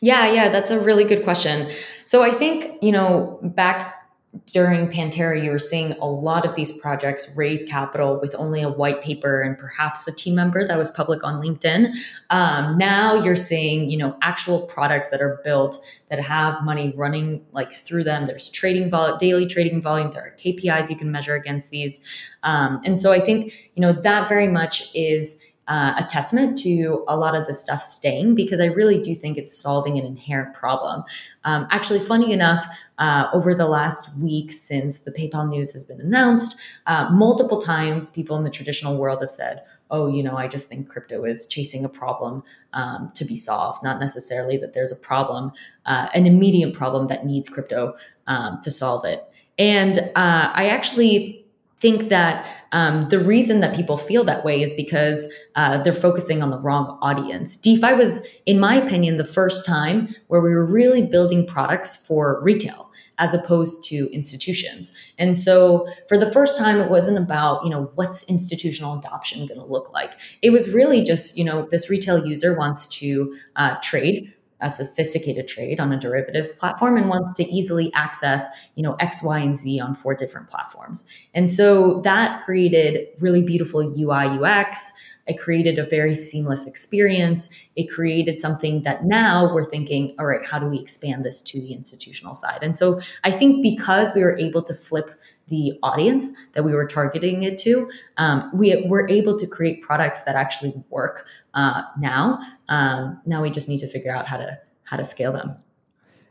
Yeah, 0.00 0.32
yeah, 0.32 0.48
that's 0.48 0.70
a 0.70 0.80
really 0.80 1.04
good 1.04 1.24
question. 1.24 1.70
So 2.04 2.22
I 2.22 2.30
think 2.30 2.82
you 2.82 2.92
know 2.92 3.38
back 3.42 3.97
during 4.46 4.88
Pantera, 4.88 5.42
you 5.42 5.50
were 5.50 5.58
seeing 5.58 5.92
a 5.92 6.06
lot 6.06 6.46
of 6.46 6.54
these 6.54 6.78
projects 6.80 7.30
raise 7.36 7.64
capital 7.64 8.18
with 8.20 8.34
only 8.36 8.62
a 8.62 8.68
white 8.68 9.02
paper 9.02 9.42
and 9.42 9.58
perhaps 9.58 10.06
a 10.08 10.12
team 10.12 10.34
member 10.34 10.66
that 10.66 10.76
was 10.76 10.90
public 10.90 11.22
on 11.24 11.40
LinkedIn. 11.42 11.94
Um, 12.30 12.78
now 12.78 13.14
you're 13.14 13.36
seeing, 13.36 13.90
you 13.90 13.98
know, 13.98 14.16
actual 14.22 14.62
products 14.62 15.10
that 15.10 15.20
are 15.20 15.40
built 15.44 15.84
that 16.10 16.20
have 16.20 16.62
money 16.64 16.92
running 16.96 17.44
like 17.52 17.72
through 17.72 18.04
them. 18.04 18.24
There's 18.24 18.48
trading 18.50 18.90
vol- 18.90 19.16
daily 19.16 19.46
trading 19.46 19.82
volume. 19.82 20.08
There 20.08 20.22
are 20.22 20.36
KPIs 20.36 20.90
you 20.90 20.96
can 20.96 21.10
measure 21.10 21.34
against 21.34 21.70
these, 21.70 22.00
um, 22.42 22.80
and 22.84 22.98
so 22.98 23.12
I 23.12 23.20
think 23.20 23.70
you 23.74 23.82
know 23.82 23.92
that 23.92 24.28
very 24.28 24.48
much 24.48 24.88
is 24.94 25.42
uh, 25.68 25.94
a 25.98 26.04
testament 26.04 26.56
to 26.56 27.04
a 27.08 27.16
lot 27.16 27.36
of 27.36 27.46
the 27.46 27.52
stuff 27.52 27.82
staying 27.82 28.34
because 28.34 28.58
I 28.58 28.66
really 28.66 29.00
do 29.00 29.14
think 29.14 29.36
it's 29.36 29.56
solving 29.56 29.98
an 29.98 30.04
inherent 30.04 30.54
problem. 30.54 31.04
Um, 31.44 31.68
actually, 31.70 32.00
funny 32.00 32.32
enough, 32.32 32.66
uh, 32.98 33.28
over 33.32 33.54
the 33.54 33.66
last 33.66 34.16
week 34.18 34.52
since 34.52 35.00
the 35.00 35.12
PayPal 35.12 35.48
news 35.48 35.72
has 35.72 35.84
been 35.84 36.00
announced, 36.00 36.58
uh, 36.86 37.08
multiple 37.10 37.58
times 37.58 38.10
people 38.10 38.36
in 38.36 38.44
the 38.44 38.50
traditional 38.50 38.96
world 38.96 39.20
have 39.20 39.30
said, 39.30 39.62
oh, 39.90 40.08
you 40.08 40.22
know, 40.22 40.36
I 40.36 40.48
just 40.48 40.68
think 40.68 40.88
crypto 40.88 41.24
is 41.24 41.46
chasing 41.46 41.84
a 41.84 41.88
problem 41.88 42.42
um, 42.72 43.08
to 43.14 43.24
be 43.24 43.36
solved, 43.36 43.82
not 43.82 44.00
necessarily 44.00 44.56
that 44.58 44.74
there's 44.74 44.92
a 44.92 44.96
problem, 44.96 45.52
uh, 45.86 46.08
an 46.12 46.26
immediate 46.26 46.74
problem 46.74 47.06
that 47.06 47.24
needs 47.24 47.48
crypto 47.48 47.94
um, 48.26 48.58
to 48.62 48.70
solve 48.70 49.04
it. 49.04 49.24
And 49.58 49.98
uh, 49.98 50.52
I 50.54 50.68
actually 50.68 51.46
think 51.80 52.08
that 52.08 52.46
um, 52.72 53.02
the 53.02 53.18
reason 53.18 53.60
that 53.60 53.74
people 53.74 53.96
feel 53.96 54.24
that 54.24 54.44
way 54.44 54.62
is 54.62 54.74
because 54.74 55.32
uh, 55.54 55.78
they're 55.82 55.92
focusing 55.92 56.42
on 56.42 56.50
the 56.50 56.58
wrong 56.58 56.98
audience. 57.00 57.56
DeFi 57.56 57.94
was, 57.94 58.26
in 58.46 58.60
my 58.60 58.74
opinion, 58.74 59.16
the 59.16 59.24
first 59.24 59.64
time 59.64 60.14
where 60.26 60.40
we 60.40 60.50
were 60.50 60.66
really 60.66 61.06
building 61.06 61.46
products 61.46 61.96
for 61.96 62.40
retail 62.42 62.87
as 63.18 63.34
opposed 63.34 63.84
to 63.84 64.08
institutions. 64.12 64.92
And 65.18 65.36
so 65.36 65.86
for 66.08 66.16
the 66.16 66.30
first 66.32 66.58
time, 66.58 66.80
it 66.80 66.88
wasn't 66.88 67.18
about, 67.18 67.64
you 67.64 67.70
know, 67.70 67.90
what's 67.94 68.22
institutional 68.24 68.98
adoption 68.98 69.46
going 69.46 69.60
to 69.60 69.66
look 69.66 69.92
like? 69.92 70.14
It 70.40 70.50
was 70.50 70.70
really 70.70 71.02
just, 71.02 71.36
you 71.36 71.44
know, 71.44 71.68
this 71.70 71.90
retail 71.90 72.24
user 72.24 72.56
wants 72.56 72.86
to 73.00 73.34
uh, 73.56 73.76
trade 73.82 74.32
a 74.60 74.70
sophisticated 74.70 75.46
trade 75.46 75.78
on 75.78 75.92
a 75.92 75.98
derivatives 75.98 76.54
platform 76.56 76.96
and 76.96 77.08
wants 77.08 77.32
to 77.34 77.44
easily 77.44 77.92
access 77.94 78.48
you 78.74 78.82
know 78.82 78.94
x 78.94 79.22
y 79.22 79.38
and 79.38 79.56
z 79.56 79.78
on 79.78 79.94
four 79.94 80.14
different 80.14 80.48
platforms 80.48 81.06
and 81.34 81.48
so 81.50 82.00
that 82.00 82.40
created 82.40 83.06
really 83.20 83.42
beautiful 83.42 83.80
ui 83.80 84.44
ux 84.44 84.92
it 85.28 85.38
created 85.38 85.78
a 85.78 85.84
very 85.84 86.14
seamless 86.14 86.66
experience 86.66 87.48
it 87.76 87.84
created 87.90 88.40
something 88.40 88.82
that 88.82 89.04
now 89.04 89.52
we're 89.52 89.64
thinking 89.64 90.14
all 90.18 90.26
right 90.26 90.44
how 90.46 90.58
do 90.58 90.66
we 90.66 90.78
expand 90.78 91.24
this 91.24 91.40
to 91.40 91.60
the 91.60 91.72
institutional 91.72 92.34
side 92.34 92.58
and 92.62 92.76
so 92.76 93.00
i 93.24 93.30
think 93.30 93.62
because 93.62 94.12
we 94.14 94.22
were 94.22 94.36
able 94.38 94.62
to 94.62 94.74
flip 94.74 95.10
the 95.48 95.78
audience 95.82 96.32
that 96.52 96.62
we 96.62 96.72
were 96.72 96.86
targeting 96.86 97.42
it 97.42 97.58
to, 97.58 97.90
um, 98.18 98.50
we 98.54 98.84
were 98.86 99.08
able 99.08 99.36
to 99.38 99.46
create 99.46 99.82
products 99.82 100.22
that 100.22 100.36
actually 100.36 100.74
work 100.90 101.26
uh, 101.54 101.82
now. 101.98 102.38
Um, 102.68 103.20
now 103.26 103.42
we 103.42 103.50
just 103.50 103.68
need 103.68 103.78
to 103.78 103.86
figure 103.86 104.14
out 104.14 104.26
how 104.26 104.36
to 104.36 104.58
how 104.84 104.96
to 104.96 105.04
scale 105.04 105.32
them. 105.32 105.56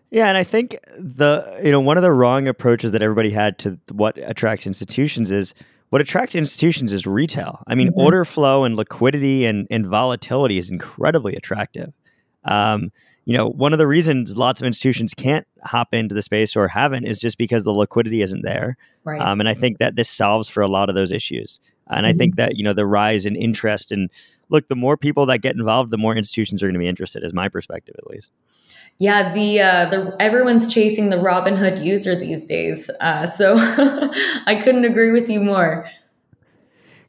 Yeah, 0.10 0.28
and 0.28 0.38
I 0.38 0.44
think 0.44 0.78
the 0.98 1.60
you 1.64 1.72
know 1.72 1.82
one 1.82 1.98
of 1.98 2.04
the 2.04 2.12
wrong 2.12 2.48
approaches 2.48 2.92
that 2.94 3.02
everybody 3.02 3.32
had 3.32 3.58
to 3.60 3.80
what 3.92 4.18
attracts 4.18 4.66
institutions 4.66 5.32
is 5.32 5.54
what 5.90 6.02
attracts 6.02 6.36
institutions 6.36 6.92
is 6.92 7.08
retail. 7.08 7.64
I 7.68 7.76
mean, 7.76 7.90
mm-hmm. 7.90 8.00
order 8.00 8.26
flow 8.26 8.64
and 8.64 8.76
liquidity 8.76 9.46
and, 9.46 9.68
and 9.72 9.88
volatility 9.88 10.58
is 10.58 10.70
incredibly 10.70 11.36
attractive. 11.36 11.94
Um, 12.44 12.92
you 13.26 13.36
know, 13.36 13.48
one 13.50 13.74
of 13.74 13.80
the 13.80 13.88
reasons 13.88 14.38
lots 14.38 14.62
of 14.62 14.68
institutions 14.68 15.14
can't 15.14 15.46
hop 15.64 15.94
into 15.94 16.16
the 16.16 16.22
space 16.22 16.56
or 16.56 16.70
haven't 16.70 17.06
is 17.06 17.20
just 17.20 17.38
because 17.38 17.64
the 17.64 17.74
liquidity 17.74 18.22
isn't 18.22 18.42
there. 18.42 18.78
Right. 19.04 19.20
Um, 19.20 19.42
and 19.42 19.50
I 19.50 19.54
think 19.54 19.80
that 19.80 19.98
this 19.98 20.10
solves 20.10 20.48
for 20.48 20.62
a 20.62 20.68
lot 20.68 20.88
of 20.88 20.96
those 20.96 21.12
issues. 21.12 21.60
And 21.90 22.06
mm-hmm. 22.06 22.06
I 22.06 22.14
think 22.14 22.36
mm-hmm. 22.36 22.48
that 22.48 22.58
you 22.58 22.64
know 22.64 22.74
the 22.74 22.86
rise 22.86 23.26
in 23.26 23.36
interest 23.36 23.92
and 23.92 24.10
look, 24.50 24.68
the 24.68 24.76
more 24.76 24.98
people 24.98 25.26
that 25.28 25.40
get 25.40 25.56
involved, 25.56 25.92
the 25.92 25.98
more 25.98 26.16
institutions 26.16 26.64
are 26.64 26.68
going 26.68 26.74
to 26.74 26.80
be 26.80 26.88
interested. 26.88 27.24
Is 27.24 27.34
my 27.34 27.50
perspective, 27.50 27.96
at 27.98 28.08
least. 28.08 28.32
Yeah, 28.98 29.34
the 29.34 29.62
uh, 29.62 29.86
the 29.90 30.16
everyone's 30.20 30.72
chasing 30.74 31.10
the 31.10 31.18
Robinhood 31.18 31.84
user 31.84 32.16
these 32.16 32.46
days. 32.46 32.90
Uh, 33.00 33.26
so 33.26 33.56
I 33.58 34.60
couldn't 34.64 34.86
agree 34.86 35.12
with 35.12 35.30
you 35.30 35.40
more. 35.40 35.88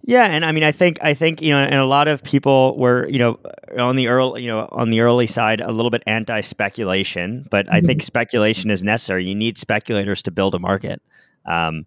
Yeah, 0.08 0.24
and 0.24 0.42
I 0.42 0.52
mean, 0.52 0.64
I 0.64 0.72
think 0.72 0.98
I 1.02 1.12
think 1.12 1.42
you 1.42 1.52
know, 1.52 1.58
and 1.58 1.74
a 1.74 1.84
lot 1.84 2.08
of 2.08 2.22
people 2.22 2.78
were 2.78 3.06
you 3.08 3.18
know 3.18 3.38
on 3.78 3.96
the 3.96 4.08
early 4.08 4.42
you 4.42 4.48
know 4.48 4.66
on 4.72 4.90
the 4.90 5.00
early 5.00 5.26
side 5.26 5.60
a 5.60 5.70
little 5.70 5.90
bit 5.90 6.02
anti 6.06 6.40
speculation, 6.40 7.46
but 7.50 7.66
mm-hmm. 7.66 7.74
I 7.74 7.80
think 7.82 8.00
mm-hmm. 8.00 8.06
speculation 8.06 8.70
is 8.70 8.82
necessary. 8.82 9.26
You 9.26 9.34
need 9.34 9.58
speculators 9.58 10.22
to 10.22 10.30
build 10.30 10.54
a 10.54 10.58
market. 10.58 11.02
Um, 11.44 11.84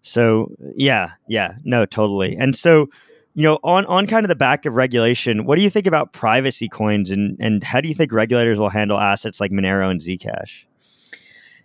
so 0.00 0.50
yeah, 0.76 1.12
yeah, 1.28 1.56
no, 1.64 1.84
totally. 1.84 2.36
And 2.36 2.56
so 2.56 2.86
you 3.38 3.44
know, 3.44 3.60
on 3.62 3.86
on 3.86 4.08
kind 4.08 4.24
of 4.24 4.28
the 4.28 4.34
back 4.34 4.66
of 4.66 4.74
regulation, 4.74 5.44
what 5.44 5.58
do 5.58 5.62
you 5.62 5.70
think 5.70 5.86
about 5.86 6.12
privacy 6.12 6.68
coins, 6.68 7.08
and 7.08 7.36
and 7.38 7.62
how 7.62 7.80
do 7.80 7.86
you 7.86 7.94
think 7.94 8.12
regulators 8.12 8.58
will 8.58 8.68
handle 8.68 8.98
assets 8.98 9.40
like 9.40 9.52
Monero 9.52 9.88
and 9.88 10.00
Zcash? 10.00 10.64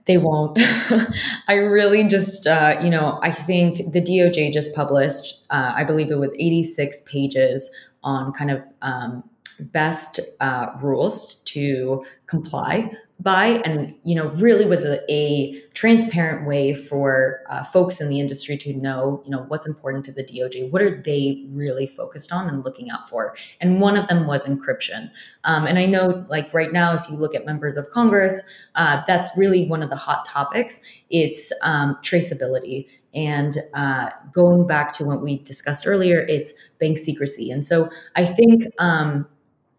They 0.06 0.20
won't. 0.20 0.60
I 1.48 1.56
really 1.56 2.04
just, 2.04 2.46
uh, 2.46 2.80
you 2.84 2.92
know, 2.92 3.20
I 3.24 3.32
think 3.32 3.92
the 3.92 4.02
DOJ 4.02 4.54
just 4.54 4.76
published, 4.76 5.44
uh, 5.50 5.74
I 5.76 5.84
believe 5.84 6.12
it 6.12 6.20
was 6.20 6.36
86 6.38 7.02
pages 7.08 7.76
on 8.04 8.34
kind 8.34 8.52
of 8.52 8.64
um, 8.84 9.24
best 9.60 10.20
uh, 10.42 10.68
rules 10.80 11.36
to 11.46 12.06
comply 12.28 12.92
by 13.20 13.62
and 13.64 13.96
you 14.04 14.16
know 14.16 14.30
really 14.32 14.66
was 14.66 14.84
a, 14.84 15.00
a 15.12 15.60
transparent 15.74 16.48
way 16.48 16.74
for 16.74 17.42
uh, 17.50 17.64
folks 17.64 18.02
in 18.02 18.10
the 18.10 18.20
industry 18.20 18.58
to 18.58 18.74
know 18.76 19.22
you 19.24 19.32
know 19.32 19.46
what's 19.48 19.68
important 19.68 20.04
to 20.04 20.12
the 20.12 20.24
doj 20.24 20.70
what 20.72 20.82
are 20.82 21.02
they 21.02 21.46
really 21.50 21.86
focused 21.86 22.32
on 22.34 22.50
and 22.50 22.66
looking 22.66 22.90
out 22.90 23.08
for 23.08 23.36
and 23.62 23.80
one 23.80 23.96
of 23.96 24.08
them 24.08 24.26
was 24.26 24.46
encryption. 24.46 25.10
Um, 25.44 25.68
and 25.68 25.78
i 25.78 25.86
know 25.86 26.26
like 26.28 26.54
right 26.54 26.74
now 26.74 26.94
if 26.94 27.08
you 27.10 27.16
look 27.16 27.36
at 27.36 27.46
members 27.46 27.78
of 27.78 27.90
congress 27.92 28.44
uh, 28.76 29.02
that's 29.08 29.30
really 29.38 29.68
one 29.68 29.84
of 29.84 29.90
the 29.90 29.96
hot 29.96 30.26
topics. 30.26 30.82
It's 31.10 31.52
um, 31.62 31.98
traceability 32.02 32.88
and 33.14 33.60
uh, 33.76 34.10
going 34.32 34.66
back 34.66 34.92
to 34.94 35.06
what 35.06 35.22
we 35.22 35.38
discussed 35.40 35.86
earlier 35.86 36.20
it's 36.22 36.52
bank 36.80 36.98
secrecy. 36.98 37.52
And 37.52 37.64
so 37.64 37.90
i 38.16 38.26
think 38.26 38.66
um, 38.80 39.28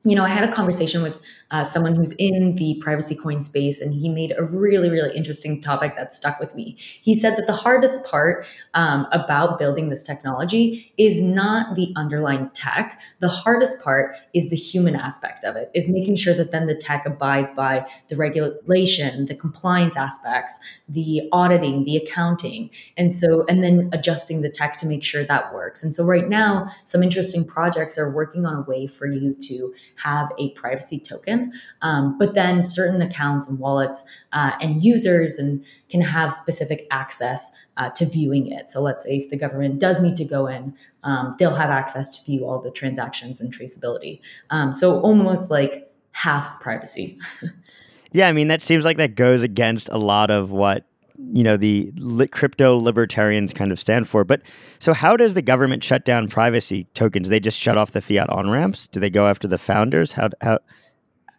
you 0.07 0.15
know, 0.15 0.23
I 0.23 0.29
had 0.29 0.47
a 0.47 0.53
conversation 0.53 1.03
with 1.03 1.19
uh, 1.51 1.65
someone 1.65 1.97
who's 1.97 2.13
in 2.13 2.57
the 2.57 2.75
privacy 2.83 3.15
coin 3.15 3.41
space, 3.41 3.81
and 3.81 3.95
he 3.95 4.11
made 4.11 4.35
a 4.37 4.45
really, 4.45 4.91
really 4.91 5.17
interesting 5.17 5.63
topic 5.63 5.97
that 5.97 6.13
stuck 6.13 6.39
with 6.39 6.55
me. 6.55 6.77
He 6.79 7.17
said 7.17 7.37
that 7.37 7.47
the 7.47 7.55
hardest 7.55 8.07
part 8.11 8.47
um, 8.75 9.07
about 9.13 9.59
building 9.59 9.89
this 9.89 10.03
technology 10.03 10.93
is 10.99 11.23
not 11.23 11.75
the 11.75 11.91
underlying 11.97 12.51
tech. 12.51 13.01
The 13.21 13.29
hardest 13.29 13.83
part 13.83 14.17
is 14.35 14.51
the 14.51 14.57
human 14.57 14.95
aspect 14.95 15.43
of 15.43 15.57
it, 15.57 15.71
is 15.73 15.89
making 15.89 16.17
sure 16.17 16.35
that 16.35 16.51
then 16.51 16.67
the 16.67 16.75
tech 16.75 17.07
abides 17.07 17.53
by 17.53 17.87
the 18.09 18.17
regulation, 18.17 19.25
the 19.25 19.35
compliance 19.35 19.97
aspects, 19.97 20.59
the 20.87 21.23
auditing, 21.33 21.85
the 21.85 21.97
accounting. 21.97 22.69
And 22.99 23.11
so, 23.11 23.47
and 23.49 23.65
then 23.65 23.89
adjusting 23.95 24.43
the 24.43 24.51
tech 24.51 24.77
to 24.79 24.87
make 24.87 25.03
sure 25.03 25.25
that 25.25 25.55
works. 25.55 25.83
And 25.83 25.95
so, 25.95 26.05
right 26.05 26.29
now, 26.29 26.69
some 26.85 27.03
interesting 27.03 27.47
projects 27.47 27.97
are 27.97 28.11
working 28.11 28.45
on 28.45 28.55
a 28.55 28.61
way 28.61 28.87
for 28.87 29.07
you 29.07 29.35
to 29.49 29.73
have 30.03 30.31
a 30.39 30.51
privacy 30.53 30.99
token. 30.99 31.53
Um, 31.83 32.17
but 32.19 32.35
then 32.35 32.63
certain 32.63 33.03
accounts 33.03 33.49
and 33.49 33.59
wallets 33.59 34.07
uh, 34.33 34.53
and 34.61 34.83
users 34.83 35.39
and 35.39 35.65
can 35.89 36.01
have 36.01 36.33
specific 36.33 36.87
access 36.91 37.53
uh, 37.77 37.91
to 37.91 38.07
viewing 38.07 38.51
it. 38.51 38.71
So 38.71 38.81
let's 38.81 39.05
say 39.05 39.17
if 39.17 39.31
the 39.31 39.37
government 39.37 39.81
does 39.81 40.01
need 40.01 40.17
to 40.17 40.25
go 40.25 40.47
in, 40.47 40.75
um, 41.03 41.35
they'll 41.39 41.55
have 41.55 41.71
access 41.71 42.17
to 42.17 42.25
view 42.25 42.47
all 42.47 42.61
the 42.61 42.71
transactions 42.71 43.41
and 43.41 43.53
traceability. 43.53 44.21
Um, 44.51 44.73
so 44.73 45.01
almost 45.01 45.51
like 45.51 45.91
half 46.13 46.61
privacy. 46.61 47.19
yeah, 48.13 48.29
I 48.29 48.33
mean 48.33 48.49
that 48.49 48.63
seems 48.63 48.85
like 48.85 48.97
that 48.97 49.15
goes 49.15 49.43
against 49.43 49.89
a 49.91 49.99
lot 49.99 50.31
of 50.31 50.51
what 50.51 50.85
you 51.33 51.43
know 51.43 51.57
the 51.57 51.93
crypto 52.33 52.77
libertarians 52.77 53.53
kind 53.53 53.73
of 53.73 53.79
stand 53.79 54.09
for. 54.09 54.25
But 54.25 54.43
so, 54.79 54.93
how 54.93 55.17
does 55.17 55.35
the 55.35 55.43
government 55.43 55.85
shut 55.85 56.05
down 56.05 56.29
privacy 56.29 56.87
tokens? 56.95 57.29
They 57.29 57.41
just 57.41 57.59
shut 57.59 57.79
off 57.79 57.93
the 57.93 58.01
fiat 58.01 58.31
on 58.31 58.51
ramps. 58.51 58.89
Do 58.89 59.01
they 59.01 59.11
go 59.11 59.27
after 59.27 59.49
the 59.49 59.59
founders? 59.59 60.12
How 60.12 60.31
how 60.41 60.59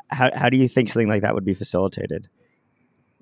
how 0.09 0.29
how 0.35 0.49
do 0.49 0.57
you 0.57 0.67
think 0.67 0.89
something 0.89 1.09
like 1.09 1.21
that 1.21 1.33
would 1.35 1.45
be 1.45 1.53
facilitated? 1.53 2.27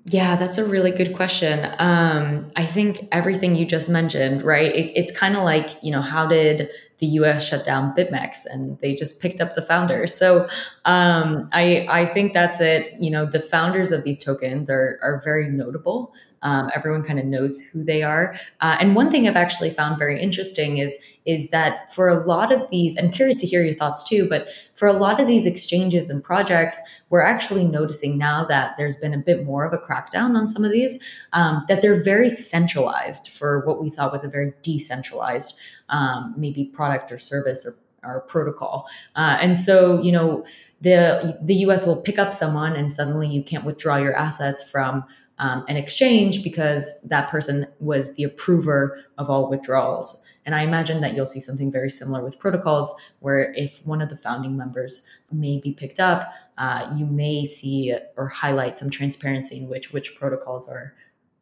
Yeah, 0.06 0.36
that's 0.36 0.58
a 0.58 0.66
really 0.66 0.90
good 0.90 1.14
question. 1.14 1.74
Um, 1.78 2.48
I 2.56 2.66
think 2.66 3.08
everything 3.10 3.54
you 3.54 3.64
just 3.64 3.88
mentioned, 3.88 4.42
right? 4.42 4.74
It, 4.74 4.92
it's 4.94 5.10
kind 5.10 5.34
of 5.34 5.44
like, 5.44 5.70
you 5.82 5.90
know, 5.90 6.02
how 6.02 6.26
did 6.26 6.68
the 7.04 7.12
US 7.20 7.46
shut 7.46 7.64
down 7.64 7.94
BitMEX 7.94 8.46
and 8.46 8.78
they 8.80 8.94
just 8.94 9.20
picked 9.20 9.40
up 9.40 9.54
the 9.54 9.62
founders? 9.62 10.14
So 10.14 10.48
um, 10.84 11.48
I, 11.52 11.86
I 11.88 12.06
think 12.06 12.32
that's 12.32 12.60
it. 12.60 12.94
You 12.98 13.10
know, 13.10 13.26
the 13.26 13.40
founders 13.40 13.92
of 13.92 14.04
these 14.04 14.22
tokens 14.22 14.70
are, 14.70 14.98
are 15.02 15.20
very 15.24 15.48
notable. 15.48 16.14
Um, 16.44 16.70
everyone 16.74 17.02
kind 17.02 17.18
of 17.18 17.24
knows 17.24 17.58
who 17.58 17.82
they 17.82 18.02
are. 18.02 18.38
Uh, 18.60 18.76
and 18.78 18.94
one 18.94 19.10
thing 19.10 19.26
I've 19.26 19.34
actually 19.34 19.70
found 19.70 19.98
very 19.98 20.20
interesting 20.20 20.78
is 20.78 20.98
is 21.24 21.48
that 21.48 21.90
for 21.90 22.06
a 22.06 22.26
lot 22.26 22.52
of 22.52 22.68
these, 22.68 22.98
I'm 22.98 23.10
curious 23.10 23.40
to 23.40 23.46
hear 23.46 23.64
your 23.64 23.72
thoughts 23.72 24.04
too, 24.04 24.28
but 24.28 24.48
for 24.74 24.86
a 24.86 24.92
lot 24.92 25.20
of 25.20 25.26
these 25.26 25.46
exchanges 25.46 26.10
and 26.10 26.22
projects, 26.22 26.78
we're 27.08 27.22
actually 27.22 27.64
noticing 27.64 28.18
now 28.18 28.44
that 28.44 28.76
there's 28.76 28.96
been 28.96 29.14
a 29.14 29.18
bit 29.18 29.44
more 29.46 29.64
of 29.64 29.72
a 29.72 29.78
crackdown 29.78 30.36
on 30.36 30.48
some 30.48 30.66
of 30.66 30.70
these, 30.70 31.02
um, 31.32 31.64
that 31.68 31.80
they're 31.80 32.02
very 32.02 32.28
centralized 32.28 33.28
for 33.28 33.64
what 33.64 33.80
we 33.80 33.88
thought 33.88 34.12
was 34.12 34.22
a 34.22 34.28
very 34.28 34.52
decentralized, 34.62 35.58
um, 35.88 36.34
maybe 36.36 36.64
product 36.64 37.12
or 37.12 37.18
service 37.18 37.66
or, 37.66 37.74
or 38.08 38.20
protocol. 38.22 38.86
Uh, 39.16 39.38
and 39.40 39.58
so, 39.58 40.00
you 40.02 40.12
know, 40.12 40.44
the 40.80 41.38
the 41.42 41.54
US 41.66 41.86
will 41.86 42.00
pick 42.00 42.18
up 42.18 42.32
someone 42.32 42.76
and 42.76 42.92
suddenly 42.92 43.28
you 43.28 43.42
can't 43.42 43.64
withdraw 43.64 43.96
your 43.96 44.14
assets 44.14 44.68
from 44.70 45.04
um, 45.38 45.64
an 45.68 45.76
exchange 45.76 46.44
because 46.44 47.00
that 47.02 47.28
person 47.28 47.66
was 47.80 48.14
the 48.14 48.22
approver 48.22 49.00
of 49.18 49.30
all 49.30 49.48
withdrawals. 49.48 50.22
And 50.46 50.54
I 50.54 50.62
imagine 50.62 51.00
that 51.00 51.14
you'll 51.14 51.26
see 51.26 51.40
something 51.40 51.72
very 51.72 51.88
similar 51.88 52.22
with 52.22 52.38
protocols, 52.38 52.94
where 53.20 53.52
if 53.56 53.84
one 53.86 54.02
of 54.02 54.10
the 54.10 54.16
founding 54.16 54.56
members 54.56 55.06
may 55.32 55.58
be 55.58 55.72
picked 55.72 55.98
up, 55.98 56.32
uh, 56.58 56.92
you 56.94 57.06
may 57.06 57.46
see 57.46 57.96
or 58.16 58.28
highlight 58.28 58.78
some 58.78 58.90
transparency 58.90 59.56
in 59.56 59.68
which 59.68 59.92
which 59.92 60.14
protocols 60.16 60.68
are 60.68 60.94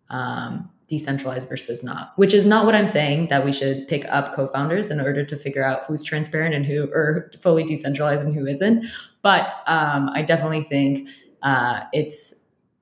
um, 0.09 0.71
decentralized 0.89 1.49
versus 1.49 1.83
not. 1.83 2.13
Which 2.17 2.35
is 2.35 2.47
not 2.47 2.67
what 2.67 2.75
I'm 2.75 2.87
saying 2.87 3.29
that 3.29 3.45
we 3.45 3.53
should 3.53 3.89
pick 3.89 4.05
up 4.09 4.35
co-founders 4.35 4.91
in 4.91 5.01
order 5.01 5.25
to 5.25 5.37
figure 5.37 5.65
out 5.65 5.85
who's 5.87 6.03
transparent 6.03 6.55
and 6.55 6.67
who 6.67 6.91
or 6.93 7.31
fully 7.41 7.65
decentralized 7.65 8.25
and 8.25 8.35
who 8.35 8.47
isn't. 8.47 8.85
But 9.23 9.47
um, 9.67 10.11
I 10.13 10.23
definitely 10.23 10.63
think 10.63 11.09
uh, 11.43 11.81
it's 11.93 12.35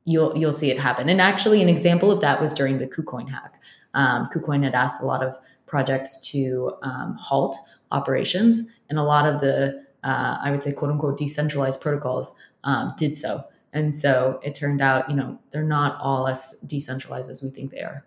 you'll 0.04 0.36
you'll 0.36 0.52
see 0.52 0.70
it 0.70 0.78
happen. 0.78 1.08
And 1.08 1.20
actually, 1.20 1.62
an 1.62 1.68
example 1.68 2.10
of 2.10 2.20
that 2.20 2.40
was 2.40 2.52
during 2.52 2.78
the 2.78 2.86
KuCoin 2.86 3.28
hack. 3.28 3.54
Um, 3.94 4.28
KuCoin 4.32 4.64
had 4.64 4.74
asked 4.74 5.02
a 5.02 5.06
lot 5.06 5.22
of 5.22 5.36
projects 5.66 6.20
to 6.32 6.72
um, 6.82 7.16
halt 7.18 7.56
operations, 7.92 8.62
and 8.88 8.98
a 8.98 9.02
lot 9.02 9.26
of 9.26 9.40
the 9.40 9.84
uh, 10.02 10.38
I 10.42 10.50
would 10.50 10.62
say 10.62 10.72
quote 10.72 10.90
unquote 10.90 11.18
decentralized 11.18 11.80
protocols 11.80 12.34
um, 12.64 12.94
did 12.96 13.16
so. 13.16 13.44
And 13.72 13.94
so 13.94 14.40
it 14.42 14.54
turned 14.54 14.80
out, 14.80 15.08
you 15.08 15.16
know, 15.16 15.38
they're 15.50 15.62
not 15.62 16.00
all 16.00 16.26
as 16.26 16.58
decentralized 16.66 17.30
as 17.30 17.42
we 17.42 17.50
think 17.50 17.70
they 17.70 17.82
are. 17.82 18.04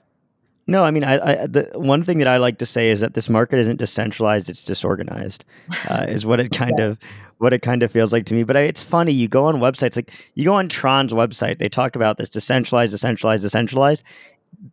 No, 0.66 0.86
I 0.86 0.91
mean, 0.91 1.03
I, 1.03 1.43
I, 1.43 1.47
the 1.47 1.70
one 1.76 2.03
thing 2.03 2.20
that 2.20 2.28
I 2.28 2.38
like 2.38 2.57
to 2.59 2.66
say 2.66 2.89
is 2.89 3.01
that 3.01 3.16
this 3.16 3.28
market 3.28 3.59
isn't 3.59 3.80
decentralized; 3.80 4.49
it's 4.49 4.64
disorganized, 4.64 5.43
uh, 5.89 6.05
is 6.07 6.26
what 6.26 6.39
it 6.39 6.51
kind 6.51 6.76
yeah. 6.78 6.86
of 6.86 6.99
what 7.39 7.51
it 7.51 7.61
kind 7.61 7.84
of 7.84 7.91
feels 7.91 8.14
like 8.14 8.26
to 8.28 8.34
me. 8.34 8.43
But 8.43 8.55
I, 8.55 8.61
it's 8.61 8.82
funny. 8.82 9.11
You 9.11 9.28
go 9.28 9.45
on 9.45 9.55
websites 9.55 9.97
like 9.97 10.11
you 10.36 10.45
go 10.45 10.53
on 10.53 10.70
Tron's 10.70 11.11
website; 11.11 11.59
they 11.59 11.68
talk 11.68 11.97
about 11.97 12.18
this 12.18 12.30
decentralized, 12.30 12.91
decentralized, 12.91 13.43
decentralized. 13.43 14.03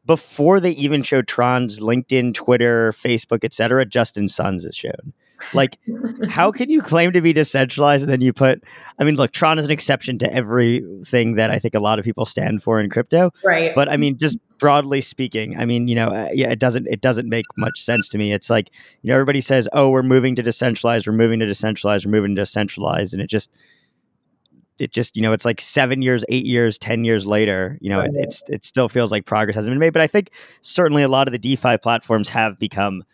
Before 0.06 0.60
they 0.60 0.72
even 0.72 1.02
show 1.02 1.22
Tron's 1.22 1.80
LinkedIn, 1.80 2.34
Twitter, 2.34 2.92
Facebook, 2.92 3.42
etc., 3.42 3.84
Justin 3.84 4.28
Sun's 4.28 4.64
is 4.64 4.76
shown. 4.76 5.12
Like, 5.52 5.78
how 6.28 6.50
can 6.50 6.70
you 6.70 6.82
claim 6.82 7.12
to 7.12 7.20
be 7.20 7.32
decentralized 7.32 8.02
and 8.02 8.12
then 8.12 8.20
you 8.20 8.32
put? 8.32 8.62
I 8.98 9.04
mean, 9.04 9.16
look, 9.16 9.32
Tron 9.32 9.58
is 9.58 9.64
an 9.64 9.70
exception 9.70 10.18
to 10.18 10.32
everything 10.32 11.34
that 11.36 11.50
I 11.50 11.58
think 11.58 11.74
a 11.74 11.80
lot 11.80 11.98
of 11.98 12.04
people 12.04 12.24
stand 12.24 12.62
for 12.62 12.80
in 12.80 12.90
crypto. 12.90 13.32
Right. 13.44 13.74
But 13.74 13.88
I 13.88 13.96
mean, 13.96 14.18
just 14.18 14.38
broadly 14.58 15.00
speaking, 15.00 15.58
I 15.58 15.64
mean, 15.64 15.88
you 15.88 15.94
know, 15.94 16.08
uh, 16.08 16.28
yeah, 16.32 16.50
it 16.50 16.58
doesn't 16.58 16.86
it 16.88 17.00
doesn't 17.00 17.28
make 17.28 17.46
much 17.56 17.80
sense 17.80 18.08
to 18.10 18.18
me. 18.18 18.32
It's 18.32 18.50
like 18.50 18.70
you 19.02 19.08
know, 19.08 19.14
everybody 19.14 19.40
says, 19.40 19.68
"Oh, 19.72 19.90
we're 19.90 20.02
moving 20.02 20.34
to 20.36 20.42
decentralized, 20.42 21.06
we're 21.06 21.12
moving 21.14 21.40
to 21.40 21.46
decentralized, 21.46 22.06
we're 22.06 22.12
moving 22.12 22.34
to 22.36 22.42
decentralized," 22.42 23.14
and 23.14 23.22
it 23.22 23.28
just 23.28 23.50
it 24.80 24.92
just 24.92 25.16
you 25.16 25.22
know 25.22 25.32
it's 25.32 25.44
like 25.44 25.60
seven 25.60 26.02
years 26.02 26.24
eight 26.28 26.46
years 26.46 26.78
ten 26.78 27.04
years 27.04 27.26
later 27.26 27.78
you 27.80 27.90
know 27.90 28.00
right. 28.00 28.10
it, 28.14 28.24
it's 28.24 28.42
it 28.48 28.64
still 28.64 28.88
feels 28.88 29.12
like 29.12 29.26
progress 29.26 29.54
hasn't 29.54 29.70
been 29.70 29.78
made 29.78 29.92
but 29.92 30.02
i 30.02 30.06
think 30.06 30.30
certainly 30.62 31.02
a 31.02 31.08
lot 31.08 31.28
of 31.28 31.32
the 31.32 31.38
defi 31.38 31.76
platforms 31.78 32.28
have 32.28 32.58
become 32.58 33.04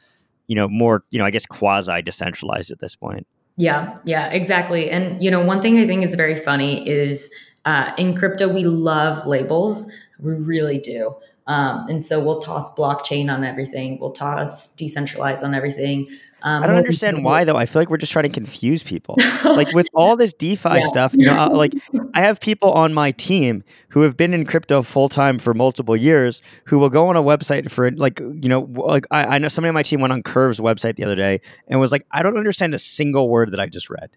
you 0.48 0.54
know 0.54 0.68
more 0.68 1.04
you 1.10 1.18
know 1.18 1.24
i 1.24 1.30
guess 1.30 1.46
quasi 1.46 2.02
decentralized 2.02 2.70
at 2.70 2.80
this 2.80 2.96
point. 2.96 3.26
Yeah 3.56 3.98
yeah 4.04 4.28
exactly. 4.28 4.90
And 4.90 5.22
you 5.22 5.30
know 5.30 5.44
one 5.44 5.60
thing 5.60 5.78
i 5.78 5.86
think 5.86 6.04
is 6.04 6.14
very 6.14 6.36
funny 6.36 6.88
is 6.88 7.30
uh, 7.64 7.92
in 7.98 8.14
crypto 8.14 8.48
we 8.48 8.64
love 8.64 9.26
labels. 9.26 9.90
We 10.20 10.32
really 10.32 10.78
do. 10.78 11.14
Um, 11.48 11.86
and 11.88 12.04
so 12.04 12.24
we'll 12.24 12.40
toss 12.40 12.74
blockchain 12.74 13.32
on 13.32 13.44
everything. 13.44 13.98
We'll 14.00 14.12
toss 14.12 14.74
decentralized 14.74 15.44
on 15.44 15.54
everything 15.54 16.08
um, 16.46 16.62
I 16.62 16.68
don't 16.68 16.76
understand 16.76 17.24
why 17.24 17.42
though. 17.42 17.56
I 17.56 17.66
feel 17.66 17.82
like 17.82 17.90
we're 17.90 17.96
just 17.96 18.12
trying 18.12 18.22
to 18.22 18.28
confuse 18.28 18.80
people. 18.80 19.16
like 19.44 19.72
with 19.72 19.88
all 19.92 20.16
this 20.16 20.32
DeFi 20.32 20.68
yeah. 20.68 20.86
stuff, 20.86 21.12
you 21.12 21.26
know, 21.26 21.48
like 21.48 21.72
I 22.14 22.20
have 22.20 22.38
people 22.38 22.70
on 22.70 22.94
my 22.94 23.10
team 23.10 23.64
who 23.88 24.02
have 24.02 24.16
been 24.16 24.32
in 24.32 24.46
crypto 24.46 24.82
full 24.82 25.08
time 25.08 25.40
for 25.40 25.54
multiple 25.54 25.96
years 25.96 26.40
who 26.66 26.78
will 26.78 26.88
go 26.88 27.08
on 27.08 27.16
a 27.16 27.22
website 27.22 27.68
for 27.68 27.90
like, 27.90 28.20
you 28.20 28.48
know, 28.48 28.60
like 28.60 29.06
I, 29.10 29.24
I 29.24 29.38
know 29.38 29.48
somebody 29.48 29.70
on 29.70 29.74
my 29.74 29.82
team 29.82 30.00
went 30.00 30.12
on 30.12 30.22
Curve's 30.22 30.60
website 30.60 30.94
the 30.94 31.02
other 31.02 31.16
day 31.16 31.40
and 31.66 31.80
was 31.80 31.90
like, 31.90 32.06
I 32.12 32.22
don't 32.22 32.38
understand 32.38 32.74
a 32.74 32.78
single 32.78 33.28
word 33.28 33.50
that 33.50 33.58
I 33.58 33.66
just 33.66 33.90
read. 33.90 34.10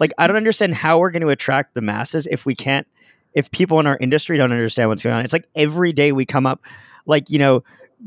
like 0.00 0.12
I 0.16 0.28
don't 0.28 0.36
understand 0.36 0.74
how 0.74 1.00
we're 1.00 1.10
going 1.10 1.20
to 1.20 1.28
attract 1.28 1.74
the 1.74 1.82
masses 1.82 2.26
if 2.30 2.46
we 2.46 2.54
can't 2.54 2.86
if 3.34 3.50
people 3.50 3.78
in 3.78 3.86
our 3.86 3.98
industry 4.00 4.38
don't 4.38 4.52
understand 4.52 4.88
what's 4.88 5.02
going 5.02 5.16
on. 5.16 5.22
It's 5.22 5.34
like 5.34 5.48
every 5.54 5.92
day 5.92 6.12
we 6.12 6.24
come 6.24 6.46
up 6.46 6.62
like, 7.04 7.28
you 7.28 7.38
know, 7.38 7.62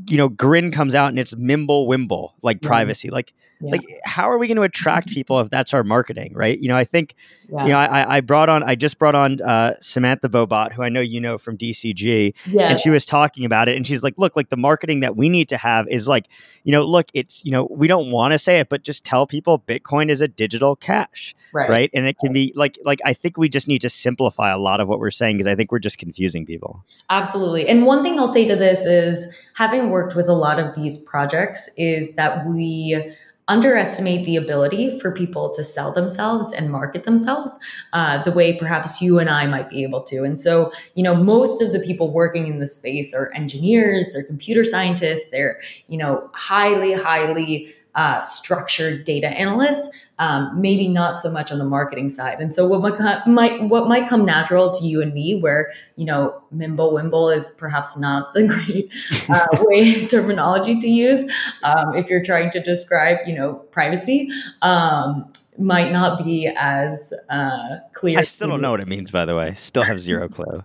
you 0.08 0.18
know, 0.18 0.30
Grin 0.30 0.72
comes 0.72 0.94
out 0.94 1.10
and 1.10 1.20
it's 1.20 1.34
Mimble 1.34 1.88
Wimble, 1.88 2.34
like 2.42 2.60
yeah. 2.62 2.68
privacy. 2.68 3.10
Like, 3.10 3.34
yeah. 3.62 3.72
like 3.72 3.82
how 4.04 4.30
are 4.30 4.38
we 4.38 4.48
going 4.48 4.58
to 4.58 4.64
attract 4.64 5.10
people 5.10 5.40
if 5.40 5.50
that's 5.50 5.74
our 5.74 5.84
marketing, 5.84 6.34
right? 6.34 6.60
You 6.60 6.68
know, 6.68 6.76
I 6.76 6.84
think, 6.84 7.16
yeah. 7.50 7.64
you 7.64 7.70
know, 7.70 7.78
I, 7.78 8.18
I 8.18 8.22
brought 8.22 8.50
on, 8.50 8.64
I 8.64 8.76
just 8.76 9.00
brought 9.00 9.16
on 9.16 9.42
uh, 9.42 9.76
Samantha 9.80 10.28
Bohbot, 10.28 10.74
who 10.74 10.84
I 10.84 10.90
know 10.90 11.02
you 11.02 11.22
know 11.22 11.38
from 11.38 11.58
DCG, 11.58 12.34
and 12.60 12.80
she 12.80 12.90
was 12.90 13.06
talking 13.06 13.46
about 13.46 13.70
it, 13.70 13.78
and 13.78 13.88
she's 13.88 14.04
like, 14.04 14.16
look, 14.18 14.36
like 14.36 14.50
the 14.50 14.58
marketing 14.58 15.00
that 15.00 15.16
we 15.16 15.30
need 15.30 15.50
to 15.50 15.58
have 15.58 15.88
is 15.88 16.08
like, 16.08 16.28
you 16.64 16.72
know, 16.72 16.84
look, 16.84 17.08
it's, 17.14 17.46
you 17.46 17.52
know, 17.52 17.68
we 17.70 17.88
don't 17.88 18.12
want 18.12 18.34
to 18.34 18.40
say 18.40 18.60
it, 18.60 18.70
but 18.70 18.84
just 18.84 19.06
tell 19.06 19.26
people 19.26 19.60
Bitcoin 19.60 20.10
is 20.10 20.20
a 20.20 20.28
digital 20.28 20.76
cash, 20.76 21.36
right? 21.54 21.70
right? 21.70 21.90
And 21.94 22.08
it 22.08 22.18
can 22.20 22.34
be 22.34 22.52
like, 22.56 22.78
like 22.84 23.00
I 23.06 23.14
think 23.14 23.38
we 23.38 23.50
just 23.50 23.68
need 23.68 23.82
to 23.82 23.90
simplify 23.90 24.52
a 24.52 24.58
lot 24.58 24.82
of 24.82 24.88
what 24.88 25.00
we're 25.00 25.12
saying 25.12 25.38
because 25.38 25.48
I 25.48 25.56
think 25.56 25.72
we're 25.72 25.80
just 25.80 25.98
confusing 25.98 26.46
people. 26.46 26.84
Absolutely. 27.10 27.68
And 27.68 27.86
one 27.86 28.04
thing 28.04 28.20
I'll 28.20 28.28
say 28.28 28.48
to 28.48 28.56
this 28.56 28.84
is 28.84 29.48
having 29.56 29.85
worked 29.86 30.16
with 30.16 30.28
a 30.28 30.34
lot 30.34 30.60
of 30.60 30.76
these 30.76 30.98
projects 30.98 31.70
is 31.78 32.16
that 32.16 32.46
we 32.46 33.12
underestimate 33.48 34.26
the 34.26 34.36
ability 34.36 35.00
for 35.00 35.12
people 35.12 35.52
to 35.52 35.64
sell 35.64 35.92
themselves 35.92 36.52
and 36.52 36.72
market 36.72 37.04
themselves 37.04 37.60
uh, 37.94 38.22
the 38.24 38.32
way 38.32 38.58
perhaps 38.58 39.02
you 39.02 39.20
and 39.20 39.30
I 39.30 39.46
might 39.46 39.70
be 39.70 39.84
able 39.84 40.02
to. 40.04 40.24
And 40.24 40.38
so, 40.38 40.72
you 40.96 41.04
know, 41.04 41.16
most 41.16 41.62
of 41.62 41.72
the 41.72 41.80
people 41.80 42.12
working 42.12 42.48
in 42.48 42.60
this 42.60 42.76
space 42.76 43.14
are 43.14 43.32
engineers, 43.36 44.10
they're 44.12 44.24
computer 44.24 44.64
scientists, 44.64 45.30
they're, 45.30 45.60
you 45.88 45.98
know, 45.98 46.28
highly, 46.34 46.94
highly 46.94 47.72
uh, 47.96 48.20
structured 48.22 49.06
data 49.06 49.28
analysts, 49.28 49.90
um, 50.20 50.60
maybe 50.60 50.88
not 50.88 51.18
so 51.18 51.32
much 51.32 51.52
on 51.52 51.60
the 51.60 51.66
marketing 51.66 52.10
side. 52.10 52.40
And 52.40 52.54
so 52.54 52.68
what 52.68 52.82
might, 53.28 53.64
what 53.64 53.88
might 53.88 54.08
come 54.10 54.26
natural 54.26 54.72
to 54.72 54.86
you 54.86 55.02
and 55.02 55.14
me, 55.14 55.40
where 55.40 55.72
you 55.96 56.06
know 56.06 56.42
Mimble 56.54 56.94
Wimble 56.94 57.30
is 57.30 57.52
perhaps 57.52 57.98
not 57.98 58.34
the 58.34 58.48
great 58.48 58.92
uh, 59.30 59.48
way 59.66 60.06
terminology 60.08 60.78
to 60.78 60.88
use 60.88 61.24
um, 61.64 61.96
if 61.96 62.10
you're 62.10 62.24
trying 62.24 62.52
to 62.52 62.60
describe 62.60 63.20
you 63.26 63.36
know 63.36 63.56
privacy. 63.72 64.30
Um, 64.62 65.32
might 65.58 65.90
not 65.90 66.22
be 66.22 66.52
as 66.58 67.14
uh, 67.30 67.78
clear. 67.94 68.20
I 68.20 68.24
still 68.24 68.50
don't 68.50 68.60
know 68.60 68.72
what 68.72 68.82
it 68.82 68.90
means, 68.90 69.10
by 69.10 69.24
the 69.24 69.38
way. 69.38 69.54
Still 69.56 69.84
have 69.84 70.02
zero 70.02 70.28
clue 70.28 70.62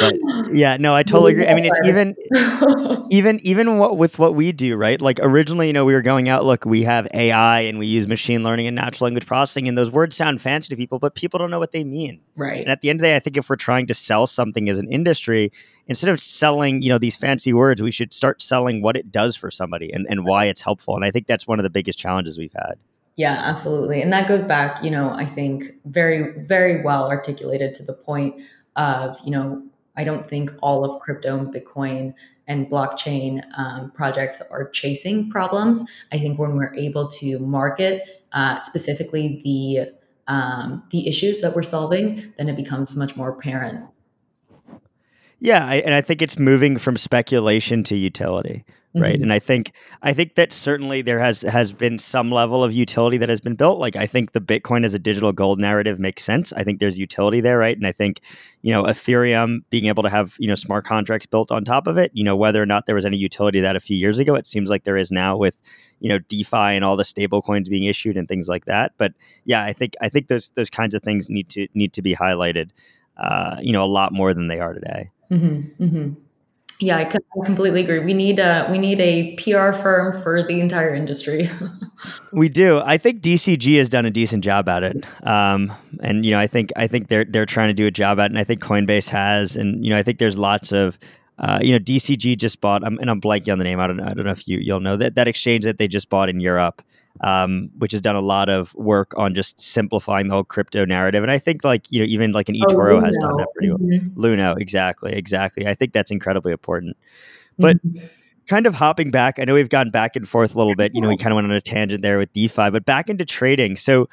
but 0.00 0.16
yeah, 0.52 0.76
no, 0.76 0.94
I 0.94 1.02
totally 1.02 1.32
agree. 1.32 1.46
I 1.46 1.54
mean, 1.54 1.64
it's 1.66 1.80
even, 1.84 2.16
even, 3.10 3.40
even 3.40 3.78
what 3.78 3.96
with 3.98 4.18
what 4.18 4.34
we 4.34 4.52
do, 4.52 4.76
right? 4.76 5.00
Like 5.00 5.18
originally, 5.22 5.66
you 5.68 5.72
know, 5.72 5.84
we 5.84 5.94
were 5.94 6.02
going 6.02 6.28
out. 6.28 6.44
Look, 6.44 6.64
we 6.64 6.82
have 6.84 7.08
AI 7.14 7.60
and 7.60 7.78
we 7.78 7.86
use 7.86 8.06
machine 8.06 8.42
learning 8.42 8.66
and 8.66 8.74
natural 8.74 9.06
language 9.06 9.26
processing, 9.26 9.68
and 9.68 9.76
those 9.76 9.90
words 9.90 10.16
sound 10.16 10.40
fancy 10.40 10.68
to 10.68 10.76
people, 10.76 10.98
but 10.98 11.14
people 11.14 11.38
don't 11.38 11.50
know 11.50 11.58
what 11.58 11.72
they 11.72 11.84
mean. 11.84 12.20
Right. 12.36 12.60
And 12.60 12.70
at 12.70 12.80
the 12.80 12.90
end 12.90 12.98
of 12.98 13.02
the 13.02 13.08
day, 13.08 13.16
I 13.16 13.20
think 13.20 13.36
if 13.36 13.48
we're 13.48 13.56
trying 13.56 13.86
to 13.88 13.94
sell 13.94 14.26
something 14.26 14.68
as 14.68 14.78
an 14.78 14.88
industry, 14.90 15.52
instead 15.86 16.10
of 16.10 16.20
selling, 16.20 16.82
you 16.82 16.88
know, 16.88 16.98
these 16.98 17.16
fancy 17.16 17.52
words, 17.52 17.82
we 17.82 17.90
should 17.90 18.12
start 18.12 18.42
selling 18.42 18.82
what 18.82 18.96
it 18.96 19.12
does 19.12 19.36
for 19.36 19.50
somebody 19.50 19.92
and, 19.92 20.06
and 20.08 20.24
why 20.24 20.46
it's 20.46 20.60
helpful. 20.60 20.96
And 20.96 21.04
I 21.04 21.10
think 21.10 21.26
that's 21.26 21.46
one 21.46 21.58
of 21.58 21.62
the 21.62 21.70
biggest 21.70 21.98
challenges 21.98 22.38
we've 22.38 22.54
had. 22.54 22.74
Yeah, 23.16 23.40
absolutely. 23.44 24.02
And 24.02 24.12
that 24.12 24.26
goes 24.26 24.42
back, 24.42 24.82
you 24.82 24.90
know, 24.90 25.10
I 25.10 25.24
think 25.24 25.72
very, 25.84 26.40
very 26.44 26.82
well 26.82 27.08
articulated 27.08 27.74
to 27.76 27.84
the 27.84 27.92
point 27.92 28.42
of, 28.76 29.18
you 29.24 29.30
know, 29.30 29.62
I 29.96 30.04
don't 30.04 30.28
think 30.28 30.50
all 30.60 30.84
of 30.84 31.00
crypto 31.00 31.38
and 31.38 31.54
Bitcoin 31.54 32.14
and 32.46 32.68
blockchain 32.68 33.42
um, 33.56 33.90
projects 33.92 34.42
are 34.50 34.68
chasing 34.68 35.30
problems. 35.30 35.82
I 36.12 36.18
think 36.18 36.38
when 36.38 36.56
we're 36.56 36.74
able 36.74 37.08
to 37.08 37.38
market 37.38 38.24
uh, 38.32 38.58
specifically 38.58 39.40
the 39.44 39.94
um, 40.26 40.82
the 40.90 41.06
issues 41.06 41.42
that 41.42 41.54
we're 41.54 41.62
solving, 41.62 42.32
then 42.38 42.48
it 42.48 42.56
becomes 42.56 42.96
much 42.96 43.14
more 43.14 43.28
apparent. 43.28 43.84
Yeah, 45.38 45.66
I, 45.66 45.76
and 45.76 45.94
I 45.94 46.00
think 46.00 46.22
it's 46.22 46.38
moving 46.38 46.78
from 46.78 46.96
speculation 46.96 47.84
to 47.84 47.96
utility 47.96 48.64
right? 48.94 49.14
Mm-hmm. 49.14 49.22
and 49.24 49.32
i 49.32 49.38
think 49.38 49.72
i 50.02 50.12
think 50.12 50.34
that 50.36 50.52
certainly 50.52 51.02
there 51.02 51.18
has 51.18 51.42
has 51.42 51.72
been 51.72 51.98
some 51.98 52.30
level 52.30 52.62
of 52.62 52.72
utility 52.72 53.16
that 53.18 53.28
has 53.28 53.40
been 53.40 53.54
built. 53.54 53.78
Like 53.78 53.96
i 53.96 54.06
think 54.06 54.32
the 54.32 54.40
bitcoin 54.40 54.84
as 54.84 54.94
a 54.94 54.98
digital 54.98 55.32
gold 55.32 55.58
narrative 55.58 55.98
makes 55.98 56.22
sense. 56.22 56.52
I 56.52 56.64
think 56.64 56.80
there's 56.80 56.98
utility 56.98 57.40
there 57.40 57.58
right? 57.58 57.76
And 57.76 57.86
i 57.86 57.92
think 57.92 58.20
you 58.62 58.72
know 58.72 58.84
ethereum 58.84 59.62
being 59.70 59.86
able 59.86 60.02
to 60.02 60.10
have 60.10 60.36
you 60.38 60.48
know 60.48 60.54
smart 60.54 60.84
contracts 60.84 61.26
built 61.26 61.50
on 61.50 61.64
top 61.64 61.86
of 61.86 61.96
it 61.98 62.10
you 62.14 62.24
know 62.24 62.36
whether 62.36 62.62
or 62.62 62.66
not 62.66 62.86
there 62.86 62.94
was 62.94 63.06
any 63.06 63.16
utility 63.16 63.60
that 63.60 63.76
a 63.76 63.80
few 63.80 63.96
years 63.96 64.18
ago 64.18 64.34
it 64.34 64.46
seems 64.46 64.70
like 64.70 64.84
there 64.84 64.96
is 64.96 65.10
now 65.10 65.36
with 65.36 65.58
you 66.00 66.08
know 66.08 66.18
defi 66.18 66.56
and 66.56 66.84
all 66.84 66.96
the 66.96 67.04
stable 67.04 67.42
coins 67.42 67.68
being 67.68 67.84
issued 67.84 68.16
and 68.16 68.28
things 68.28 68.48
like 68.48 68.64
that. 68.66 68.92
But 68.98 69.12
yeah 69.44 69.64
i 69.64 69.72
think 69.72 69.94
i 70.00 70.08
think 70.08 70.28
those 70.28 70.50
those 70.50 70.70
kinds 70.70 70.94
of 70.94 71.02
things 71.02 71.28
need 71.28 71.48
to 71.50 71.68
need 71.74 71.92
to 71.94 72.02
be 72.02 72.14
highlighted 72.14 72.70
uh, 73.16 73.56
you 73.60 73.72
know 73.72 73.84
a 73.84 73.86
lot 73.86 74.12
more 74.12 74.34
than 74.34 74.48
they 74.48 74.60
are 74.60 74.72
today. 74.72 75.10
Mm-hmm, 75.30 75.84
mm-hmm. 75.84 76.12
Yeah, 76.80 76.96
I 76.96 77.04
completely 77.44 77.82
agree. 77.82 78.00
We 78.00 78.14
need 78.14 78.38
a 78.38 78.66
we 78.70 78.78
need 78.78 79.00
a 79.00 79.36
PR 79.36 79.72
firm 79.72 80.20
for 80.22 80.42
the 80.42 80.60
entire 80.60 80.94
industry. 80.94 81.48
we 82.32 82.48
do. 82.48 82.80
I 82.84 82.98
think 82.98 83.22
DCG 83.22 83.78
has 83.78 83.88
done 83.88 84.06
a 84.06 84.10
decent 84.10 84.42
job 84.42 84.68
at 84.68 84.82
it, 84.82 85.06
um, 85.26 85.72
and 86.00 86.24
you 86.24 86.32
know, 86.32 86.38
I 86.38 86.48
think 86.48 86.72
I 86.76 86.88
think 86.88 87.08
they're 87.08 87.24
they're 87.24 87.46
trying 87.46 87.68
to 87.68 87.74
do 87.74 87.86
a 87.86 87.92
job 87.92 88.18
at 88.18 88.24
it, 88.24 88.32
and 88.32 88.38
I 88.38 88.44
think 88.44 88.60
Coinbase 88.60 89.08
has, 89.10 89.56
and 89.56 89.84
you 89.84 89.90
know, 89.90 89.98
I 89.98 90.02
think 90.02 90.18
there's 90.18 90.38
lots 90.38 90.72
of. 90.72 90.98
Uh, 91.36 91.58
you 91.60 91.72
know, 91.72 91.80
DCG 91.80 92.38
just 92.38 92.60
bought, 92.60 92.86
and 92.86 93.10
I'm 93.10 93.20
blanking 93.20 93.50
on 93.50 93.58
the 93.58 93.64
name. 93.64 93.80
I 93.80 93.88
don't, 93.88 93.98
I 93.98 94.14
don't 94.14 94.24
know 94.24 94.30
if 94.30 94.46
you 94.46 94.58
you'll 94.58 94.78
know 94.78 94.96
that 94.96 95.16
that 95.16 95.26
exchange 95.26 95.64
that 95.64 95.78
they 95.78 95.88
just 95.88 96.08
bought 96.08 96.28
in 96.28 96.38
Europe 96.38 96.80
um, 97.20 97.70
which 97.78 97.92
has 97.92 98.00
done 98.00 98.16
a 98.16 98.20
lot 98.20 98.48
of 98.48 98.74
work 98.74 99.12
on 99.16 99.34
just 99.34 99.60
simplifying 99.60 100.28
the 100.28 100.34
whole 100.34 100.44
crypto 100.44 100.84
narrative. 100.84 101.22
And 101.22 101.30
I 101.30 101.38
think 101.38 101.64
like, 101.64 101.90
you 101.90 102.00
know, 102.00 102.06
even 102.06 102.32
like 102.32 102.48
an 102.48 102.56
eToro 102.56 102.94
oh, 102.94 103.00
has 103.00 103.16
done 103.20 103.36
that 103.36 103.46
pretty 103.54 103.70
well. 103.70 103.78
Mm-hmm. 103.78 104.20
Luno, 104.20 104.58
exactly, 104.60 105.12
exactly. 105.12 105.66
I 105.66 105.74
think 105.74 105.92
that's 105.92 106.10
incredibly 106.10 106.52
important. 106.52 106.96
But 107.58 107.76
mm-hmm. 107.86 108.04
kind 108.48 108.66
of 108.66 108.74
hopping 108.74 109.10
back, 109.10 109.38
I 109.38 109.44
know 109.44 109.54
we've 109.54 109.68
gone 109.68 109.90
back 109.90 110.16
and 110.16 110.28
forth 110.28 110.54
a 110.54 110.58
little 110.58 110.74
bit. 110.74 110.92
You 110.94 111.00
know, 111.00 111.08
we 111.08 111.16
kind 111.16 111.32
of 111.32 111.36
went 111.36 111.46
on 111.46 111.52
a 111.52 111.60
tangent 111.60 112.02
there 112.02 112.18
with 112.18 112.32
DeFi, 112.32 112.70
but 112.70 112.84
back 112.84 113.08
into 113.08 113.24
trading. 113.24 113.76
So 113.76 114.08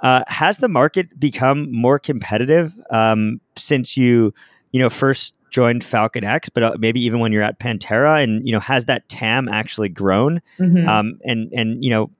uh, 0.00 0.22
has 0.28 0.58
the 0.58 0.68
market 0.68 1.18
become 1.18 1.72
more 1.72 1.98
competitive 1.98 2.78
um, 2.90 3.40
since 3.56 3.96
you, 3.96 4.32
you 4.70 4.78
know, 4.78 4.90
first 4.90 5.34
joined 5.50 5.82
FalconX, 5.82 6.50
but 6.52 6.62
uh, 6.62 6.76
maybe 6.78 7.04
even 7.04 7.20
when 7.20 7.32
you're 7.32 7.42
at 7.42 7.60
Pantera, 7.60 8.22
and 8.22 8.46
you 8.46 8.52
know, 8.52 8.60
has 8.60 8.86
that 8.86 9.08
TAM 9.08 9.48
actually 9.48 9.88
grown? 9.88 10.42
Mm-hmm. 10.58 10.88
Um, 10.88 11.18
and 11.24 11.52
and 11.52 11.82
you 11.82 11.90
know, 11.90 12.10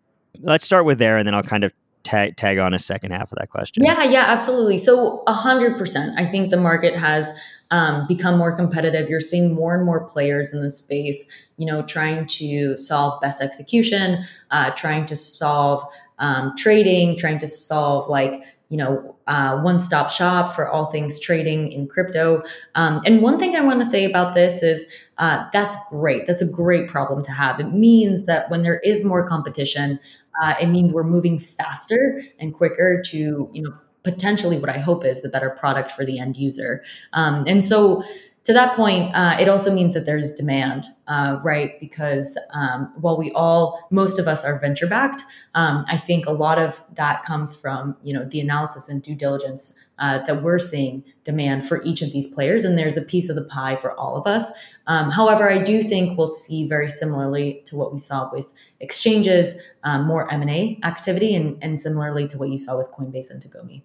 let's 0.40 0.64
start 0.64 0.84
with 0.84 0.98
there, 0.98 1.16
and 1.16 1.26
then 1.26 1.34
I'll 1.34 1.42
kind 1.42 1.64
of 1.64 1.72
tag 2.04 2.36
tag 2.36 2.58
on 2.58 2.74
a 2.74 2.78
second 2.78 3.10
half 3.10 3.32
of 3.32 3.38
that 3.38 3.50
question. 3.50 3.82
Yeah, 3.84 4.04
yeah, 4.04 4.24
absolutely. 4.28 4.78
So 4.78 5.22
a 5.26 5.32
hundred 5.32 5.76
percent, 5.76 6.18
I 6.18 6.24
think 6.24 6.50
the 6.50 6.56
market 6.56 6.94
has 6.96 7.32
um, 7.70 8.06
become 8.06 8.38
more 8.38 8.54
competitive. 8.54 9.08
You're 9.08 9.20
seeing 9.20 9.54
more 9.54 9.74
and 9.74 9.84
more 9.84 10.04
players 10.04 10.52
in 10.52 10.62
the 10.62 10.70
space, 10.70 11.26
you 11.56 11.66
know, 11.66 11.82
trying 11.82 12.26
to 12.26 12.76
solve 12.76 13.20
best 13.20 13.42
execution, 13.42 14.24
uh, 14.50 14.70
trying 14.70 15.06
to 15.06 15.16
solve 15.16 15.82
um, 16.18 16.52
trading, 16.56 17.16
trying 17.16 17.38
to 17.38 17.46
solve 17.46 18.08
like 18.08 18.44
you 18.70 18.78
know, 18.78 19.14
uh, 19.26 19.60
one 19.60 19.80
stop 19.80 20.10
shop 20.10 20.50
for 20.50 20.68
all 20.68 20.86
things 20.86 21.18
trading 21.20 21.70
in 21.70 21.86
crypto. 21.86 22.42
Um, 22.74 23.00
and 23.04 23.22
one 23.22 23.38
thing 23.38 23.54
I 23.54 23.60
want 23.60 23.78
to 23.80 23.88
say 23.88 24.04
about 24.04 24.34
this 24.34 24.62
is 24.62 24.84
uh, 25.18 25.44
that's 25.52 25.76
great. 25.90 26.26
That's 26.26 26.42
a 26.42 26.50
great 26.50 26.88
problem 26.88 27.22
to 27.24 27.30
have. 27.30 27.60
It 27.60 27.72
means 27.72 28.24
that 28.24 28.50
when 28.50 28.62
there 28.62 28.80
is 28.80 29.04
more 29.04 29.28
competition, 29.28 30.00
uh, 30.42 30.54
it 30.60 30.66
means 30.66 30.92
we're 30.92 31.04
moving 31.04 31.38
faster 31.38 32.22
and 32.38 32.54
quicker 32.54 33.02
to, 33.10 33.50
you 33.52 33.62
know, 33.62 33.74
potentially 34.02 34.58
what 34.58 34.68
I 34.68 34.78
hope 34.78 35.04
is 35.04 35.22
the 35.22 35.28
better 35.28 35.50
product 35.50 35.90
for 35.90 36.04
the 36.04 36.18
end 36.18 36.36
user. 36.36 36.84
Um, 37.12 37.44
and 37.46 37.64
so 37.64 38.02
to 38.44 38.52
that 38.52 38.76
point, 38.76 39.14
uh, 39.14 39.38
it 39.40 39.48
also 39.48 39.74
means 39.74 39.94
that 39.94 40.04
there's 40.04 40.34
demand, 40.34 40.84
uh, 41.08 41.38
right? 41.42 41.80
Because 41.80 42.38
um, 42.52 42.92
while 43.00 43.16
we 43.16 43.32
all, 43.32 43.86
most 43.90 44.18
of 44.18 44.28
us 44.28 44.44
are 44.44 44.58
venture 44.58 44.86
backed, 44.86 45.22
um, 45.54 45.86
I 45.88 45.96
think 45.96 46.26
a 46.26 46.32
lot 46.32 46.58
of 46.58 46.82
that 46.92 47.24
comes 47.24 47.56
from 47.56 47.96
you 48.02 48.12
know 48.12 48.26
the 48.28 48.40
analysis 48.40 48.88
and 48.88 49.02
due 49.02 49.14
diligence 49.14 49.78
uh, 49.98 50.18
that 50.26 50.42
we're 50.42 50.58
seeing 50.58 51.04
demand 51.24 51.66
for 51.66 51.82
each 51.84 52.02
of 52.02 52.12
these 52.12 52.26
players, 52.26 52.64
and 52.66 52.76
there's 52.76 52.98
a 52.98 53.02
piece 53.02 53.30
of 53.30 53.36
the 53.36 53.44
pie 53.44 53.76
for 53.76 53.98
all 53.98 54.14
of 54.14 54.26
us. 54.26 54.50
Um, 54.86 55.10
however, 55.10 55.50
I 55.50 55.62
do 55.62 55.82
think 55.82 56.18
we'll 56.18 56.30
see 56.30 56.68
very 56.68 56.90
similarly 56.90 57.62
to 57.64 57.76
what 57.76 57.92
we 57.92 57.98
saw 57.98 58.30
with 58.30 58.52
exchanges, 58.80 59.60
um, 59.82 60.04
more 60.04 60.30
M 60.32 60.42
and 60.42 60.50
A 60.50 60.78
activity, 60.84 61.34
and, 61.34 61.58
and 61.62 61.78
similarly 61.78 62.26
to 62.28 62.38
what 62.38 62.48
you 62.48 62.58
saw 62.58 62.76
with 62.76 62.90
Coinbase 62.90 63.30
and 63.30 63.42
Tagomi. 63.42 63.82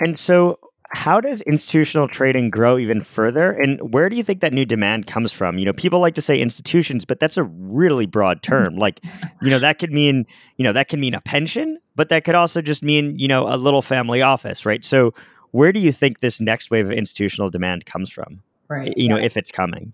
And 0.00 0.18
so, 0.18 0.58
how 0.90 1.20
does 1.20 1.42
institutional 1.42 2.08
trading 2.08 2.48
grow 2.48 2.78
even 2.78 3.02
further? 3.02 3.52
And 3.52 3.92
where 3.92 4.08
do 4.08 4.16
you 4.16 4.22
think 4.22 4.40
that 4.40 4.54
new 4.54 4.64
demand 4.64 5.06
comes 5.06 5.32
from? 5.32 5.58
You 5.58 5.66
know 5.66 5.72
people 5.72 6.00
like 6.00 6.14
to 6.14 6.22
say 6.22 6.38
institutions 6.38 7.04
but 7.04 7.20
that's 7.20 7.36
a 7.36 7.44
really 7.44 8.06
broad 8.06 8.42
term. 8.42 8.76
Like 8.88 9.00
you 9.42 9.50
know 9.50 9.58
that 9.58 9.78
could 9.78 9.92
mean 9.92 10.26
you 10.56 10.64
know 10.64 10.72
that 10.72 10.88
can 10.88 11.00
mean 11.00 11.12
a 11.12 11.20
pension 11.20 11.78
but 11.94 12.08
that 12.08 12.24
could 12.24 12.34
also 12.34 12.62
just 12.62 12.82
mean 12.82 13.18
you 13.18 13.28
know 13.28 13.46
a 13.46 13.56
little 13.56 13.82
family 13.82 14.22
office 14.22 14.64
right? 14.64 14.82
So 14.84 15.12
where 15.50 15.72
do 15.72 15.80
you 15.80 15.92
think 15.92 16.20
this 16.20 16.40
next 16.40 16.70
wave 16.70 16.86
of 16.86 16.92
institutional 16.92 17.50
demand 17.50 17.84
comes 17.84 18.10
from? 18.10 18.40
Right. 18.68 18.96
You 18.96 19.10
know 19.10 19.18
if 19.18 19.36
it's 19.36 19.50
coming. 19.50 19.92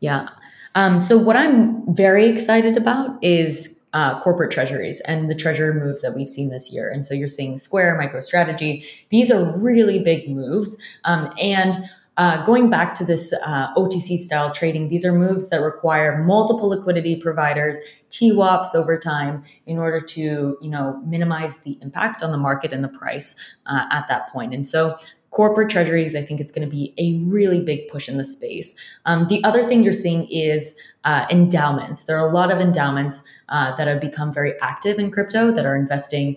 Yeah 0.00 0.28
um, 0.74 0.98
so 0.98 1.16
what 1.16 1.36
i'm 1.36 1.94
very 1.94 2.26
excited 2.26 2.76
about 2.76 3.22
is 3.22 3.80
uh, 3.94 4.20
corporate 4.20 4.50
treasuries 4.50 5.00
and 5.02 5.30
the 5.30 5.34
treasury 5.34 5.72
moves 5.72 6.02
that 6.02 6.14
we've 6.14 6.28
seen 6.28 6.50
this 6.50 6.72
year. 6.72 6.90
And 6.90 7.06
so 7.06 7.14
you're 7.14 7.28
seeing 7.28 7.56
Square, 7.56 7.96
MicroStrategy. 8.00 8.84
These 9.10 9.30
are 9.30 9.56
really 9.56 10.00
big 10.00 10.28
moves. 10.28 10.76
Um, 11.04 11.32
and 11.40 11.76
uh, 12.16 12.44
going 12.44 12.70
back 12.70 12.94
to 12.94 13.04
this 13.04 13.32
uh, 13.44 13.72
OTC 13.74 14.18
style 14.18 14.50
trading, 14.50 14.88
these 14.88 15.04
are 15.04 15.12
moves 15.12 15.48
that 15.50 15.60
require 15.60 16.22
multiple 16.22 16.68
liquidity 16.68 17.16
providers, 17.16 17.78
TWAPs 18.10 18.74
over 18.74 18.98
time 18.98 19.42
in 19.66 19.78
order 19.78 20.00
to, 20.00 20.56
you 20.60 20.70
know, 20.70 21.00
minimize 21.04 21.58
the 21.58 21.78
impact 21.80 22.22
on 22.22 22.30
the 22.30 22.38
market 22.38 22.72
and 22.72 22.84
the 22.84 22.88
price 22.88 23.34
uh, 23.66 23.86
at 23.90 24.06
that 24.08 24.28
point. 24.30 24.54
And 24.54 24.66
so 24.66 24.96
corporate 25.34 25.68
treasuries, 25.68 26.14
I 26.14 26.22
think 26.22 26.40
it's 26.40 26.52
going 26.52 26.66
to 26.66 26.70
be 26.70 26.94
a 26.96 27.18
really 27.28 27.60
big 27.60 27.88
push 27.88 28.08
in 28.08 28.16
the 28.16 28.24
space. 28.24 28.74
Um, 29.04 29.26
the 29.26 29.42
other 29.42 29.64
thing 29.64 29.82
you're 29.82 29.92
seeing 29.92 30.28
is 30.30 30.78
uh, 31.04 31.26
endowments. 31.28 32.04
There 32.04 32.16
are 32.16 32.26
a 32.26 32.32
lot 32.32 32.52
of 32.52 32.60
endowments 32.60 33.24
uh, 33.48 33.74
that 33.74 33.88
have 33.88 34.00
become 34.00 34.32
very 34.32 34.54
active 34.60 34.98
in 34.98 35.10
crypto 35.10 35.50
that 35.50 35.66
are 35.66 35.76
investing 35.76 36.36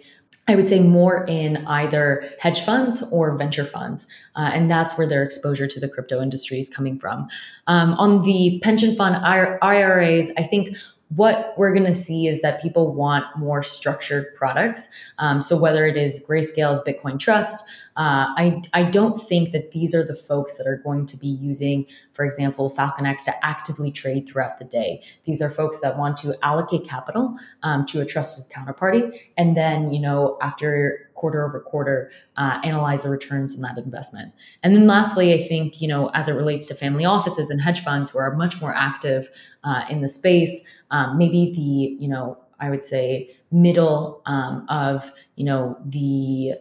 I 0.50 0.56
would 0.56 0.70
say 0.70 0.80
more 0.80 1.26
in 1.28 1.58
either 1.68 2.24
hedge 2.40 2.62
funds 2.62 3.04
or 3.12 3.38
venture 3.38 3.66
funds. 3.66 4.08
Uh, 4.34 4.50
and 4.54 4.72
that's 4.72 4.98
where 4.98 5.06
their 5.06 5.22
exposure 5.22 5.68
to 5.68 5.78
the 5.78 5.90
crypto 5.90 6.22
industry 6.22 6.58
is 6.58 6.70
coming 6.70 6.98
from. 6.98 7.28
Um, 7.68 7.96
on 7.96 8.22
the 8.22 8.62
pension 8.64 8.96
fund 8.96 9.18
IRAs, 9.18 10.32
I 10.38 10.44
think 10.44 10.78
what 11.10 11.54
we're 11.58 11.74
going 11.74 11.86
to 11.86 11.94
see 11.94 12.28
is 12.28 12.42
that 12.42 12.62
people 12.62 12.94
want 12.94 13.26
more 13.38 13.64
structured 13.64 14.34
products. 14.36 14.90
Um, 15.18 15.42
so 15.42 15.58
whether 15.58 15.86
it 15.86 15.96
is 15.96 16.24
Grayscale's 16.28 16.82
Bitcoin 16.82 17.18
Trust, 17.18 17.64
uh, 17.96 18.30
I, 18.38 18.62
I 18.74 18.84
don't 18.84 19.18
think 19.20 19.52
that 19.52 19.72
these 19.72 19.96
are 19.96 20.04
the 20.04 20.14
folks 20.14 20.58
that 20.58 20.68
are 20.68 20.78
going 20.78 21.08
to 21.08 21.18
be 21.18 21.28
using, 21.28 21.88
for 22.14 22.26
example, 22.26 22.70
FalconX 22.70 23.26
to 23.26 23.34
actively 23.44 23.92
trade 23.92 24.28
throughout 24.28 24.60
the 24.60 24.66
day. 24.66 25.02
These 25.24 25.42
are 25.42 25.50
folks 25.50 25.80
that 25.80 25.98
want 25.98 26.18
to 26.18 26.36
allocate 26.44 26.86
capital 26.86 27.36
um, 27.64 27.88
to 27.88 28.02
a 28.02 28.06
trusted 28.06 28.54
counterparty, 28.54 29.18
and 29.36 29.58
then 29.58 29.92
you 29.92 30.00
know 30.00 30.38
after 30.42 31.07
quarter 31.18 31.46
over 31.46 31.60
quarter, 31.60 32.10
uh, 32.38 32.62
analyze 32.64 33.04
the 33.04 33.10
returns 33.10 33.54
on 33.56 33.62
that 33.62 33.78
investment. 33.78 34.34
And 34.64 34.76
then 34.76 34.88
lastly, 34.88 35.34
I 35.34 35.40
think, 35.40 35.82
you 35.82 35.88
know, 35.88 36.10
as 36.14 36.30
it 36.30 36.34
relates 36.34 36.68
to 36.68 36.76
family 36.76 37.04
offices 37.04 37.50
and 37.50 37.60
hedge 37.60 37.82
funds 37.82 38.10
who 38.12 38.20
are 38.20 38.36
much 38.36 38.62
more 38.62 38.74
active 38.74 39.30
uh, 39.64 39.84
in 39.90 40.02
the 40.02 40.08
space, 40.08 40.62
um, 40.92 41.18
maybe 41.18 41.52
the, 41.54 42.04
you 42.04 42.08
know, 42.08 42.38
I 42.60 42.70
would 42.70 42.84
say 42.84 43.36
middle 43.52 44.22
um, 44.26 44.66
of, 44.70 45.12
you 45.36 45.44
know, 45.44 45.78
the 45.86 46.54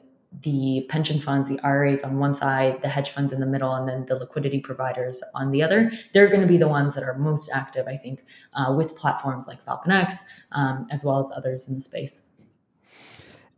the 0.42 0.86
pension 0.90 1.18
funds, 1.18 1.48
the 1.48 1.58
IRAs 1.60 2.02
on 2.02 2.18
one 2.18 2.34
side, 2.34 2.82
the 2.82 2.88
hedge 2.88 3.08
funds 3.10 3.32
in 3.32 3.40
the 3.40 3.46
middle, 3.46 3.72
and 3.72 3.88
then 3.88 4.04
the 4.04 4.16
liquidity 4.16 4.60
providers 4.60 5.22
on 5.34 5.50
the 5.50 5.62
other. 5.62 5.90
They're 6.12 6.28
going 6.28 6.42
to 6.42 6.46
be 6.46 6.58
the 6.58 6.68
ones 6.68 6.94
that 6.94 7.04
are 7.04 7.16
most 7.16 7.50
active, 7.54 7.86
I 7.86 7.96
think, 7.96 8.22
uh, 8.52 8.74
with 8.76 8.96
platforms 8.96 9.46
like 9.48 9.64
FalconX, 9.64 10.24
um, 10.52 10.86
as 10.90 11.04
well 11.04 11.18
as 11.18 11.30
others 11.34 11.68
in 11.68 11.74
the 11.74 11.80
space. 11.80 12.28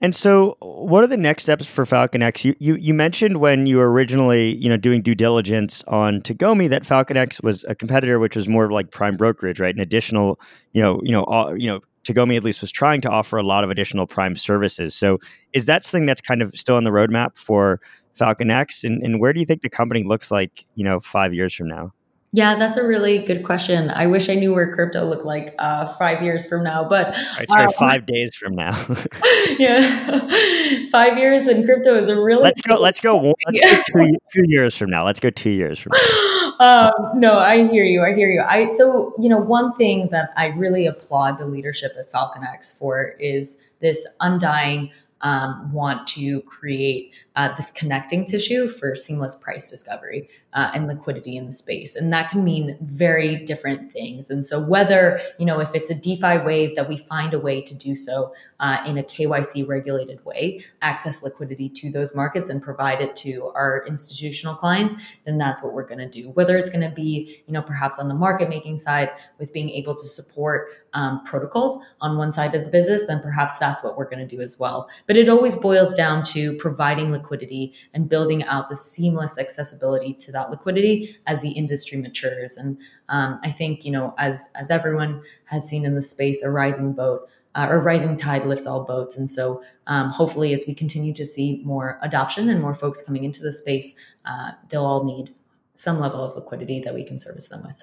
And 0.00 0.14
so, 0.14 0.56
what 0.60 1.02
are 1.02 1.08
the 1.08 1.16
next 1.16 1.42
steps 1.42 1.66
for 1.66 1.84
FalconX? 1.84 2.44
You, 2.44 2.54
you 2.60 2.76
you 2.76 2.94
mentioned 2.94 3.38
when 3.38 3.66
you 3.66 3.78
were 3.78 3.90
originally 3.90 4.54
you 4.56 4.68
know 4.68 4.76
doing 4.76 5.02
due 5.02 5.16
diligence 5.16 5.82
on 5.88 6.20
Tagomi 6.22 6.70
that 6.70 6.84
FalconX 6.84 7.42
was 7.42 7.64
a 7.68 7.74
competitor, 7.74 8.20
which 8.20 8.36
was 8.36 8.48
more 8.48 8.70
like 8.70 8.92
prime 8.92 9.16
brokerage, 9.16 9.58
right? 9.58 9.74
An 9.74 9.80
additional 9.80 10.38
you 10.72 10.80
know 10.80 11.00
you 11.02 11.10
know 11.10 11.24
all, 11.24 11.56
you 11.56 11.66
know 11.66 11.80
Tagomi 12.04 12.36
at 12.36 12.44
least 12.44 12.60
was 12.60 12.70
trying 12.70 13.00
to 13.02 13.08
offer 13.08 13.36
a 13.36 13.42
lot 13.42 13.64
of 13.64 13.70
additional 13.70 14.06
prime 14.06 14.36
services. 14.36 14.94
So 14.94 15.18
is 15.52 15.66
that 15.66 15.84
something 15.84 16.06
that's 16.06 16.20
kind 16.20 16.42
of 16.42 16.54
still 16.54 16.76
on 16.76 16.84
the 16.84 16.90
roadmap 16.90 17.36
for 17.36 17.80
FalconX? 18.18 18.84
And, 18.84 19.02
and 19.02 19.20
where 19.20 19.32
do 19.32 19.40
you 19.40 19.46
think 19.46 19.62
the 19.62 19.68
company 19.68 20.04
looks 20.04 20.30
like, 20.30 20.64
you 20.74 20.84
know, 20.84 21.00
five 21.00 21.34
years 21.34 21.54
from 21.54 21.68
now? 21.68 21.92
Yeah, 22.30 22.56
that's 22.56 22.76
a 22.76 22.86
really 22.86 23.20
good 23.20 23.42
question. 23.42 23.88
I 23.88 24.06
wish 24.06 24.28
I 24.28 24.34
knew 24.34 24.52
where 24.52 24.70
crypto 24.70 25.02
looked 25.04 25.24
like 25.24 25.54
uh, 25.58 25.86
five 25.94 26.22
years 26.22 26.44
from 26.44 26.62
now, 26.62 26.86
but 26.86 27.16
right, 27.38 27.48
sorry, 27.48 27.64
um, 27.64 27.72
five 27.78 28.04
days 28.04 28.34
from 28.34 28.54
now. 28.54 28.78
yeah, 29.58 30.88
five 30.90 31.16
years 31.16 31.48
in 31.48 31.64
crypto 31.64 31.94
is 31.94 32.10
a 32.10 32.20
really. 32.20 32.42
Let's 32.42 32.60
go. 32.60 32.76
Let's 32.76 33.00
go. 33.00 33.16
Let's 33.16 33.60
yeah. 33.62 33.82
go 33.94 34.04
two, 34.04 34.18
two, 34.34 34.44
years 34.46 34.76
from 34.76 34.90
now. 34.90 35.06
Let's 35.06 35.20
go 35.20 35.30
two 35.30 35.48
years 35.48 35.78
from 35.78 35.92
now. 35.94 36.52
Um, 36.60 37.18
no, 37.18 37.38
I 37.38 37.66
hear 37.66 37.84
you. 37.84 38.02
I 38.02 38.12
hear 38.12 38.30
you. 38.30 38.42
I 38.46 38.68
so 38.68 39.14
you 39.18 39.30
know 39.30 39.38
one 39.38 39.72
thing 39.72 40.08
that 40.10 40.28
I 40.36 40.48
really 40.48 40.86
applaud 40.86 41.38
the 41.38 41.46
leadership 41.46 41.92
at 41.98 42.12
FalconX 42.12 42.78
for 42.78 43.14
is 43.18 43.70
this 43.80 44.06
undying 44.20 44.90
um, 45.20 45.72
want 45.72 46.06
to 46.08 46.42
create 46.42 47.12
uh, 47.36 47.54
this 47.56 47.70
connecting 47.70 48.24
tissue 48.24 48.68
for 48.68 48.94
seamless 48.94 49.34
price 49.34 49.68
discovery 49.68 50.28
uh, 50.52 50.70
and 50.74 50.86
liquidity 50.86 51.36
in 51.36 51.46
the 51.46 51.52
space. 51.52 51.96
And 51.96 52.12
that 52.12 52.30
can 52.30 52.44
mean 52.44 52.76
very 52.80 53.44
different 53.44 53.92
things. 53.92 54.30
And 54.30 54.44
so, 54.44 54.60
whether, 54.60 55.20
you 55.38 55.46
know, 55.46 55.60
if 55.60 55.74
it's 55.74 55.90
a 55.90 55.94
DeFi 55.94 56.38
wave 56.38 56.74
that 56.76 56.88
we 56.88 56.96
find 56.96 57.34
a 57.34 57.38
way 57.38 57.60
to 57.62 57.74
do 57.76 57.94
so 57.94 58.34
uh, 58.60 58.82
in 58.86 58.98
a 58.98 59.02
KYC 59.02 59.66
regulated 59.66 60.24
way, 60.24 60.64
access 60.82 61.22
liquidity 61.22 61.68
to 61.68 61.90
those 61.90 62.14
markets 62.14 62.48
and 62.48 62.62
provide 62.62 63.00
it 63.00 63.14
to 63.16 63.52
our 63.54 63.84
institutional 63.86 64.54
clients, 64.54 64.94
then 65.24 65.38
that's 65.38 65.62
what 65.62 65.74
we're 65.74 65.86
going 65.86 65.98
to 65.98 66.08
do. 66.08 66.30
Whether 66.30 66.56
it's 66.56 66.70
going 66.70 66.88
to 66.88 66.94
be, 66.94 67.42
you 67.46 67.52
know, 67.52 67.62
perhaps 67.62 67.98
on 67.98 68.08
the 68.08 68.14
market 68.14 68.48
making 68.48 68.76
side 68.76 69.12
with 69.38 69.52
being 69.52 69.70
able 69.70 69.94
to 69.94 70.08
support 70.08 70.68
um, 70.94 71.22
protocols 71.24 71.78
on 72.00 72.16
one 72.16 72.32
side 72.32 72.54
of 72.54 72.64
the 72.64 72.70
business, 72.70 73.06
then 73.06 73.20
perhaps 73.20 73.58
that's 73.58 73.84
what 73.84 73.96
we're 73.96 74.08
going 74.08 74.26
to 74.26 74.36
do 74.36 74.42
as 74.42 74.58
well. 74.58 74.88
But 75.06 75.16
it 75.16 75.28
always 75.28 75.54
boils 75.54 75.92
down 75.92 76.22
to 76.24 76.54
providing 76.54 77.12
liquidity 77.12 77.28
liquidity 77.28 77.74
and 77.94 78.08
building 78.08 78.42
out 78.44 78.68
the 78.68 78.76
seamless 78.76 79.38
accessibility 79.38 80.12
to 80.14 80.32
that 80.32 80.47
liquidity 80.50 81.16
as 81.26 81.42
the 81.42 81.50
industry 81.50 81.98
matures. 81.98 82.56
And 82.56 82.78
um, 83.08 83.40
I 83.42 83.50
think 83.50 83.84
you 83.84 83.90
know, 83.90 84.14
as 84.18 84.50
as 84.54 84.70
everyone 84.70 85.22
has 85.46 85.68
seen 85.68 85.84
in 85.84 85.94
the 85.94 86.02
space, 86.02 86.42
a 86.42 86.50
rising 86.50 86.92
boat 86.92 87.28
uh, 87.54 87.66
or 87.70 87.80
rising 87.80 88.16
tide 88.16 88.44
lifts 88.44 88.66
all 88.66 88.84
boats. 88.84 89.16
And 89.16 89.28
so, 89.28 89.62
um, 89.88 90.10
hopefully, 90.10 90.52
as 90.52 90.64
we 90.66 90.74
continue 90.74 91.12
to 91.14 91.26
see 91.26 91.60
more 91.64 91.98
adoption 92.02 92.48
and 92.48 92.60
more 92.60 92.74
folks 92.74 93.02
coming 93.02 93.24
into 93.24 93.42
the 93.42 93.52
space, 93.52 93.94
uh, 94.24 94.52
they'll 94.68 94.84
all 94.84 95.04
need 95.04 95.34
some 95.74 95.98
level 95.98 96.20
of 96.22 96.36
liquidity 96.36 96.80
that 96.80 96.94
we 96.94 97.04
can 97.04 97.18
service 97.18 97.48
them 97.48 97.62
with. 97.64 97.82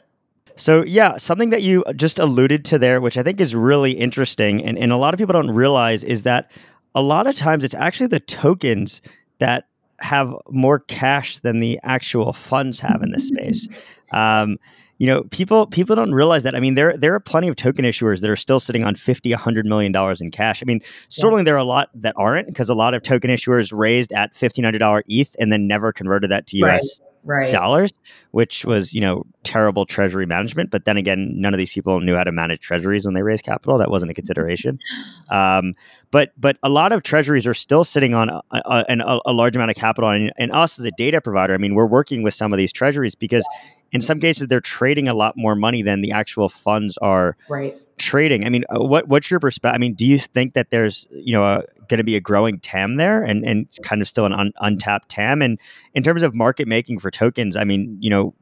So, 0.55 0.86
yeah, 0.86 1.18
something 1.18 1.49
that 1.49 1.61
you 1.61 1.84
just 1.95 2.20
alluded 2.20 2.63
to 2.66 2.80
there, 2.80 3.01
which 3.01 3.18
I 3.18 3.24
think 3.24 3.41
is 3.41 3.53
really 3.53 3.91
interesting, 3.91 4.63
and, 4.63 4.78
and 4.78 4.91
a 4.93 4.97
lot 4.97 5.13
of 5.13 5.18
people 5.18 5.34
don't 5.34 5.51
realize, 5.51 6.03
is 6.03 6.24
that 6.24 6.51
a 6.93 7.01
lot 7.01 7.28
of 7.28 7.36
times 7.36 7.63
it's 7.63 7.74
actually 7.74 8.07
the 8.07 8.22
tokens 8.22 9.01
that 9.39 9.68
have 10.00 10.34
more 10.50 10.80
cash 10.80 11.39
than 11.39 11.60
the 11.60 11.80
actual 11.84 12.34
funds 12.34 12.80
have 12.80 13.02
in 13.02 13.12
this 13.12 13.28
space. 13.28 13.68
Um, 14.12 14.60
you 14.98 15.08
know, 15.08 15.24
people 15.24 15.66
people 15.68 15.96
don't 15.96 16.14
realize 16.14 16.43
that. 16.43 16.56
I 16.56 16.60
mean, 16.60 16.76
there 16.76 16.96
there 16.96 17.14
are 17.16 17.20
plenty 17.20 17.48
of 17.48 17.56
token 17.56 17.84
issuers 17.84 18.22
that 18.22 18.30
are 18.30 18.36
still 18.36 18.62
sitting 18.62 18.86
on 18.86 18.96
50, 18.96 19.32
100 19.32 19.66
million 19.66 19.91
dollars 19.91 20.22
in 20.22 20.32
cash. 20.32 20.64
I 20.64 20.66
mean, 20.66 20.80
certainly 21.10 21.41
yeah. 21.41 21.46
there 21.46 21.56
are 21.56 21.60
a 21.60 21.66
lot 21.66 21.89
that 21.96 22.14
aren't 22.18 22.48
because 22.48 22.70
a 22.70 22.76
lot 22.76 22.93
of 22.93 23.04
token 23.04 23.30
issuers 23.30 23.74
raised 23.74 24.14
at 24.14 24.34
$1500 24.34 25.02
ETH 25.08 25.36
and 25.38 25.52
then 25.52 25.68
never 25.68 25.91
converted 25.91 26.32
that 26.32 26.48
to 26.48 26.58
US 26.58 27.02
right 27.26 27.52
dollars, 27.52 27.92
which 28.32 28.64
was 28.64 28.94
you 28.94 29.02
know 29.02 29.26
terrible 29.44 29.86
treasury 29.86 30.26
management. 30.26 30.70
But 30.72 30.86
then 30.86 30.98
again, 30.98 31.32
none 31.36 31.54
of 31.54 31.58
these 31.58 31.72
people 31.72 32.00
knew 32.00 32.16
how 32.16 32.24
to 32.24 32.32
manage 32.32 32.62
treasuries 32.62 33.06
when 33.06 33.14
they 33.14 33.22
raised 33.22 33.44
capital. 33.44 33.78
That 33.78 33.90
wasn't 33.90 34.12
a 34.12 34.14
consideration. 34.14 34.80
Um, 35.28 35.74
but 36.12 36.34
but 36.38 36.58
a 36.62 36.70
lot 36.70 36.92
of 36.92 37.02
treasuries 37.02 37.48
are 37.48 37.54
still 37.56 37.84
sitting 37.84 38.14
on 38.14 38.30
a, 38.30 38.42
a, 38.52 39.20
a 39.26 39.34
large 39.34 39.56
amount 39.56 39.72
of 39.72 39.76
capital, 39.76 40.12
and, 40.12 40.32
and 40.38 40.52
us 40.52 40.78
as 40.78 40.86
a 40.86 40.92
data 40.92 41.20
provider, 41.20 41.56
I 41.56 41.58
mean, 41.58 41.74
we're 41.74 41.88
working 41.88 42.22
with 42.22 42.36
some 42.36 42.54
of 42.54 42.58
these 42.58 42.72
treasuries 42.72 43.16
because 43.16 43.44
in 43.92 44.02
some 44.02 44.20
cases 44.20 44.48
they're 44.48 44.62
trading 44.62 45.08
a 45.08 45.16
lot 45.16 45.34
more 45.36 45.56
money 45.56 45.82
than 45.82 46.02
the 46.02 46.12
actual 46.12 46.48
funds 46.48 46.98
are 47.00 47.36
right 47.50 47.76
trading. 47.98 48.46
I 48.46 48.50
mean, 48.50 48.64
uh, 48.70 48.84
what 48.84 49.08
what's 49.08 49.30
your 49.30 49.39
perspective? 49.39 49.76
I 49.76 49.80
mean, 49.80 49.93
do 49.93 50.06
you 50.06 50.18
think 50.18 50.54
that 50.54 50.70
there's 50.70 51.08
you 51.12 51.34
know 51.34 51.64
going 51.88 51.98
to 51.98 52.04
be 52.04 52.16
a 52.16 52.22
growing 52.22 52.60
TAM 52.60 52.96
there, 52.96 53.24
and 53.24 53.46
and 53.46 53.68
kind 53.84 54.02
of 54.02 54.08
still 54.08 54.26
an 54.26 54.34
un, 54.34 54.52
untapped 54.60 55.10
TAM? 55.10 55.41
And 55.41 55.60
in 55.93 56.04
terms 56.04 56.22
of 56.22 56.34
market 56.34 56.68
making 56.68 57.00
for 57.00 57.12
tokens, 57.12 57.56
I 57.56 57.64
mean, 57.64 57.98
you 58.00 58.10
know, 58.10 58.34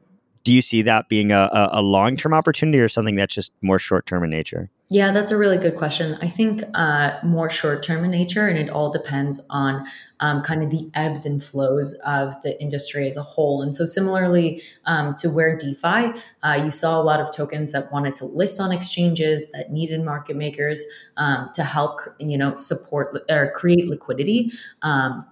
do 0.44 0.52
you 0.52 0.62
see 0.62 0.82
that 0.82 1.08
being 1.08 1.32
a, 1.32 1.48
a 1.72 1.82
long 1.82 2.16
term 2.16 2.34
opportunity 2.34 2.80
or 2.80 2.88
something 2.88 3.16
that's 3.16 3.34
just 3.34 3.52
more 3.62 3.78
short 3.78 4.06
term 4.06 4.24
in 4.24 4.30
nature? 4.30 4.70
Yeah, 4.90 5.12
that's 5.12 5.30
a 5.30 5.38
really 5.38 5.56
good 5.56 5.76
question. 5.76 6.18
I 6.20 6.28
think 6.28 6.62
uh, 6.74 7.18
more 7.22 7.48
short 7.48 7.82
term 7.82 8.04
in 8.04 8.10
nature, 8.10 8.46
and 8.46 8.58
it 8.58 8.68
all 8.68 8.90
depends 8.92 9.40
on 9.48 9.86
um, 10.20 10.42
kind 10.42 10.62
of 10.62 10.68
the 10.68 10.90
ebbs 10.92 11.24
and 11.24 11.42
flows 11.42 11.94
of 12.06 12.40
the 12.42 12.60
industry 12.60 13.08
as 13.08 13.16
a 13.16 13.22
whole. 13.22 13.62
And 13.62 13.74
so, 13.74 13.86
similarly 13.86 14.62
um, 14.84 15.14
to 15.16 15.30
where 15.30 15.56
DeFi, 15.56 16.12
uh, 16.42 16.62
you 16.62 16.70
saw 16.70 17.00
a 17.00 17.02
lot 17.02 17.18
of 17.18 17.32
tokens 17.32 17.72
that 17.72 17.90
wanted 17.92 18.14
to 18.16 18.26
list 18.26 18.60
on 18.60 18.72
exchanges 18.72 19.50
that 19.52 19.72
needed 19.72 20.02
market 20.04 20.36
makers 20.36 20.84
um, 21.16 21.48
to 21.54 21.64
help, 21.64 22.00
you 22.18 22.36
know, 22.36 22.52
support 22.52 23.16
or 23.30 23.52
create 23.52 23.88
liquidity 23.88 24.52
um, 24.82 25.26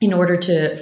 in 0.00 0.12
order 0.12 0.36
to 0.36 0.76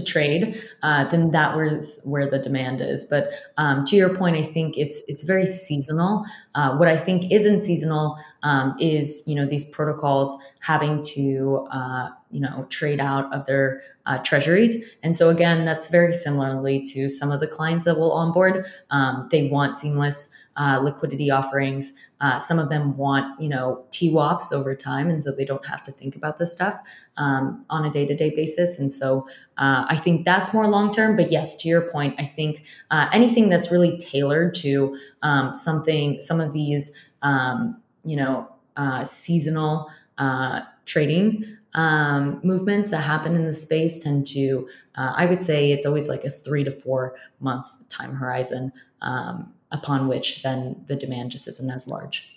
to 0.00 0.12
trade, 0.12 0.62
uh, 0.82 1.04
then 1.04 1.30
that 1.30 1.56
was 1.56 2.00
where 2.04 2.28
the 2.28 2.38
demand 2.38 2.80
is. 2.80 3.04
But 3.04 3.30
um, 3.56 3.84
to 3.84 3.96
your 3.96 4.14
point, 4.14 4.36
I 4.36 4.42
think 4.42 4.76
it's 4.76 5.02
it's 5.08 5.22
very 5.22 5.46
seasonal. 5.46 6.24
Uh, 6.54 6.76
what 6.76 6.88
I 6.88 6.96
think 6.96 7.30
isn't 7.30 7.60
seasonal 7.60 8.16
um, 8.42 8.74
is 8.80 9.22
you 9.26 9.34
know 9.34 9.46
these 9.46 9.64
protocols 9.64 10.36
having 10.60 11.02
to 11.14 11.66
uh, 11.70 12.08
you 12.30 12.40
know 12.40 12.66
trade 12.68 13.00
out 13.00 13.32
of 13.34 13.46
their 13.46 13.82
uh, 14.06 14.18
treasuries, 14.18 14.84
and 15.02 15.14
so 15.14 15.28
again, 15.28 15.64
that's 15.64 15.88
very 15.88 16.12
similarly 16.12 16.82
to 16.82 17.08
some 17.08 17.30
of 17.30 17.40
the 17.40 17.46
clients 17.46 17.84
that 17.84 17.98
will 17.98 18.12
onboard. 18.12 18.66
Um, 18.90 19.28
they 19.30 19.48
want 19.48 19.78
seamless 19.78 20.30
uh, 20.56 20.80
liquidity 20.82 21.30
offerings. 21.30 21.92
Uh, 22.20 22.38
some 22.38 22.58
of 22.58 22.68
them 22.68 22.96
want 22.96 23.40
you 23.40 23.48
know 23.48 23.84
TWAPs 23.90 24.52
over 24.52 24.74
time, 24.74 25.10
and 25.10 25.22
so 25.22 25.32
they 25.32 25.44
don't 25.44 25.66
have 25.66 25.82
to 25.84 25.92
think 25.92 26.16
about 26.16 26.38
this 26.38 26.52
stuff 26.52 26.78
um, 27.16 27.64
on 27.70 27.84
a 27.84 27.90
day 27.90 28.06
to 28.06 28.16
day 28.16 28.30
basis. 28.30 28.78
And 28.78 28.90
so 28.90 29.26
uh, 29.58 29.84
I 29.88 29.96
think 29.96 30.24
that's 30.24 30.54
more 30.54 30.66
long 30.66 30.90
term. 30.90 31.16
But 31.16 31.30
yes, 31.30 31.56
to 31.58 31.68
your 31.68 31.90
point, 31.90 32.14
I 32.18 32.24
think 32.24 32.64
uh, 32.90 33.08
anything 33.12 33.48
that's 33.48 33.70
really 33.70 33.98
tailored 33.98 34.54
to 34.56 34.96
um, 35.22 35.54
something, 35.54 36.20
some 36.20 36.40
of 36.40 36.52
these, 36.52 36.92
um, 37.22 37.80
you 38.04 38.16
know, 38.16 38.48
uh, 38.76 39.04
seasonal 39.04 39.90
uh, 40.18 40.62
trading 40.86 41.58
um, 41.74 42.40
movements 42.42 42.90
that 42.90 42.98
happen 42.98 43.36
in 43.36 43.46
the 43.46 43.52
space 43.52 44.02
tend 44.02 44.26
to, 44.28 44.68
uh, 44.96 45.12
I 45.16 45.26
would 45.26 45.42
say, 45.42 45.72
it's 45.72 45.86
always 45.86 46.08
like 46.08 46.24
a 46.24 46.30
three 46.30 46.64
to 46.64 46.70
four 46.70 47.16
month 47.38 47.68
time 47.88 48.14
horizon 48.14 48.72
um, 49.02 49.52
upon 49.70 50.08
which 50.08 50.42
then 50.42 50.82
the 50.86 50.96
demand 50.96 51.30
just 51.30 51.46
isn't 51.46 51.70
as 51.70 51.86
large. 51.86 52.29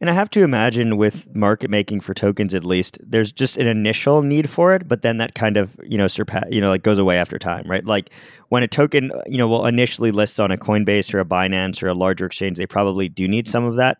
And 0.00 0.08
I 0.08 0.12
have 0.12 0.30
to 0.30 0.44
imagine 0.44 0.96
with 0.96 1.34
market 1.34 1.70
making 1.70 2.00
for 2.00 2.14
tokens, 2.14 2.54
at 2.54 2.62
least, 2.62 2.98
there's 3.04 3.32
just 3.32 3.56
an 3.56 3.66
initial 3.66 4.22
need 4.22 4.48
for 4.48 4.72
it, 4.72 4.86
but 4.86 5.02
then 5.02 5.18
that 5.18 5.34
kind 5.34 5.56
of 5.56 5.76
you 5.82 5.98
know 5.98 6.06
surpass 6.06 6.44
you 6.50 6.60
know 6.60 6.70
like 6.70 6.84
goes 6.84 6.98
away 6.98 7.18
after 7.18 7.36
time, 7.36 7.64
right? 7.66 7.84
Like 7.84 8.10
when 8.48 8.62
a 8.62 8.68
token 8.68 9.10
you 9.26 9.38
know 9.38 9.48
will 9.48 9.66
initially 9.66 10.12
list 10.12 10.38
on 10.38 10.52
a 10.52 10.56
Coinbase 10.56 11.12
or 11.12 11.18
a 11.18 11.24
Binance 11.24 11.82
or 11.82 11.88
a 11.88 11.94
larger 11.94 12.26
exchange, 12.26 12.58
they 12.58 12.66
probably 12.66 13.08
do 13.08 13.26
need 13.26 13.48
some 13.48 13.64
of 13.64 13.74
that 13.76 13.98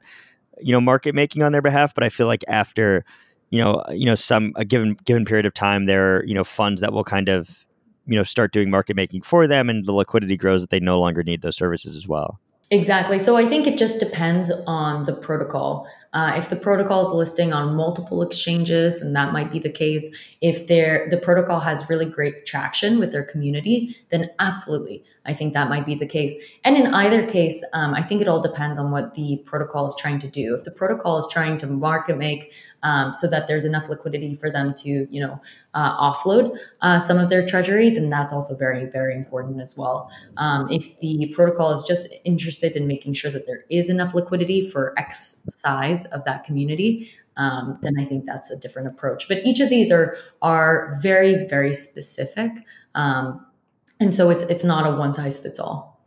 you 0.60 0.72
know 0.72 0.80
market 0.80 1.14
making 1.14 1.42
on 1.42 1.52
their 1.52 1.62
behalf. 1.62 1.94
But 1.94 2.04
I 2.04 2.08
feel 2.08 2.26
like 2.26 2.44
after 2.48 3.04
you 3.50 3.60
know 3.60 3.82
you 3.90 4.06
know 4.06 4.14
some 4.14 4.52
a 4.56 4.64
given 4.64 4.96
given 5.04 5.24
period 5.24 5.46
of 5.46 5.54
time, 5.54 5.86
there 5.86 6.16
are 6.16 6.24
you 6.24 6.34
know 6.34 6.44
funds 6.44 6.80
that 6.80 6.92
will 6.92 7.04
kind 7.04 7.28
of 7.28 7.66
you 8.06 8.14
know 8.14 8.22
start 8.22 8.52
doing 8.52 8.70
market 8.70 8.94
making 8.94 9.22
for 9.22 9.48
them, 9.48 9.68
and 9.68 9.84
the 9.84 9.92
liquidity 9.92 10.36
grows 10.36 10.60
that 10.60 10.70
they 10.70 10.80
no 10.80 11.00
longer 11.00 11.24
need 11.24 11.42
those 11.42 11.56
services 11.56 11.96
as 11.96 12.06
well. 12.06 12.40
Exactly. 12.70 13.18
So 13.18 13.36
I 13.36 13.46
think 13.46 13.66
it 13.66 13.78
just 13.78 13.98
depends 13.98 14.50
on 14.66 15.04
the 15.04 15.14
protocol. 15.14 15.88
Uh, 16.18 16.32
if 16.36 16.48
the 16.48 16.56
protocol 16.56 17.00
is 17.02 17.10
listing 17.10 17.52
on 17.52 17.76
multiple 17.76 18.22
exchanges, 18.22 18.98
then 18.98 19.12
that 19.12 19.32
might 19.32 19.52
be 19.52 19.60
the 19.60 19.70
case. 19.70 20.04
If 20.40 20.66
the 20.66 21.20
protocol 21.22 21.60
has 21.60 21.88
really 21.88 22.06
great 22.06 22.44
traction 22.44 22.98
with 22.98 23.12
their 23.12 23.22
community, 23.22 23.96
then 24.08 24.28
absolutely, 24.40 25.04
I 25.24 25.32
think 25.32 25.52
that 25.52 25.68
might 25.68 25.86
be 25.86 25.94
the 25.94 26.08
case. 26.08 26.34
And 26.64 26.76
in 26.76 26.92
either 26.92 27.24
case, 27.24 27.64
um, 27.72 27.94
I 27.94 28.02
think 28.02 28.20
it 28.20 28.26
all 28.26 28.40
depends 28.40 28.78
on 28.78 28.90
what 28.90 29.14
the 29.14 29.40
protocol 29.44 29.86
is 29.86 29.94
trying 29.96 30.18
to 30.18 30.28
do. 30.28 30.56
If 30.56 30.64
the 30.64 30.72
protocol 30.72 31.18
is 31.18 31.26
trying 31.30 31.56
to 31.58 31.68
market 31.68 32.18
make 32.18 32.52
um, 32.82 33.14
so 33.14 33.28
that 33.28 33.46
there's 33.46 33.64
enough 33.64 33.88
liquidity 33.88 34.34
for 34.34 34.50
them 34.50 34.74
to, 34.78 35.06
you 35.10 35.20
know, 35.20 35.40
uh, 35.74 36.12
offload 36.12 36.58
uh, 36.80 36.98
some 36.98 37.18
of 37.18 37.28
their 37.28 37.46
treasury, 37.46 37.90
then 37.90 38.08
that's 38.08 38.32
also 38.32 38.56
very, 38.56 38.86
very 38.86 39.14
important 39.14 39.60
as 39.60 39.76
well. 39.76 40.10
Um, 40.36 40.68
if 40.70 40.96
the 40.98 41.32
protocol 41.34 41.72
is 41.72 41.82
just 41.82 42.08
interested 42.24 42.74
in 42.74 42.86
making 42.86 43.12
sure 43.12 43.30
that 43.30 43.46
there 43.46 43.64
is 43.70 43.88
enough 43.90 44.14
liquidity 44.14 44.68
for 44.68 44.98
X 44.98 45.44
size 45.48 46.04
of 46.08 46.24
that 46.24 46.44
community, 46.44 47.10
um, 47.36 47.78
then 47.82 47.94
I 47.98 48.04
think 48.04 48.26
that's 48.26 48.50
a 48.50 48.58
different 48.58 48.88
approach. 48.88 49.28
But 49.28 49.44
each 49.44 49.60
of 49.60 49.70
these 49.70 49.90
are 49.92 50.16
are 50.42 50.98
very, 51.00 51.46
very 51.46 51.72
specific, 51.72 52.50
um, 52.94 53.44
and 54.00 54.14
so 54.14 54.30
it's 54.30 54.42
it's 54.44 54.64
not 54.64 54.86
a 54.92 54.96
one 54.96 55.14
size 55.14 55.38
fits 55.38 55.58
all. 55.58 55.98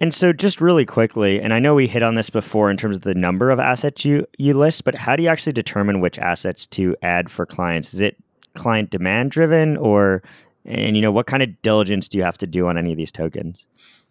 And 0.00 0.12
so, 0.12 0.32
just 0.32 0.60
really 0.60 0.84
quickly, 0.84 1.40
and 1.40 1.54
I 1.54 1.60
know 1.60 1.74
we 1.74 1.86
hit 1.86 2.02
on 2.02 2.16
this 2.16 2.28
before 2.28 2.70
in 2.70 2.76
terms 2.76 2.96
of 2.96 3.02
the 3.02 3.14
number 3.14 3.50
of 3.50 3.60
assets 3.60 4.04
you 4.04 4.26
you 4.36 4.52
list, 4.54 4.84
but 4.84 4.94
how 4.94 5.16
do 5.16 5.22
you 5.22 5.28
actually 5.28 5.52
determine 5.52 6.00
which 6.00 6.18
assets 6.18 6.66
to 6.66 6.96
add 7.02 7.30
for 7.30 7.46
clients? 7.46 7.94
Is 7.94 8.00
it 8.00 8.16
client 8.54 8.90
demand 8.90 9.30
driven, 9.30 9.76
or 9.76 10.22
and 10.64 10.96
you 10.96 11.02
know 11.02 11.12
what 11.12 11.26
kind 11.26 11.42
of 11.42 11.62
diligence 11.62 12.08
do 12.08 12.18
you 12.18 12.24
have 12.24 12.38
to 12.38 12.46
do 12.46 12.66
on 12.66 12.76
any 12.76 12.90
of 12.90 12.98
these 12.98 13.12
tokens? 13.12 13.66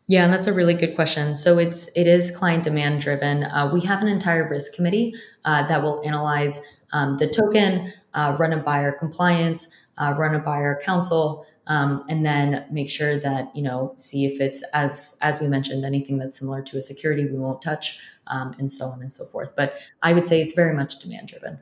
Yeah, 0.07 0.25
and 0.25 0.33
that's 0.33 0.47
a 0.47 0.53
really 0.53 0.73
good 0.73 0.95
question. 0.95 1.35
So 1.35 1.57
it's 1.57 1.89
it 1.95 2.07
is 2.07 2.31
client 2.31 2.63
demand 2.63 3.01
driven. 3.01 3.43
Uh, 3.43 3.69
we 3.73 3.81
have 3.81 4.01
an 4.01 4.07
entire 4.07 4.47
risk 4.47 4.73
committee 4.73 5.15
uh, 5.45 5.65
that 5.67 5.81
will 5.81 6.01
analyze 6.05 6.61
um, 6.91 7.17
the 7.17 7.27
token, 7.27 7.93
uh, 8.13 8.35
run 8.39 8.53
a 8.53 8.57
buyer 8.57 8.91
compliance, 8.91 9.69
uh, 9.97 10.13
run 10.17 10.35
a 10.35 10.39
buyer 10.39 10.79
counsel, 10.83 11.45
um, 11.67 12.03
and 12.09 12.25
then 12.25 12.65
make 12.71 12.89
sure 12.89 13.17
that 13.17 13.55
you 13.55 13.61
know 13.61 13.93
see 13.95 14.25
if 14.25 14.41
it's 14.41 14.63
as 14.73 15.17
as 15.21 15.39
we 15.39 15.47
mentioned 15.47 15.85
anything 15.85 16.17
that's 16.17 16.39
similar 16.39 16.61
to 16.61 16.77
a 16.77 16.81
security 16.81 17.25
we 17.25 17.37
won't 17.37 17.61
touch 17.61 17.99
um, 18.27 18.55
and 18.59 18.71
so 18.71 18.85
on 18.85 19.01
and 19.01 19.11
so 19.11 19.25
forth 19.25 19.55
but 19.55 19.77
i 20.01 20.13
would 20.13 20.27
say 20.27 20.41
it's 20.41 20.53
very 20.53 20.73
much 20.73 20.99
demand 20.99 21.27
driven 21.27 21.59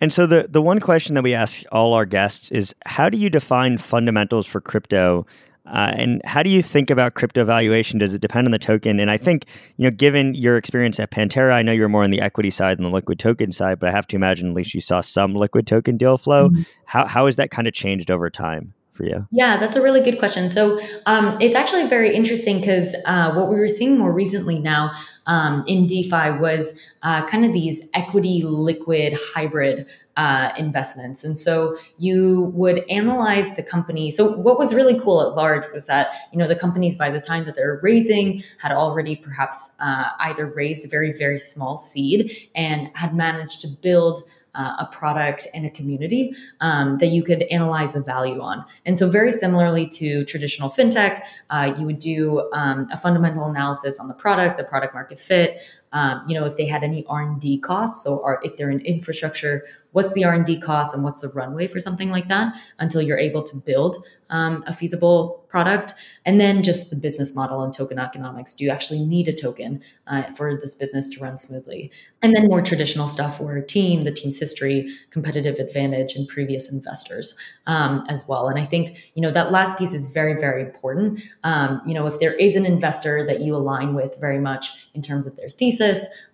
and 0.00 0.12
so 0.12 0.26
the 0.26 0.46
the 0.48 0.62
one 0.62 0.80
question 0.80 1.14
that 1.14 1.22
we 1.22 1.34
ask 1.34 1.62
all 1.72 1.94
our 1.94 2.06
guests 2.06 2.50
is 2.50 2.74
how 2.86 3.08
do 3.08 3.18
you 3.18 3.28
define 3.28 3.78
fundamentals 3.78 4.46
for 4.46 4.60
crypto 4.60 5.26
uh, 5.68 5.92
and 5.94 6.20
how 6.24 6.42
do 6.42 6.50
you 6.50 6.62
think 6.62 6.90
about 6.90 7.14
crypto 7.14 7.44
valuation? 7.44 7.98
Does 7.98 8.14
it 8.14 8.20
depend 8.20 8.46
on 8.46 8.50
the 8.50 8.58
token? 8.58 9.00
And 9.00 9.10
I 9.10 9.16
think, 9.16 9.46
you 9.76 9.84
know, 9.84 9.90
given 9.90 10.34
your 10.34 10.56
experience 10.56 10.98
at 10.98 11.10
Pantera, 11.10 11.52
I 11.52 11.62
know 11.62 11.72
you're 11.72 11.88
more 11.88 12.04
on 12.04 12.10
the 12.10 12.20
equity 12.20 12.50
side 12.50 12.78
than 12.78 12.84
the 12.84 12.90
liquid 12.90 13.18
token 13.18 13.52
side, 13.52 13.78
but 13.78 13.88
I 13.88 13.92
have 13.92 14.06
to 14.08 14.16
imagine 14.16 14.48
at 14.48 14.54
least 14.54 14.74
you 14.74 14.80
saw 14.80 15.00
some 15.00 15.34
liquid 15.34 15.66
token 15.66 15.96
deal 15.96 16.18
flow. 16.18 16.48
Mm-hmm. 16.48 16.62
How, 16.86 17.06
how 17.06 17.26
has 17.26 17.36
that 17.36 17.50
kind 17.50 17.68
of 17.68 17.74
changed 17.74 18.10
over 18.10 18.30
time? 18.30 18.74
For 18.94 19.04
you? 19.04 19.28
Yeah, 19.30 19.58
that's 19.58 19.76
a 19.76 19.80
really 19.80 20.00
good 20.00 20.18
question. 20.18 20.50
So 20.50 20.80
um, 21.06 21.38
it's 21.40 21.54
actually 21.54 21.86
very 21.86 22.12
interesting 22.16 22.58
because 22.58 22.96
uh, 23.06 23.32
what 23.32 23.48
we 23.48 23.54
were 23.54 23.68
seeing 23.68 23.96
more 23.96 24.10
recently 24.10 24.58
now 24.58 24.90
um, 25.28 25.62
in 25.66 25.86
DeFi 25.86 26.32
was 26.40 26.80
uh, 27.02 27.24
kind 27.26 27.44
of 27.44 27.52
these 27.52 27.88
equity 27.94 28.42
liquid 28.42 29.16
hybrid 29.34 29.86
uh, 30.16 30.50
investments. 30.58 31.22
And 31.22 31.38
so 31.38 31.76
you 31.96 32.50
would 32.54 32.82
analyze 32.90 33.54
the 33.54 33.62
company. 33.62 34.10
So 34.10 34.32
what 34.32 34.58
was 34.58 34.74
really 34.74 34.98
cool 34.98 35.22
at 35.22 35.36
large 35.36 35.62
was 35.72 35.86
that, 35.86 36.08
you 36.32 36.38
know, 36.38 36.48
the 36.48 36.56
companies 36.56 36.96
by 36.96 37.10
the 37.10 37.20
time 37.20 37.44
that 37.44 37.54
they're 37.54 37.78
raising 37.84 38.42
had 38.60 38.72
already 38.72 39.14
perhaps 39.14 39.76
uh, 39.78 40.08
either 40.18 40.46
raised 40.46 40.84
a 40.84 40.88
very, 40.88 41.12
very 41.12 41.38
small 41.38 41.76
seed 41.76 42.48
and 42.56 42.90
had 42.96 43.14
managed 43.14 43.60
to 43.60 43.68
build 43.68 44.22
uh, 44.54 44.76
a 44.78 44.86
product 44.86 45.46
and 45.54 45.64
a 45.66 45.70
community 45.70 46.34
um, 46.60 46.98
that 46.98 47.08
you 47.08 47.22
could 47.22 47.42
analyze 47.44 47.92
the 47.92 48.00
value 48.00 48.40
on. 48.40 48.64
And 48.86 48.98
so, 48.98 49.08
very 49.08 49.32
similarly 49.32 49.86
to 49.88 50.24
traditional 50.24 50.70
fintech, 50.70 51.22
uh, 51.50 51.74
you 51.78 51.86
would 51.86 51.98
do 51.98 52.48
um, 52.52 52.88
a 52.92 52.96
fundamental 52.96 53.44
analysis 53.44 54.00
on 54.00 54.08
the 54.08 54.14
product, 54.14 54.58
the 54.58 54.64
product 54.64 54.94
market 54.94 55.18
fit. 55.18 55.62
Um, 55.92 56.22
you 56.28 56.34
know, 56.34 56.44
if 56.44 56.56
they 56.56 56.66
had 56.66 56.84
any 56.84 57.04
R 57.06 57.22
and 57.22 57.40
D 57.40 57.58
costs, 57.58 58.04
so 58.04 58.16
or 58.18 58.40
if 58.42 58.56
they're 58.56 58.70
in 58.70 58.80
infrastructure 58.80 59.64
what's 59.92 60.12
the 60.12 60.24
r&d 60.24 60.60
cost 60.60 60.94
and 60.94 61.02
what's 61.02 61.20
the 61.20 61.28
runway 61.28 61.66
for 61.66 61.80
something 61.80 62.10
like 62.10 62.28
that 62.28 62.54
until 62.78 63.00
you're 63.02 63.18
able 63.18 63.42
to 63.42 63.56
build 63.56 63.96
um, 64.30 64.62
a 64.66 64.72
feasible 64.74 65.42
product? 65.48 65.94
And 66.26 66.38
then 66.38 66.62
just 66.62 66.90
the 66.90 66.96
business 66.96 67.34
model 67.34 67.62
and 67.62 67.72
token 67.72 67.98
economics. 67.98 68.52
Do 68.52 68.64
you 68.64 68.70
actually 68.70 69.02
need 69.02 69.26
a 69.28 69.32
token 69.32 69.82
uh, 70.06 70.24
for 70.24 70.54
this 70.60 70.74
business 70.74 71.08
to 71.10 71.20
run 71.20 71.38
smoothly? 71.38 71.90
And 72.20 72.36
then 72.36 72.48
more 72.48 72.60
traditional 72.60 73.08
stuff 73.08 73.40
a 73.40 73.62
team 73.62 74.04
the 74.04 74.12
team's 74.12 74.38
history 74.38 74.94
competitive 75.10 75.58
advantage 75.58 76.14
and 76.14 76.28
previous 76.28 76.70
investors 76.70 77.38
um, 77.66 78.04
as 78.08 78.28
well. 78.28 78.48
And 78.48 78.58
i 78.58 78.64
think 78.64 79.10
you 79.14 79.22
know 79.22 79.30
that 79.30 79.50
last 79.50 79.78
piece 79.78 79.94
is 79.94 80.12
very 80.12 80.38
very 80.38 80.62
important. 80.62 81.22
Um, 81.44 81.80
you 81.86 81.94
know 81.94 82.06
if 82.06 82.18
there 82.20 82.34
is 82.34 82.56
an 82.56 82.66
investor 82.66 83.24
that 83.24 83.40
you 83.40 83.56
align 83.56 83.94
with 83.94 84.18
very 84.20 84.38
much 84.38 84.88
in 84.94 85.00
terms 85.00 85.26
of 85.26 85.36
their 85.36 85.48
thesis 85.48 85.77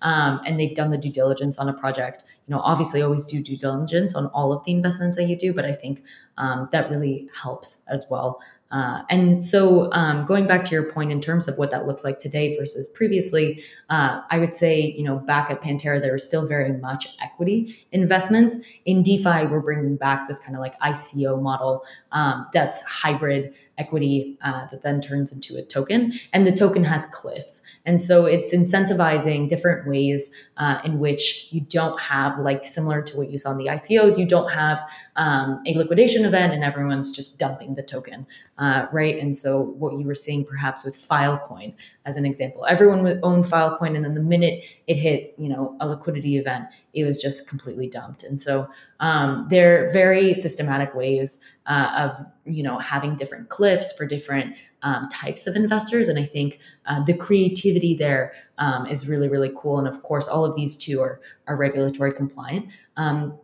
um, 0.03 0.41
and 0.47 0.59
they've 0.59 0.75
done 0.75 0.91
the 0.91 0.99
due 0.99 1.11
diligence 1.11 1.59
on 1.59 1.69
a 1.69 1.73
project 1.73 2.25
you 2.47 2.55
know, 2.55 2.61
obviously 2.61 3.01
always 3.03 3.25
do 3.25 3.43
due 3.43 3.57
diligence 3.57 4.15
on 4.15 4.27
all 4.29 4.53
of 4.53 4.65
the 4.65 4.73
investments 4.73 5.17
that 5.17 5.25
you 5.25 5.37
do, 5.37 5.53
but 5.53 5.65
I 5.65 5.73
think 5.73 6.03
um, 6.37 6.69
that 6.73 6.91
really 6.91 7.29
helps 7.35 7.85
as 7.89 8.07
well. 8.11 8.41
Uh, 8.71 9.03
and 9.09 9.37
so, 9.37 9.93
um, 9.93 10.27
going 10.27 10.49
back 10.49 10.65
to 10.65 10.73
your 10.73 10.91
point 10.91 11.13
in 11.13 11.21
terms 11.21 11.47
of 11.47 11.57
what 11.59 11.71
that 11.71 11.87
looks 11.87 12.03
like 12.03 12.19
today 12.19 12.57
versus 12.57 12.89
previously, 12.89 13.63
uh, 13.89 14.21
I 14.31 14.41
would 14.41 14.55
say, 14.55 14.81
you 14.81 15.05
know, 15.05 15.17
back 15.17 15.49
at 15.49 15.61
Pantera, 15.61 16.01
there 16.03 16.13
was 16.13 16.27
still 16.27 16.45
very 16.45 16.73
much 16.73 17.07
equity 17.23 17.87
investments. 17.93 18.59
In 18.85 19.05
DeFi, 19.05 19.47
we're 19.47 19.61
bringing 19.61 19.97
back 19.97 20.27
this 20.27 20.41
kind 20.41 20.57
of 20.57 20.61
like 20.61 20.79
ICO 20.81 21.41
model 21.41 21.85
um, 22.15 22.47
that's 22.53 22.81
hybrid 22.83 23.53
equity 23.77 24.39
uh, 24.43 24.67
that 24.67 24.83
then 24.83 25.01
turns 25.01 25.33
into 25.33 25.57
a 25.57 25.63
token. 25.63 26.13
And 26.33 26.47
the 26.47 26.53
token 26.53 26.85
has 26.85 27.07
cliffs. 27.07 27.61
And 27.85 28.01
so 28.01 28.25
it's 28.25 28.55
incentivizing 28.55 29.49
different 29.49 29.89
ways 29.89 30.31
uh, 30.57 30.79
in 30.85 31.01
which 31.01 31.49
you 31.51 31.61
don't 31.61 32.01
have, 32.01 32.39
like 32.39 32.65
similar 32.65 33.03
to 33.03 33.17
what 33.17 33.31
you 33.31 33.37
saw 33.39 33.51
in 33.51 33.59
the 33.59 33.67
ICOs, 33.67 34.17
you 34.17 34.29
don't 34.29 34.51
have 34.53 34.89
um, 35.17 35.61
a 35.67 35.75
liquidation 35.75 36.25
event 36.25 36.53
and 36.53 36.63
everyone's 36.63 37.11
just 37.11 37.39
dumping 37.39 37.75
the 37.75 37.83
token, 37.83 38.27
uh, 38.59 38.87
right? 38.93 39.19
And 39.19 39.37
so 39.37 39.61
what 39.61 39.99
you 39.99 40.07
were 40.07 40.15
seeing 40.15 40.45
perhaps 40.45 40.85
with 40.85 40.97
Filecoin 40.97 41.75
as 42.07 42.17
an 42.17 42.27
example, 42.27 42.67
everyone 42.67 43.03
would 43.03 43.21
own 43.23 43.43
Filecoin, 43.43 43.97
and 43.97 44.05
then 44.05 44.15
the 44.15 44.21
minute 44.21 44.65
it 44.87 44.95
hit, 44.95 45.35
you 45.39 45.49
know, 45.49 45.77
a 45.81 45.89
liquidity 45.89 46.37
event, 46.37 46.67
it 46.93 47.05
was 47.05 47.21
just 47.21 47.49
completely 47.49 47.89
dumped. 47.89 48.25
And 48.25 48.39
so 48.39 48.69
um, 49.01 49.47
they're 49.49 49.91
very 49.91 50.35
systematic 50.35 50.95
ways 50.95 51.41
uh, 51.67 52.11
of 52.11 52.27
you 52.45 52.63
know 52.63 52.79
having 52.79 53.17
different 53.17 53.49
cliffs 53.49 53.93
for 53.93 54.07
different 54.07 54.55
um, 54.83 55.09
types 55.09 55.47
of 55.47 55.57
investors. 55.57 56.09
And 56.09 56.19
i 56.19 56.25
think 56.25 56.59
uh, 56.87 57.03
the 57.05 57.15
creativity 57.15 57.95
there 57.95 58.35
um, 58.59 58.87
is 58.87 59.09
really 59.09 59.29
really 59.29 59.53
cool. 59.57 59.79
And 59.79 59.89
of 59.89 60.03
course 60.03 60.29
all 60.29 60.45
of 60.45 60.55
these 60.55 60.77
two 60.77 61.01
are 61.01 61.21
are 61.47 61.57
regulatory 61.57 62.13
compliant 62.13 62.67
um, 62.97 63.39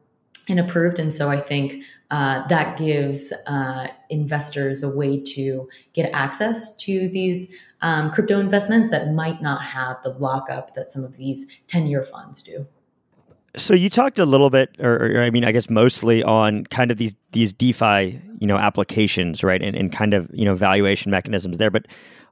and 0.48 0.60
approved. 0.60 0.98
And 0.98 1.12
so 1.12 1.30
i 1.30 1.36
think 1.36 1.82
uh, 2.10 2.46
that 2.48 2.76
gives 2.76 3.32
uh, 3.46 3.86
investors 4.08 4.82
a 4.82 4.96
way 4.96 5.20
to 5.20 5.68
get 5.92 6.10
access 6.12 6.76
to 6.76 7.08
these 7.08 7.54
um, 7.82 8.10
crypto 8.10 8.38
investments 8.38 8.90
that 8.90 9.12
might 9.12 9.40
not 9.40 9.62
have 9.62 10.02
the 10.02 10.10
lockup 10.10 10.74
that 10.74 10.92
some 10.92 11.04
of 11.04 11.16
these 11.16 11.46
10 11.66 11.86
year 11.86 12.02
funds 12.02 12.42
do 12.42 12.66
So 13.56 13.74
you 13.74 13.90
talked 13.90 14.18
a 14.18 14.24
little 14.24 14.50
bit, 14.50 14.76
or, 14.78 15.18
or, 15.18 15.22
I 15.22 15.30
mean, 15.30 15.44
I 15.44 15.52
guess 15.52 15.68
mostly 15.68 16.22
on 16.22 16.66
kind 16.66 16.90
of 16.90 16.98
these 16.98 17.16
these 17.32 17.52
DeFi, 17.52 18.20
you 18.38 18.46
know, 18.46 18.56
applications, 18.56 19.42
right, 19.42 19.60
and, 19.60 19.76
and 19.76 19.92
kind 19.92 20.14
of 20.14 20.28
you 20.32 20.44
know 20.44 20.54
valuation 20.54 21.10
mechanisms 21.10 21.58
there. 21.58 21.70
But 21.70 21.86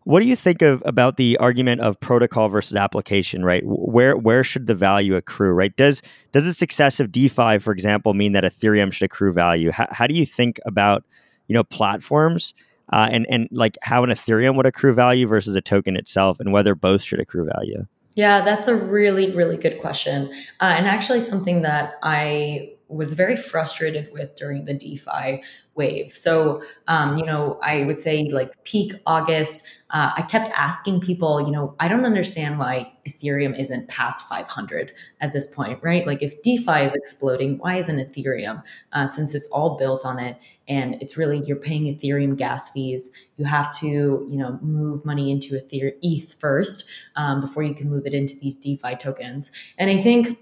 what 0.05 0.21
do 0.21 0.27
you 0.27 0.37
think 0.37 0.63
of 0.63 0.83
about 0.87 1.19
the 1.19 1.37
argument 1.39 1.81
of 1.83 1.99
protocol 2.01 2.49
versus 2.49 2.77
application, 2.77 3.45
right? 3.45 3.63
Where 3.67 4.17
where 4.17 4.45
should 4.45 4.67
the 4.67 4.75
value 4.75 5.17
accrue, 5.17 5.51
right? 5.51 5.77
Does 5.77 6.03
does 6.33 6.45
the 6.45 6.55
success 6.55 7.01
of 7.01 7.11
DeFi, 7.11 7.59
for 7.59 7.73
example, 7.73 8.15
mean 8.15 8.33
that 8.33 8.45
Ethereum 8.45 8.93
should 8.93 9.05
accrue 9.05 9.33
value? 9.33 9.71
How, 9.71 9.87
how 9.91 10.07
do 10.07 10.15
you 10.15 10.25
think 10.25 10.61
about 10.65 11.05
you 11.49 11.55
know 11.55 11.65
platforms 11.65 12.55
uh, 12.91 13.09
and 13.11 13.27
and 13.29 13.49
like 13.51 13.77
how 13.83 14.05
an 14.05 14.11
Ethereum 14.11 14.57
would 14.57 14.67
accrue 14.67 14.93
value 14.93 15.27
versus 15.27 15.57
a 15.57 15.61
token 15.61 15.97
itself, 15.97 16.41
and 16.41 16.53
whether 16.53 16.75
both 16.75 17.03
should 17.03 17.21
accrue 17.21 17.49
value? 17.55 17.87
Yeah, 18.15 18.45
that's 18.45 18.67
a 18.67 18.75
really 18.75 19.35
really 19.35 19.57
good 19.57 19.81
question, 19.81 20.31
uh, 20.61 20.75
and 20.77 20.87
actually 20.87 21.21
something 21.21 21.63
that 21.63 21.95
I 22.03 22.73
was 22.89 23.13
very 23.13 23.37
frustrated 23.37 24.09
with 24.13 24.35
during 24.35 24.65
the 24.65 24.75
DeFi 24.75 25.43
wave. 25.79 26.15
So, 26.15 26.63
um, 26.89 27.17
you 27.17 27.25
know, 27.25 27.59
I 27.63 27.85
would 27.85 28.01
say 28.01 28.29
like 28.31 28.53
peak 28.65 28.93
August, 29.07 29.65
uh, 29.91 30.11
I 30.17 30.23
kept 30.23 30.51
asking 30.51 31.01
people, 31.01 31.41
you 31.41 31.51
know, 31.51 31.75
I 31.81 31.89
don't 31.89 32.05
understand 32.05 32.59
why 32.59 32.93
Ethereum 33.07 33.59
isn't 33.59 33.89
past 33.89 34.29
500 34.29 34.93
at 35.23 35.33
this 35.33 35.47
point, 35.47 35.79
right? 35.83 36.07
Like 36.07 36.23
if 36.23 36.43
DeFi 36.43 36.83
is 36.83 36.95
exploding, 36.95 37.57
why 37.59 37.77
isn't 37.77 37.97
Ethereum? 37.97 38.63
Uh, 38.93 39.07
since 39.07 39.35
it's 39.35 39.47
all 39.47 39.79
built 39.79 40.05
on 40.05 40.19
it 40.19 40.39
and 40.69 40.97
it's 41.01 41.17
really, 41.17 41.43
you're 41.47 41.57
paying 41.57 41.85
Ethereum 41.85 42.37
gas 42.37 42.69
fees. 42.71 43.11
You 43.37 43.47
have 43.47 43.73
to, 43.79 43.87
you 43.87 44.37
know, 44.37 44.59
move 44.61 45.07
money 45.07 45.31
into 45.31 45.55
Ethereum 45.55 45.95
ETH 46.03 46.35
first 46.35 46.85
um, 47.17 47.41
before 47.41 47.63
you 47.63 47.75
can 47.75 47.89
move 47.89 48.05
it 48.05 48.13
into 48.13 48.37
these 48.37 48.57
DeFi 48.57 48.97
tokens. 48.97 49.51
And 49.79 49.89
I 49.89 49.97
think 49.97 50.39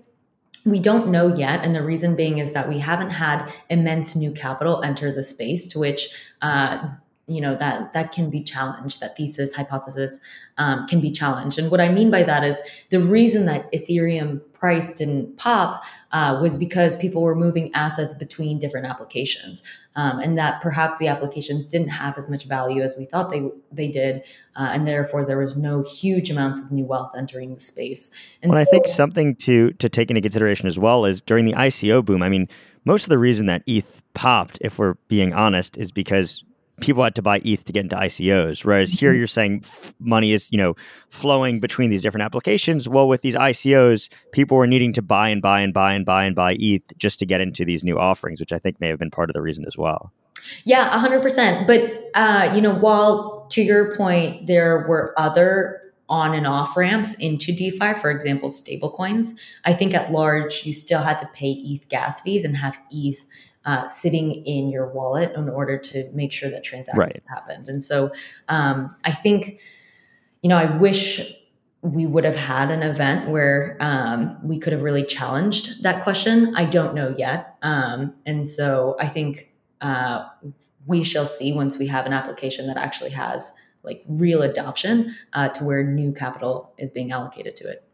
we 0.66 0.80
don't 0.80 1.08
know 1.08 1.28
yet. 1.28 1.64
And 1.64 1.74
the 1.74 1.82
reason 1.82 2.16
being 2.16 2.38
is 2.38 2.52
that 2.52 2.68
we 2.68 2.78
haven't 2.80 3.10
had 3.10 3.50
immense 3.70 4.16
new 4.16 4.32
capital 4.32 4.82
enter 4.82 5.12
the 5.12 5.22
space 5.22 5.66
to 5.68 5.78
which, 5.78 6.08
uh, 6.42 6.88
you 7.28 7.40
know, 7.40 7.54
that, 7.54 7.92
that 7.92 8.12
can 8.12 8.30
be 8.30 8.42
challenged, 8.42 9.00
that 9.00 9.16
thesis 9.16 9.54
hypothesis 9.54 10.18
um, 10.58 10.86
can 10.88 11.00
be 11.00 11.10
challenged. 11.10 11.58
And 11.58 11.70
what 11.70 11.80
I 11.80 11.88
mean 11.88 12.10
by 12.10 12.24
that 12.24 12.44
is 12.44 12.60
the 12.90 13.00
reason 13.00 13.46
that 13.46 13.72
Ethereum 13.72 14.40
price 14.58 14.94
didn't 14.94 15.36
pop 15.36 15.84
uh, 16.12 16.38
was 16.40 16.56
because 16.56 16.96
people 16.96 17.22
were 17.22 17.34
moving 17.34 17.72
assets 17.74 18.14
between 18.14 18.58
different 18.58 18.86
applications, 18.86 19.62
um, 19.96 20.18
and 20.18 20.38
that 20.38 20.60
perhaps 20.62 20.98
the 20.98 21.08
applications 21.08 21.64
didn't 21.64 21.88
have 21.88 22.16
as 22.16 22.28
much 22.28 22.44
value 22.46 22.82
as 22.82 22.96
we 22.98 23.04
thought 23.04 23.30
they 23.30 23.48
they 23.70 23.88
did, 23.88 24.22
uh, 24.56 24.70
and 24.72 24.86
therefore 24.86 25.24
there 25.24 25.38
was 25.38 25.56
no 25.56 25.82
huge 25.82 26.30
amounts 26.30 26.58
of 26.58 26.70
new 26.72 26.84
wealth 26.84 27.12
entering 27.16 27.54
the 27.54 27.60
space. 27.60 28.12
And 28.42 28.50
well, 28.50 28.64
so, 28.64 28.68
I 28.68 28.70
think 28.70 28.86
something 28.86 29.36
to 29.36 29.72
to 29.72 29.88
take 29.88 30.10
into 30.10 30.20
consideration 30.22 30.66
as 30.66 30.78
well 30.78 31.04
is 31.04 31.22
during 31.22 31.44
the 31.44 31.54
ICO 31.54 32.04
boom. 32.04 32.22
I 32.22 32.28
mean, 32.28 32.48
most 32.84 33.04
of 33.04 33.10
the 33.10 33.18
reason 33.18 33.46
that 33.46 33.62
ETH 33.66 34.02
popped, 34.14 34.58
if 34.60 34.78
we're 34.78 34.94
being 35.08 35.32
honest, 35.32 35.76
is 35.76 35.90
because 35.90 36.44
people 36.80 37.02
had 37.02 37.14
to 37.14 37.22
buy 37.22 37.40
ETH 37.44 37.64
to 37.64 37.72
get 37.72 37.84
into 37.84 37.96
ICOs. 37.96 38.64
Whereas 38.64 38.92
here 38.92 39.10
mm-hmm. 39.10 39.18
you're 39.18 39.26
saying 39.26 39.64
money 39.98 40.32
is, 40.32 40.50
you 40.50 40.58
know, 40.58 40.74
flowing 41.08 41.60
between 41.60 41.90
these 41.90 42.02
different 42.02 42.24
applications. 42.24 42.88
Well, 42.88 43.08
with 43.08 43.22
these 43.22 43.34
ICOs, 43.34 44.08
people 44.32 44.56
were 44.56 44.66
needing 44.66 44.92
to 44.94 45.02
buy 45.02 45.28
and 45.28 45.40
buy 45.40 45.60
and 45.60 45.72
buy 45.72 45.94
and 45.94 46.04
buy 46.04 46.24
and 46.24 46.34
buy 46.34 46.56
ETH 46.58 46.82
just 46.98 47.18
to 47.20 47.26
get 47.26 47.40
into 47.40 47.64
these 47.64 47.82
new 47.82 47.98
offerings, 47.98 48.40
which 48.40 48.52
I 48.52 48.58
think 48.58 48.80
may 48.80 48.88
have 48.88 48.98
been 48.98 49.10
part 49.10 49.30
of 49.30 49.34
the 49.34 49.42
reason 49.42 49.64
as 49.66 49.76
well. 49.76 50.12
Yeah, 50.64 50.90
100%. 50.90 51.66
But, 51.66 52.10
uh, 52.14 52.52
you 52.54 52.60
know, 52.60 52.74
while 52.74 53.46
to 53.50 53.62
your 53.62 53.96
point, 53.96 54.46
there 54.46 54.86
were 54.88 55.14
other 55.16 55.80
on 56.08 56.34
and 56.34 56.46
off 56.46 56.76
ramps 56.76 57.14
into 57.14 57.52
DeFi, 57.52 57.94
for 57.94 58.10
example, 58.10 58.48
stablecoins, 58.48 59.32
I 59.64 59.72
think 59.72 59.94
at 59.94 60.12
large, 60.12 60.64
you 60.64 60.72
still 60.72 61.00
had 61.00 61.18
to 61.18 61.26
pay 61.34 61.50
ETH 61.50 61.88
gas 61.88 62.20
fees 62.20 62.44
and 62.44 62.56
have 62.58 62.78
ETH 62.90 63.26
uh, 63.66 63.84
sitting 63.84 64.32
in 64.46 64.70
your 64.70 64.88
wallet 64.92 65.32
in 65.36 65.48
order 65.48 65.76
to 65.76 66.08
make 66.12 66.32
sure 66.32 66.48
that 66.48 66.64
transactions 66.64 66.98
right. 66.98 67.22
happened. 67.28 67.68
And 67.68 67.84
so 67.84 68.12
um, 68.48 68.94
I 69.04 69.12
think, 69.12 69.60
you 70.42 70.48
know, 70.48 70.56
I 70.56 70.76
wish 70.76 71.36
we 71.82 72.06
would 72.06 72.24
have 72.24 72.36
had 72.36 72.70
an 72.70 72.82
event 72.82 73.28
where 73.28 73.76
um, 73.80 74.38
we 74.42 74.58
could 74.58 74.72
have 74.72 74.82
really 74.82 75.04
challenged 75.04 75.82
that 75.82 76.02
question. 76.02 76.54
I 76.56 76.64
don't 76.64 76.94
know 76.94 77.14
yet. 77.16 77.56
Um, 77.62 78.14
and 78.24 78.48
so 78.48 78.96
I 78.98 79.08
think 79.08 79.52
uh, 79.80 80.26
we 80.86 81.04
shall 81.04 81.26
see 81.26 81.52
once 81.52 81.76
we 81.76 81.88
have 81.88 82.06
an 82.06 82.12
application 82.12 82.66
that 82.68 82.76
actually 82.76 83.10
has 83.10 83.52
like 83.82 84.04
real 84.08 84.42
adoption 84.42 85.14
uh, 85.32 85.48
to 85.50 85.64
where 85.64 85.84
new 85.84 86.12
capital 86.12 86.72
is 86.78 86.90
being 86.90 87.12
allocated 87.12 87.56
to 87.56 87.68
it. 87.68 87.84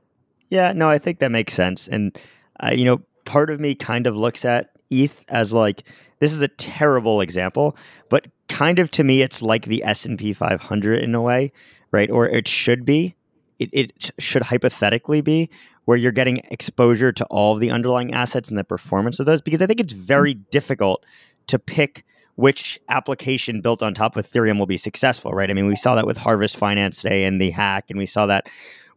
Yeah, 0.48 0.72
no, 0.72 0.88
I 0.88 0.98
think 0.98 1.18
that 1.20 1.30
makes 1.30 1.54
sense. 1.54 1.88
And, 1.88 2.18
uh, 2.62 2.72
you 2.74 2.84
know, 2.84 3.00
part 3.24 3.50
of 3.50 3.60
me 3.60 3.74
kind 3.74 4.06
of 4.06 4.16
looks 4.16 4.44
at 4.44 4.70
ETH 4.92 5.24
as 5.28 5.52
like 5.52 5.84
this 6.18 6.32
is 6.32 6.40
a 6.40 6.48
terrible 6.48 7.20
example, 7.20 7.76
but 8.08 8.28
kind 8.48 8.78
of 8.78 8.90
to 8.92 9.04
me 9.04 9.22
it's 9.22 9.42
like 9.42 9.64
the 9.64 9.82
S&P 9.82 10.32
500 10.32 11.02
in 11.02 11.14
a 11.14 11.20
way, 11.20 11.52
right? 11.90 12.10
Or 12.10 12.28
it 12.28 12.46
should 12.46 12.84
be. 12.84 13.16
It, 13.58 13.70
it 13.72 14.10
should 14.18 14.42
hypothetically 14.42 15.20
be 15.20 15.48
where 15.84 15.96
you're 15.96 16.12
getting 16.12 16.38
exposure 16.50 17.12
to 17.12 17.24
all 17.26 17.54
of 17.54 17.60
the 17.60 17.70
underlying 17.70 18.12
assets 18.12 18.48
and 18.48 18.58
the 18.58 18.64
performance 18.64 19.20
of 19.20 19.26
those 19.26 19.40
because 19.40 19.62
I 19.62 19.66
think 19.66 19.80
it's 19.80 19.92
very 19.92 20.34
mm-hmm. 20.34 20.50
difficult 20.50 21.04
to 21.48 21.58
pick 21.58 22.04
which 22.36 22.80
application 22.88 23.60
built 23.60 23.82
on 23.82 23.94
top 23.94 24.16
of 24.16 24.26
Ethereum 24.26 24.58
will 24.58 24.66
be 24.66 24.78
successful, 24.78 25.32
right? 25.32 25.50
I 25.50 25.54
mean, 25.54 25.66
we 25.66 25.76
saw 25.76 25.94
that 25.94 26.06
with 26.06 26.16
Harvest 26.16 26.56
Finance 26.56 27.02
today 27.02 27.24
and 27.24 27.40
the 27.40 27.50
hack, 27.50 27.86
and 27.90 27.98
we 27.98 28.06
saw 28.06 28.26
that 28.26 28.46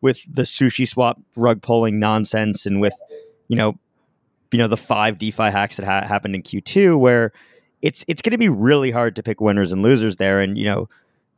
with 0.01 0.23
the 0.31 0.43
SushiSwap 0.43 1.21
rug 1.35 1.61
pulling 1.61 1.99
nonsense 1.99 2.65
and 2.65 2.79
with, 2.79 2.93
you 3.47 3.55
know, 3.55 3.77
you 4.55 4.59
know 4.59 4.69
the 4.69 4.77
five 4.77 5.17
DeFi 5.17 5.51
hacks 5.51 5.75
that 5.75 5.85
ha- 5.85 6.07
happened 6.07 6.33
in 6.33 6.41
Q2, 6.41 6.97
where 6.97 7.33
it's 7.81 8.05
it's 8.07 8.21
going 8.21 8.31
to 8.31 8.37
be 8.37 8.47
really 8.47 8.89
hard 8.89 9.17
to 9.17 9.23
pick 9.23 9.41
winners 9.41 9.73
and 9.73 9.81
losers 9.81 10.15
there. 10.15 10.39
And 10.39 10.57
you 10.57 10.63
know, 10.63 10.87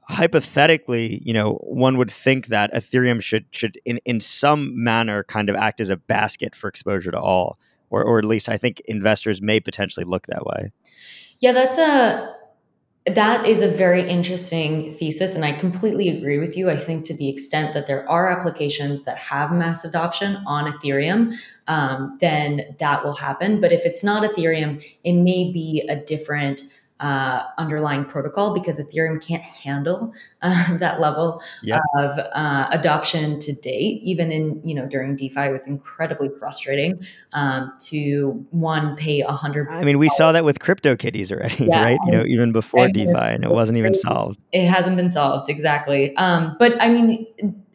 hypothetically, 0.01 1.19
you 1.25 1.33
know, 1.33 1.53
one 1.63 1.97
would 1.97 2.11
think 2.11 2.47
that 2.47 2.71
Ethereum 2.73 3.19
should 3.19 3.45
should 3.49 3.79
in 3.85 3.99
in 4.05 4.19
some 4.19 4.83
manner 4.83 5.23
kind 5.23 5.49
of 5.49 5.55
act 5.55 5.81
as 5.81 5.89
a 5.89 5.97
basket 5.97 6.55
for 6.55 6.67
exposure 6.67 7.09
to 7.09 7.19
all, 7.19 7.57
or 7.89 8.03
or 8.03 8.19
at 8.19 8.25
least 8.25 8.49
I 8.49 8.57
think 8.57 8.81
investors 8.85 9.41
may 9.41 9.59
potentially 9.59 10.05
look 10.05 10.27
that 10.27 10.45
way. 10.45 10.71
Yeah, 11.39 11.53
that's 11.53 11.79
a 11.79 12.35
that 13.07 13.45
is 13.45 13.61
a 13.61 13.67
very 13.67 14.07
interesting 14.07 14.93
thesis, 14.93 15.33
and 15.33 15.45
I 15.45 15.53
completely 15.53 16.09
agree 16.09 16.39
with 16.39 16.57
you. 16.57 16.69
I 16.69 16.75
think 16.75 17.05
to 17.05 17.15
the 17.15 17.29
extent 17.29 17.73
that 17.73 17.87
there 17.87 18.09
are 18.09 18.29
applications 18.29 19.03
that 19.03 19.17
have 19.17 19.51
mass 19.51 19.85
adoption 19.85 20.43
on 20.45 20.71
Ethereum, 20.71 21.33
um, 21.67 22.17
then 22.19 22.75
that 22.79 23.05
will 23.05 23.15
happen. 23.15 23.61
But 23.61 23.71
if 23.71 23.85
it's 23.85 24.03
not 24.03 24.29
Ethereum, 24.29 24.83
it 25.03 25.13
may 25.13 25.51
be 25.51 25.85
a 25.87 25.95
different 25.95 26.63
uh, 26.99 27.43
underlying 27.57 28.05
protocol 28.05 28.53
because 28.53 28.79
Ethereum 28.79 29.25
can't 29.25 29.43
handle 29.43 30.13
uh, 30.41 30.77
that 30.77 30.99
level 30.99 31.41
yep. 31.63 31.81
of 31.97 32.17
uh, 32.33 32.67
adoption 32.71 33.39
to 33.39 33.53
date. 33.53 34.01
Even 34.03 34.31
in 34.31 34.61
you 34.63 34.73
know 34.73 34.85
during 34.85 35.15
DeFi, 35.15 35.41
it 35.41 35.51
was 35.51 35.67
incredibly 35.67 36.29
frustrating 36.39 36.99
um, 37.33 37.73
to 37.79 38.45
one 38.51 38.95
pay 38.95 39.21
a 39.21 39.31
hundred. 39.31 39.67
I 39.69 39.83
mean, 39.83 39.97
we 39.97 40.09
saw 40.09 40.31
that 40.31 40.45
with 40.45 40.59
CryptoKitties 40.59 41.31
already, 41.31 41.65
yeah, 41.65 41.83
right? 41.83 41.99
You 42.05 42.11
know, 42.11 42.25
even 42.25 42.51
before 42.51 42.85
and 42.85 42.93
DeFi, 42.93 43.13
and 43.13 43.43
it 43.43 43.51
wasn't 43.51 43.77
even 43.77 43.93
solved. 43.93 44.39
It 44.51 44.67
hasn't 44.67 44.97
been 44.97 45.09
solved 45.09 45.49
exactly. 45.49 46.15
Um, 46.17 46.55
but 46.59 46.81
I 46.81 46.89
mean, 46.89 47.27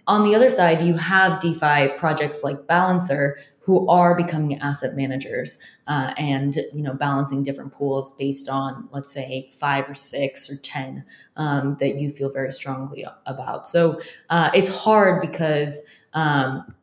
on 0.07 0.25
the 0.25 0.35
other 0.35 0.51
side, 0.51 0.83
you 0.83 0.95
have 0.95 1.41
DeFi 1.41 1.97
projects 1.97 2.41
like 2.43 2.67
Balancer 2.67 3.39
who 3.65 3.89
are 3.89 4.17
becoming 4.17 4.59
asset 4.59 4.97
managers 4.97 5.59
uh, 5.87 6.13
and 6.17 6.57
you 6.75 6.83
know 6.83 6.95
balancing 6.95 7.43
different 7.43 7.73
pools 7.73 8.15
based 8.17 8.49
on 8.49 8.89
let's 8.93 9.13
say 9.13 9.49
five 9.53 9.89
or 9.89 9.95
six 9.95 10.51
or 10.51 10.57
ten 10.57 11.05
um, 11.37 11.75
that 11.75 11.97
you 11.97 12.11
feel 12.11 12.31
very 12.31 12.53
strongly 12.53 13.07
about. 13.27 13.69
So 13.69 14.01
uh, 14.31 14.51
it's 14.55 14.69
hard 14.69 15.21
because 15.21 15.89
um, 16.15 16.75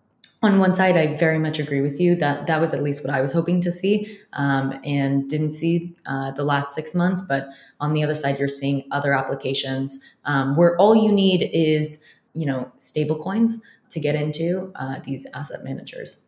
on 0.41 0.57
one 0.57 0.73
side 0.73 0.95
i 0.95 1.07
very 1.15 1.37
much 1.37 1.59
agree 1.59 1.81
with 1.81 1.99
you 1.99 2.15
that 2.15 2.47
that 2.47 2.61
was 2.61 2.73
at 2.73 2.81
least 2.81 3.03
what 3.05 3.13
i 3.13 3.19
was 3.19 3.33
hoping 3.33 3.59
to 3.59 3.71
see 3.71 4.19
um, 4.33 4.79
and 4.85 5.29
didn't 5.29 5.51
see 5.51 5.93
uh, 6.05 6.31
the 6.31 6.43
last 6.43 6.73
six 6.73 6.95
months 6.95 7.21
but 7.27 7.49
on 7.79 7.93
the 7.93 8.03
other 8.03 8.15
side 8.15 8.39
you're 8.39 8.47
seeing 8.47 8.83
other 8.91 9.13
applications 9.13 10.01
um, 10.25 10.55
where 10.55 10.77
all 10.77 10.95
you 10.95 11.11
need 11.11 11.49
is 11.53 12.03
you 12.33 12.45
know 12.45 12.71
stable 12.77 13.17
coins 13.21 13.61
to 13.89 13.99
get 13.99 14.15
into 14.15 14.71
uh, 14.75 14.99
these 15.05 15.27
asset 15.33 15.63
managers 15.63 16.23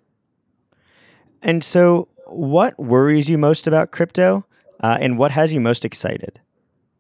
and 1.42 1.64
so, 1.64 2.08
what 2.28 2.78
worries 2.80 3.30
you 3.30 3.38
most 3.38 3.68
about 3.68 3.92
crypto, 3.92 4.46
uh, 4.82 4.98
and 5.00 5.18
what 5.18 5.32
has 5.32 5.54
you 5.54 5.60
most 5.60 5.86
excited? 5.86 6.40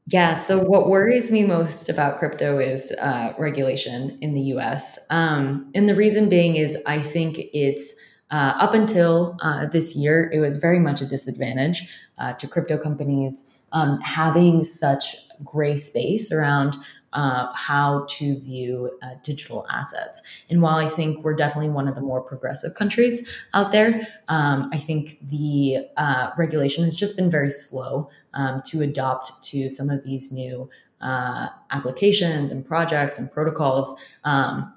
Yeah. 0.08 0.34
So, 0.34 0.60
what 0.60 0.89
worries 0.89 1.32
me 1.32 1.44
most 1.46 1.89
about 1.89 2.20
crypto 2.20 2.60
is 2.60 2.92
uh, 3.00 3.34
regulation 3.38 4.18
in 4.22 4.34
the 4.34 4.42
US. 4.56 5.00
Um, 5.10 5.72
and 5.76 5.88
the 5.88 5.96
reason 5.96 6.28
being 6.30 6.56
is 6.56 6.78
I 6.86 7.00
think 7.00 7.39
it's 7.54 7.96
uh, 8.32 8.54
up 8.58 8.74
until 8.74 9.38
uh, 9.42 9.68
this 9.68 9.96
year, 9.96 10.30
it 10.34 10.39
was 10.39 10.58
very 10.58 10.80
much 10.80 11.02
a 11.02 11.06
disadvantage 11.06 11.88
uh, 12.18 12.34
to 12.34 12.48
crypto 12.48 12.78
companies 12.78 13.46
um, 13.74 14.00
having 14.02 14.64
such 14.64 15.16
gray 15.44 15.78
space 15.78 16.32
around 16.32 16.78
uh, 17.14 17.51
how 17.53 18.05
to 18.09 18.39
view 18.39 18.91
uh, 19.03 19.16
digital 19.24 19.66
assets. 19.70 20.22
And 20.49 20.62
while 20.62 20.78
I 20.78 20.88
think 20.88 21.24
we're 21.24 21.36
definitely 21.36 21.70
one 21.70 21.88
of 21.88 21.95
the 21.95 22.01
more 22.01 22.22
progressive 22.22 22.76
countries 22.76 23.28
out 23.53 23.72
there, 23.72 24.07
um, 24.28 24.70
I 24.74 24.78
think 24.78 25.18
the 25.28 25.88
uh, 25.97 26.32
regulation 26.38 26.84
has 26.84 26.95
just 26.95 27.16
been 27.16 27.30
very 27.30 27.51
slow 27.51 28.09
um, 28.34 28.62
to 28.68 28.82
adopt 28.82 29.43
to 29.45 29.70
some 29.70 29.89
of 29.89 30.03
these 30.03 30.32
new 30.32 30.70
uh, 31.01 31.47
applications 31.72 32.51
and 32.51 32.66
projects 32.66 33.18
and 33.18 33.32
protocols. 33.32 33.99
Um, 34.24 34.74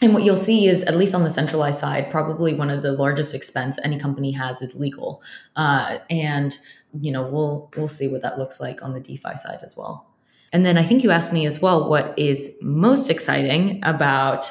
and 0.00 0.14
what 0.14 0.22
you'll 0.22 0.36
see 0.36 0.66
is, 0.66 0.84
at 0.84 0.96
least 0.96 1.14
on 1.14 1.24
the 1.24 1.30
centralized 1.30 1.78
side, 1.78 2.10
probably 2.10 2.54
one 2.54 2.70
of 2.70 2.82
the 2.82 2.92
largest 2.92 3.34
expense 3.34 3.78
any 3.82 3.98
company 3.98 4.30
has 4.32 4.62
is 4.62 4.74
legal. 4.74 5.22
Uh, 5.56 5.98
and 6.08 6.56
you 6.98 7.12
know, 7.12 7.26
we'll 7.26 7.70
we'll 7.76 7.88
see 7.88 8.08
what 8.08 8.22
that 8.22 8.38
looks 8.38 8.60
like 8.60 8.82
on 8.82 8.92
the 8.92 9.00
DeFi 9.00 9.36
side 9.36 9.60
as 9.62 9.76
well. 9.76 10.07
And 10.52 10.64
then 10.64 10.78
I 10.78 10.82
think 10.82 11.02
you 11.02 11.10
asked 11.10 11.32
me 11.32 11.46
as 11.46 11.60
well 11.60 11.88
what 11.88 12.18
is 12.18 12.54
most 12.60 13.10
exciting 13.10 13.80
about 13.82 14.50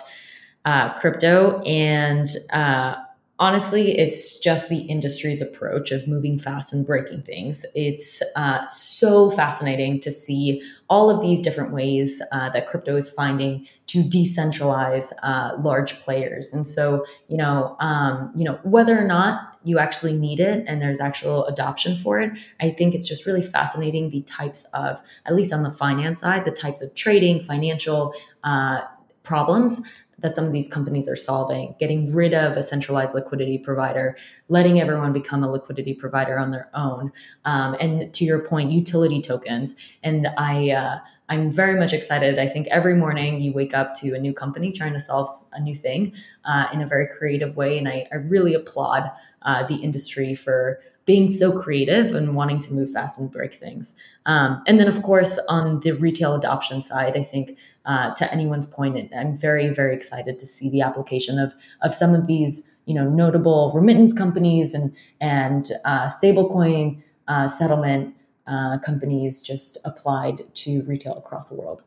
uh, 0.65 0.93
crypto, 0.99 1.61
and 1.61 2.27
uh, 2.51 2.95
honestly, 3.39 3.97
it's 3.97 4.39
just 4.39 4.69
the 4.69 4.79
industry's 4.79 5.41
approach 5.41 5.91
of 5.91 6.07
moving 6.07 6.37
fast 6.39 6.73
and 6.73 6.85
breaking 6.85 7.21
things. 7.21 7.65
It's 7.75 8.21
uh, 8.35 8.65
so 8.67 9.29
fascinating 9.29 9.99
to 10.01 10.11
see 10.11 10.61
all 10.89 11.09
of 11.09 11.21
these 11.21 11.39
different 11.41 11.71
ways 11.71 12.21
uh, 12.31 12.49
that 12.49 12.67
crypto 12.67 12.95
is 12.95 13.09
finding 13.09 13.67
to 13.87 14.03
decentralize 14.03 15.13
uh, 15.23 15.55
large 15.61 15.99
players. 15.99 16.53
And 16.53 16.65
so, 16.65 17.05
you 17.27 17.37
know, 17.37 17.75
um, 17.79 18.33
you 18.35 18.43
know, 18.43 18.59
whether 18.63 18.97
or 18.97 19.05
not 19.05 19.56
you 19.67 19.79
actually 19.79 20.13
need 20.13 20.39
it 20.39 20.63
and 20.67 20.81
there's 20.81 20.99
actual 20.99 21.45
adoption 21.45 21.97
for 21.97 22.19
it, 22.19 22.31
I 22.59 22.69
think 22.69 22.95
it's 22.95 23.07
just 23.07 23.25
really 23.25 23.41
fascinating 23.41 24.09
the 24.09 24.21
types 24.21 24.65
of, 24.73 25.01
at 25.25 25.35
least 25.35 25.51
on 25.53 25.63
the 25.63 25.71
finance 25.71 26.21
side, 26.21 26.45
the 26.45 26.51
types 26.51 26.81
of 26.81 26.93
trading, 26.95 27.41
financial 27.41 28.13
uh, 28.43 28.81
problems 29.23 29.81
that 30.19 30.35
some 30.35 30.45
of 30.45 30.51
these 30.51 30.67
companies 30.67 31.07
are 31.07 31.15
solving, 31.15 31.75
getting 31.79 32.13
rid 32.13 32.33
of 32.33 32.57
a 32.57 32.63
centralized 32.63 33.13
liquidity 33.13 33.57
provider, 33.57 34.17
letting 34.47 34.79
everyone 34.79 35.13
become 35.13 35.43
a 35.43 35.51
liquidity 35.51 35.93
provider 35.93 36.39
on 36.39 36.49
their 36.49 36.69
own. 36.73 37.11
Um, 37.45 37.75
and 37.79 38.11
to 38.15 38.25
your 38.25 38.39
point, 38.39 38.71
utility 38.71 39.21
tokens. 39.21 39.75
And 40.01 40.27
I, 40.37 40.71
uh, 40.71 40.99
I'm 41.29 41.51
very 41.51 41.77
much 41.77 41.93
excited. 41.93 42.39
I 42.39 42.47
think 42.47 42.67
every 42.67 42.95
morning 42.95 43.41
you 43.41 43.51
wake 43.51 43.73
up 43.73 43.93
to 43.95 44.13
a 44.15 44.19
new 44.19 44.33
company 44.33 44.71
trying 44.71 44.93
to 44.93 44.99
solve 44.99 45.29
a 45.53 45.61
new 45.61 45.75
thing 45.75 46.13
uh, 46.45 46.67
in 46.73 46.81
a 46.81 46.87
very 46.87 47.07
creative 47.07 47.55
way. 47.55 47.77
And 47.77 47.87
I, 47.87 48.07
I 48.11 48.15
really 48.15 48.53
applaud 48.53 49.11
uh, 49.41 49.63
the 49.67 49.75
industry 49.75 50.35
for 50.35 50.79
being 51.05 51.29
so 51.29 51.57
creative 51.57 52.13
and 52.13 52.35
wanting 52.35 52.59
to 52.59 52.73
move 52.73 52.91
fast 52.91 53.17
and 53.17 53.31
break 53.31 53.53
things. 53.53 53.93
Um, 54.25 54.61
and 54.67 54.77
then, 54.77 54.89
of 54.89 55.01
course, 55.01 55.39
on 55.47 55.79
the 55.79 55.93
retail 55.93 56.35
adoption 56.35 56.81
side, 56.81 57.15
I 57.15 57.23
think 57.23 57.57
uh, 57.85 58.13
to 58.15 58.31
anyone's 58.31 58.65
point, 58.65 59.11
I'm 59.17 59.35
very, 59.35 59.69
very 59.69 59.95
excited 59.95 60.37
to 60.37 60.45
see 60.45 60.69
the 60.69 60.81
application 60.81 61.39
of 61.39 61.55
of 61.81 61.93
some 61.93 62.13
of 62.13 62.27
these, 62.27 62.69
you 62.85 62.93
know, 62.93 63.09
notable 63.09 63.71
remittance 63.73 64.11
companies 64.11 64.73
and 64.73 64.93
and 65.21 65.71
uh, 65.85 66.07
stablecoin 66.07 67.01
uh, 67.29 67.47
settlement 67.47 68.13
uh, 68.47 68.77
companies 68.79 69.41
just 69.41 69.77
applied 69.85 70.43
to 70.55 70.81
retail 70.83 71.15
across 71.15 71.49
the 71.49 71.55
world. 71.55 71.83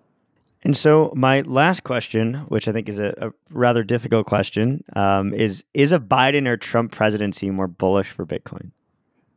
And 0.63 0.77
so, 0.77 1.11
my 1.17 1.41
last 1.43 1.85
question, 1.85 2.35
which 2.49 2.69
I 2.69 2.73
think 2.73 2.89
is 2.89 2.99
a, 2.99 3.15
a 3.19 3.31
rather 3.51 3.83
difficult 3.83 4.27
question, 4.27 4.85
um, 4.95 5.33
is: 5.33 5.65
Is 5.73 5.91
a 5.91 5.99
Biden 5.99 6.47
or 6.47 6.59
Trump 6.59 6.93
presidency 6.93 7.51
more 7.51 7.67
bullish 7.67 8.11
for 8.11 8.27
Bitcoin? 8.27 8.71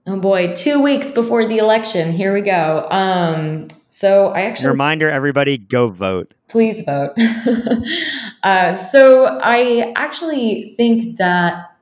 Oh 0.06 0.20
boy, 0.20 0.54
two 0.54 0.82
weeks 0.82 1.12
before 1.12 1.46
the 1.46 1.60
election. 1.60 2.12
Here 2.12 2.34
we 2.34 2.42
go. 2.42 2.86
Um, 2.92 3.70
so 3.88 4.28
I 4.28 4.42
actually 4.42 4.68
reminder 4.70 5.10
everybody 5.10 5.58
go 5.58 5.88
vote. 5.88 6.34
Please 6.50 6.82
vote. 6.82 7.14
uh, 8.44 8.76
so 8.76 9.40
I 9.42 9.94
actually 9.96 10.74
think 10.76 11.18
that 11.18 11.73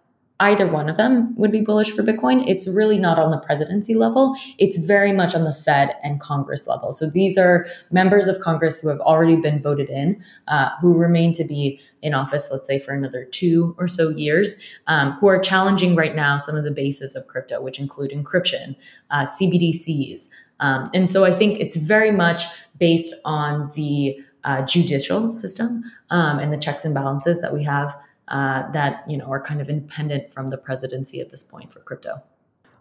either 0.41 0.67
one 0.67 0.89
of 0.89 0.97
them 0.97 1.35
would 1.37 1.51
be 1.51 1.61
bullish 1.61 1.91
for 1.91 2.01
Bitcoin. 2.01 2.43
It's 2.47 2.67
really 2.67 2.97
not 2.97 3.19
on 3.19 3.29
the 3.29 3.39
presidency 3.39 3.93
level. 3.93 4.35
It's 4.57 4.77
very 4.77 5.11
much 5.11 5.35
on 5.35 5.43
the 5.43 5.53
Fed 5.53 5.95
and 6.03 6.19
Congress 6.19 6.67
level. 6.67 6.91
So 6.91 7.09
these 7.09 7.37
are 7.37 7.67
members 7.91 8.27
of 8.27 8.39
Congress 8.39 8.81
who 8.81 8.89
have 8.89 8.99
already 8.99 9.35
been 9.35 9.61
voted 9.61 9.89
in, 9.89 10.21
uh, 10.47 10.71
who 10.81 10.97
remain 10.97 11.31
to 11.33 11.43
be 11.43 11.79
in 12.01 12.13
office, 12.13 12.49
let's 12.51 12.67
say 12.67 12.79
for 12.79 12.93
another 12.93 13.23
two 13.23 13.75
or 13.77 13.87
so 13.87 14.09
years, 14.09 14.57
um, 14.87 15.13
who 15.13 15.27
are 15.27 15.39
challenging 15.39 15.95
right 15.95 16.15
now 16.15 16.37
some 16.37 16.55
of 16.55 16.63
the 16.63 16.71
bases 16.71 17.15
of 17.15 17.27
crypto, 17.27 17.61
which 17.61 17.79
include 17.79 18.11
encryption, 18.11 18.75
uh, 19.11 19.23
CBDCs. 19.23 20.27
Um, 20.59 20.89
and 20.93 21.09
so 21.09 21.23
I 21.23 21.31
think 21.31 21.59
it's 21.59 21.75
very 21.75 22.11
much 22.11 22.43
based 22.77 23.13
on 23.25 23.69
the 23.75 24.19
uh, 24.43 24.63
judicial 24.65 25.29
system 25.29 25.83
um, 26.09 26.39
and 26.39 26.51
the 26.51 26.57
checks 26.57 26.83
and 26.83 26.95
balances 26.95 27.41
that 27.41 27.53
we 27.53 27.63
have 27.63 27.95
uh, 28.32 28.71
that 28.71 29.03
you 29.07 29.17
know 29.17 29.25
are 29.25 29.41
kind 29.41 29.61
of 29.61 29.69
independent 29.69 30.32
from 30.32 30.47
the 30.47 30.57
presidency 30.57 31.19
at 31.19 31.29
this 31.29 31.43
point 31.43 31.71
for 31.71 31.79
crypto. 31.82 32.23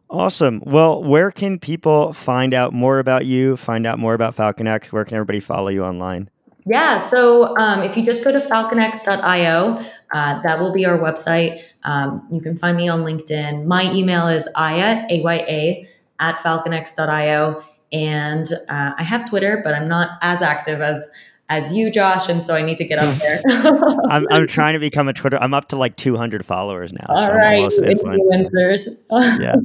Awesome. 0.08 0.60
Well, 0.64 1.04
where 1.04 1.30
can 1.30 1.58
people 1.58 2.12
find 2.12 2.54
out 2.54 2.72
more 2.72 2.98
about 2.98 3.26
you, 3.26 3.56
find 3.56 3.86
out 3.86 3.98
more 3.98 4.14
about 4.14 4.34
FalconX? 4.34 4.86
Where 4.86 5.04
can 5.04 5.14
everybody 5.14 5.38
follow 5.38 5.68
you 5.68 5.84
online? 5.84 6.30
Yeah, 6.66 6.98
so 6.98 7.56
um, 7.56 7.82
if 7.82 7.96
you 7.96 8.04
just 8.04 8.24
go 8.24 8.32
to 8.32 8.38
falconx.io, 8.38 9.84
uh, 10.12 10.42
that 10.42 10.58
will 10.58 10.72
be 10.72 10.84
our 10.84 10.98
website. 10.98 11.62
Um, 11.84 12.26
you 12.30 12.40
can 12.40 12.56
find 12.56 12.76
me 12.76 12.88
on 12.88 13.02
LinkedIn. 13.02 13.66
My 13.66 13.90
email 13.92 14.26
is 14.26 14.48
aya, 14.56 15.04
A-Y-A, 15.08 15.88
at 16.18 16.36
falconx.io. 16.36 17.62
And 17.92 18.46
uh, 18.68 18.92
I 18.96 19.02
have 19.02 19.28
Twitter, 19.28 19.60
but 19.64 19.74
I'm 19.74 19.88
not 19.88 20.18
as 20.22 20.42
active 20.42 20.80
as 20.80 21.10
as 21.50 21.72
you, 21.72 21.90
Josh, 21.90 22.28
and 22.28 22.42
so 22.42 22.54
I 22.54 22.62
need 22.62 22.76
to 22.76 22.84
get 22.84 23.00
up 23.00 23.12
there. 23.16 23.42
I'm, 24.08 24.24
I'm 24.30 24.46
trying 24.46 24.74
to 24.74 24.78
become 24.78 25.08
a 25.08 25.12
Twitter. 25.12 25.36
I'm 25.38 25.52
up 25.52 25.68
to 25.68 25.76
like 25.76 25.96
200 25.96 26.46
followers 26.46 26.92
now. 26.92 27.04
All 27.08 27.26
so 27.26 27.32
right, 27.34 27.60
influencers. 27.60 28.86
yeah, 29.10 29.56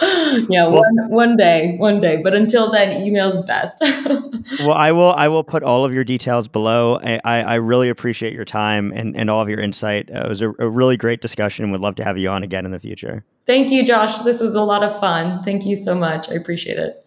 yeah. 0.50 0.66
Well, 0.66 0.82
one 0.82 1.10
one 1.10 1.36
day, 1.38 1.76
one 1.78 2.00
day. 2.00 2.18
But 2.22 2.34
until 2.34 2.70
then, 2.70 3.02
email's 3.02 3.42
best. 3.42 3.80
well, 3.80 4.72
I 4.72 4.92
will. 4.92 5.12
I 5.12 5.28
will 5.28 5.42
put 5.42 5.62
all 5.62 5.86
of 5.86 5.94
your 5.94 6.04
details 6.04 6.48
below. 6.48 7.00
I, 7.02 7.18
I 7.24 7.54
really 7.54 7.88
appreciate 7.88 8.34
your 8.34 8.44
time 8.44 8.92
and, 8.94 9.16
and 9.16 9.30
all 9.30 9.40
of 9.40 9.48
your 9.48 9.60
insight. 9.60 10.10
Uh, 10.10 10.24
it 10.26 10.28
was 10.28 10.42
a, 10.42 10.50
a 10.58 10.68
really 10.68 10.98
great 10.98 11.22
discussion. 11.22 11.70
Would 11.72 11.80
love 11.80 11.94
to 11.96 12.04
have 12.04 12.18
you 12.18 12.28
on 12.28 12.42
again 12.42 12.66
in 12.66 12.72
the 12.72 12.80
future. 12.80 13.24
Thank 13.46 13.70
you, 13.70 13.84
Josh. 13.84 14.20
This 14.20 14.40
was 14.40 14.54
a 14.54 14.62
lot 14.62 14.84
of 14.84 14.98
fun. 15.00 15.42
Thank 15.42 15.64
you 15.64 15.76
so 15.76 15.94
much. 15.94 16.28
I 16.28 16.34
appreciate 16.34 16.78
it. 16.78 17.01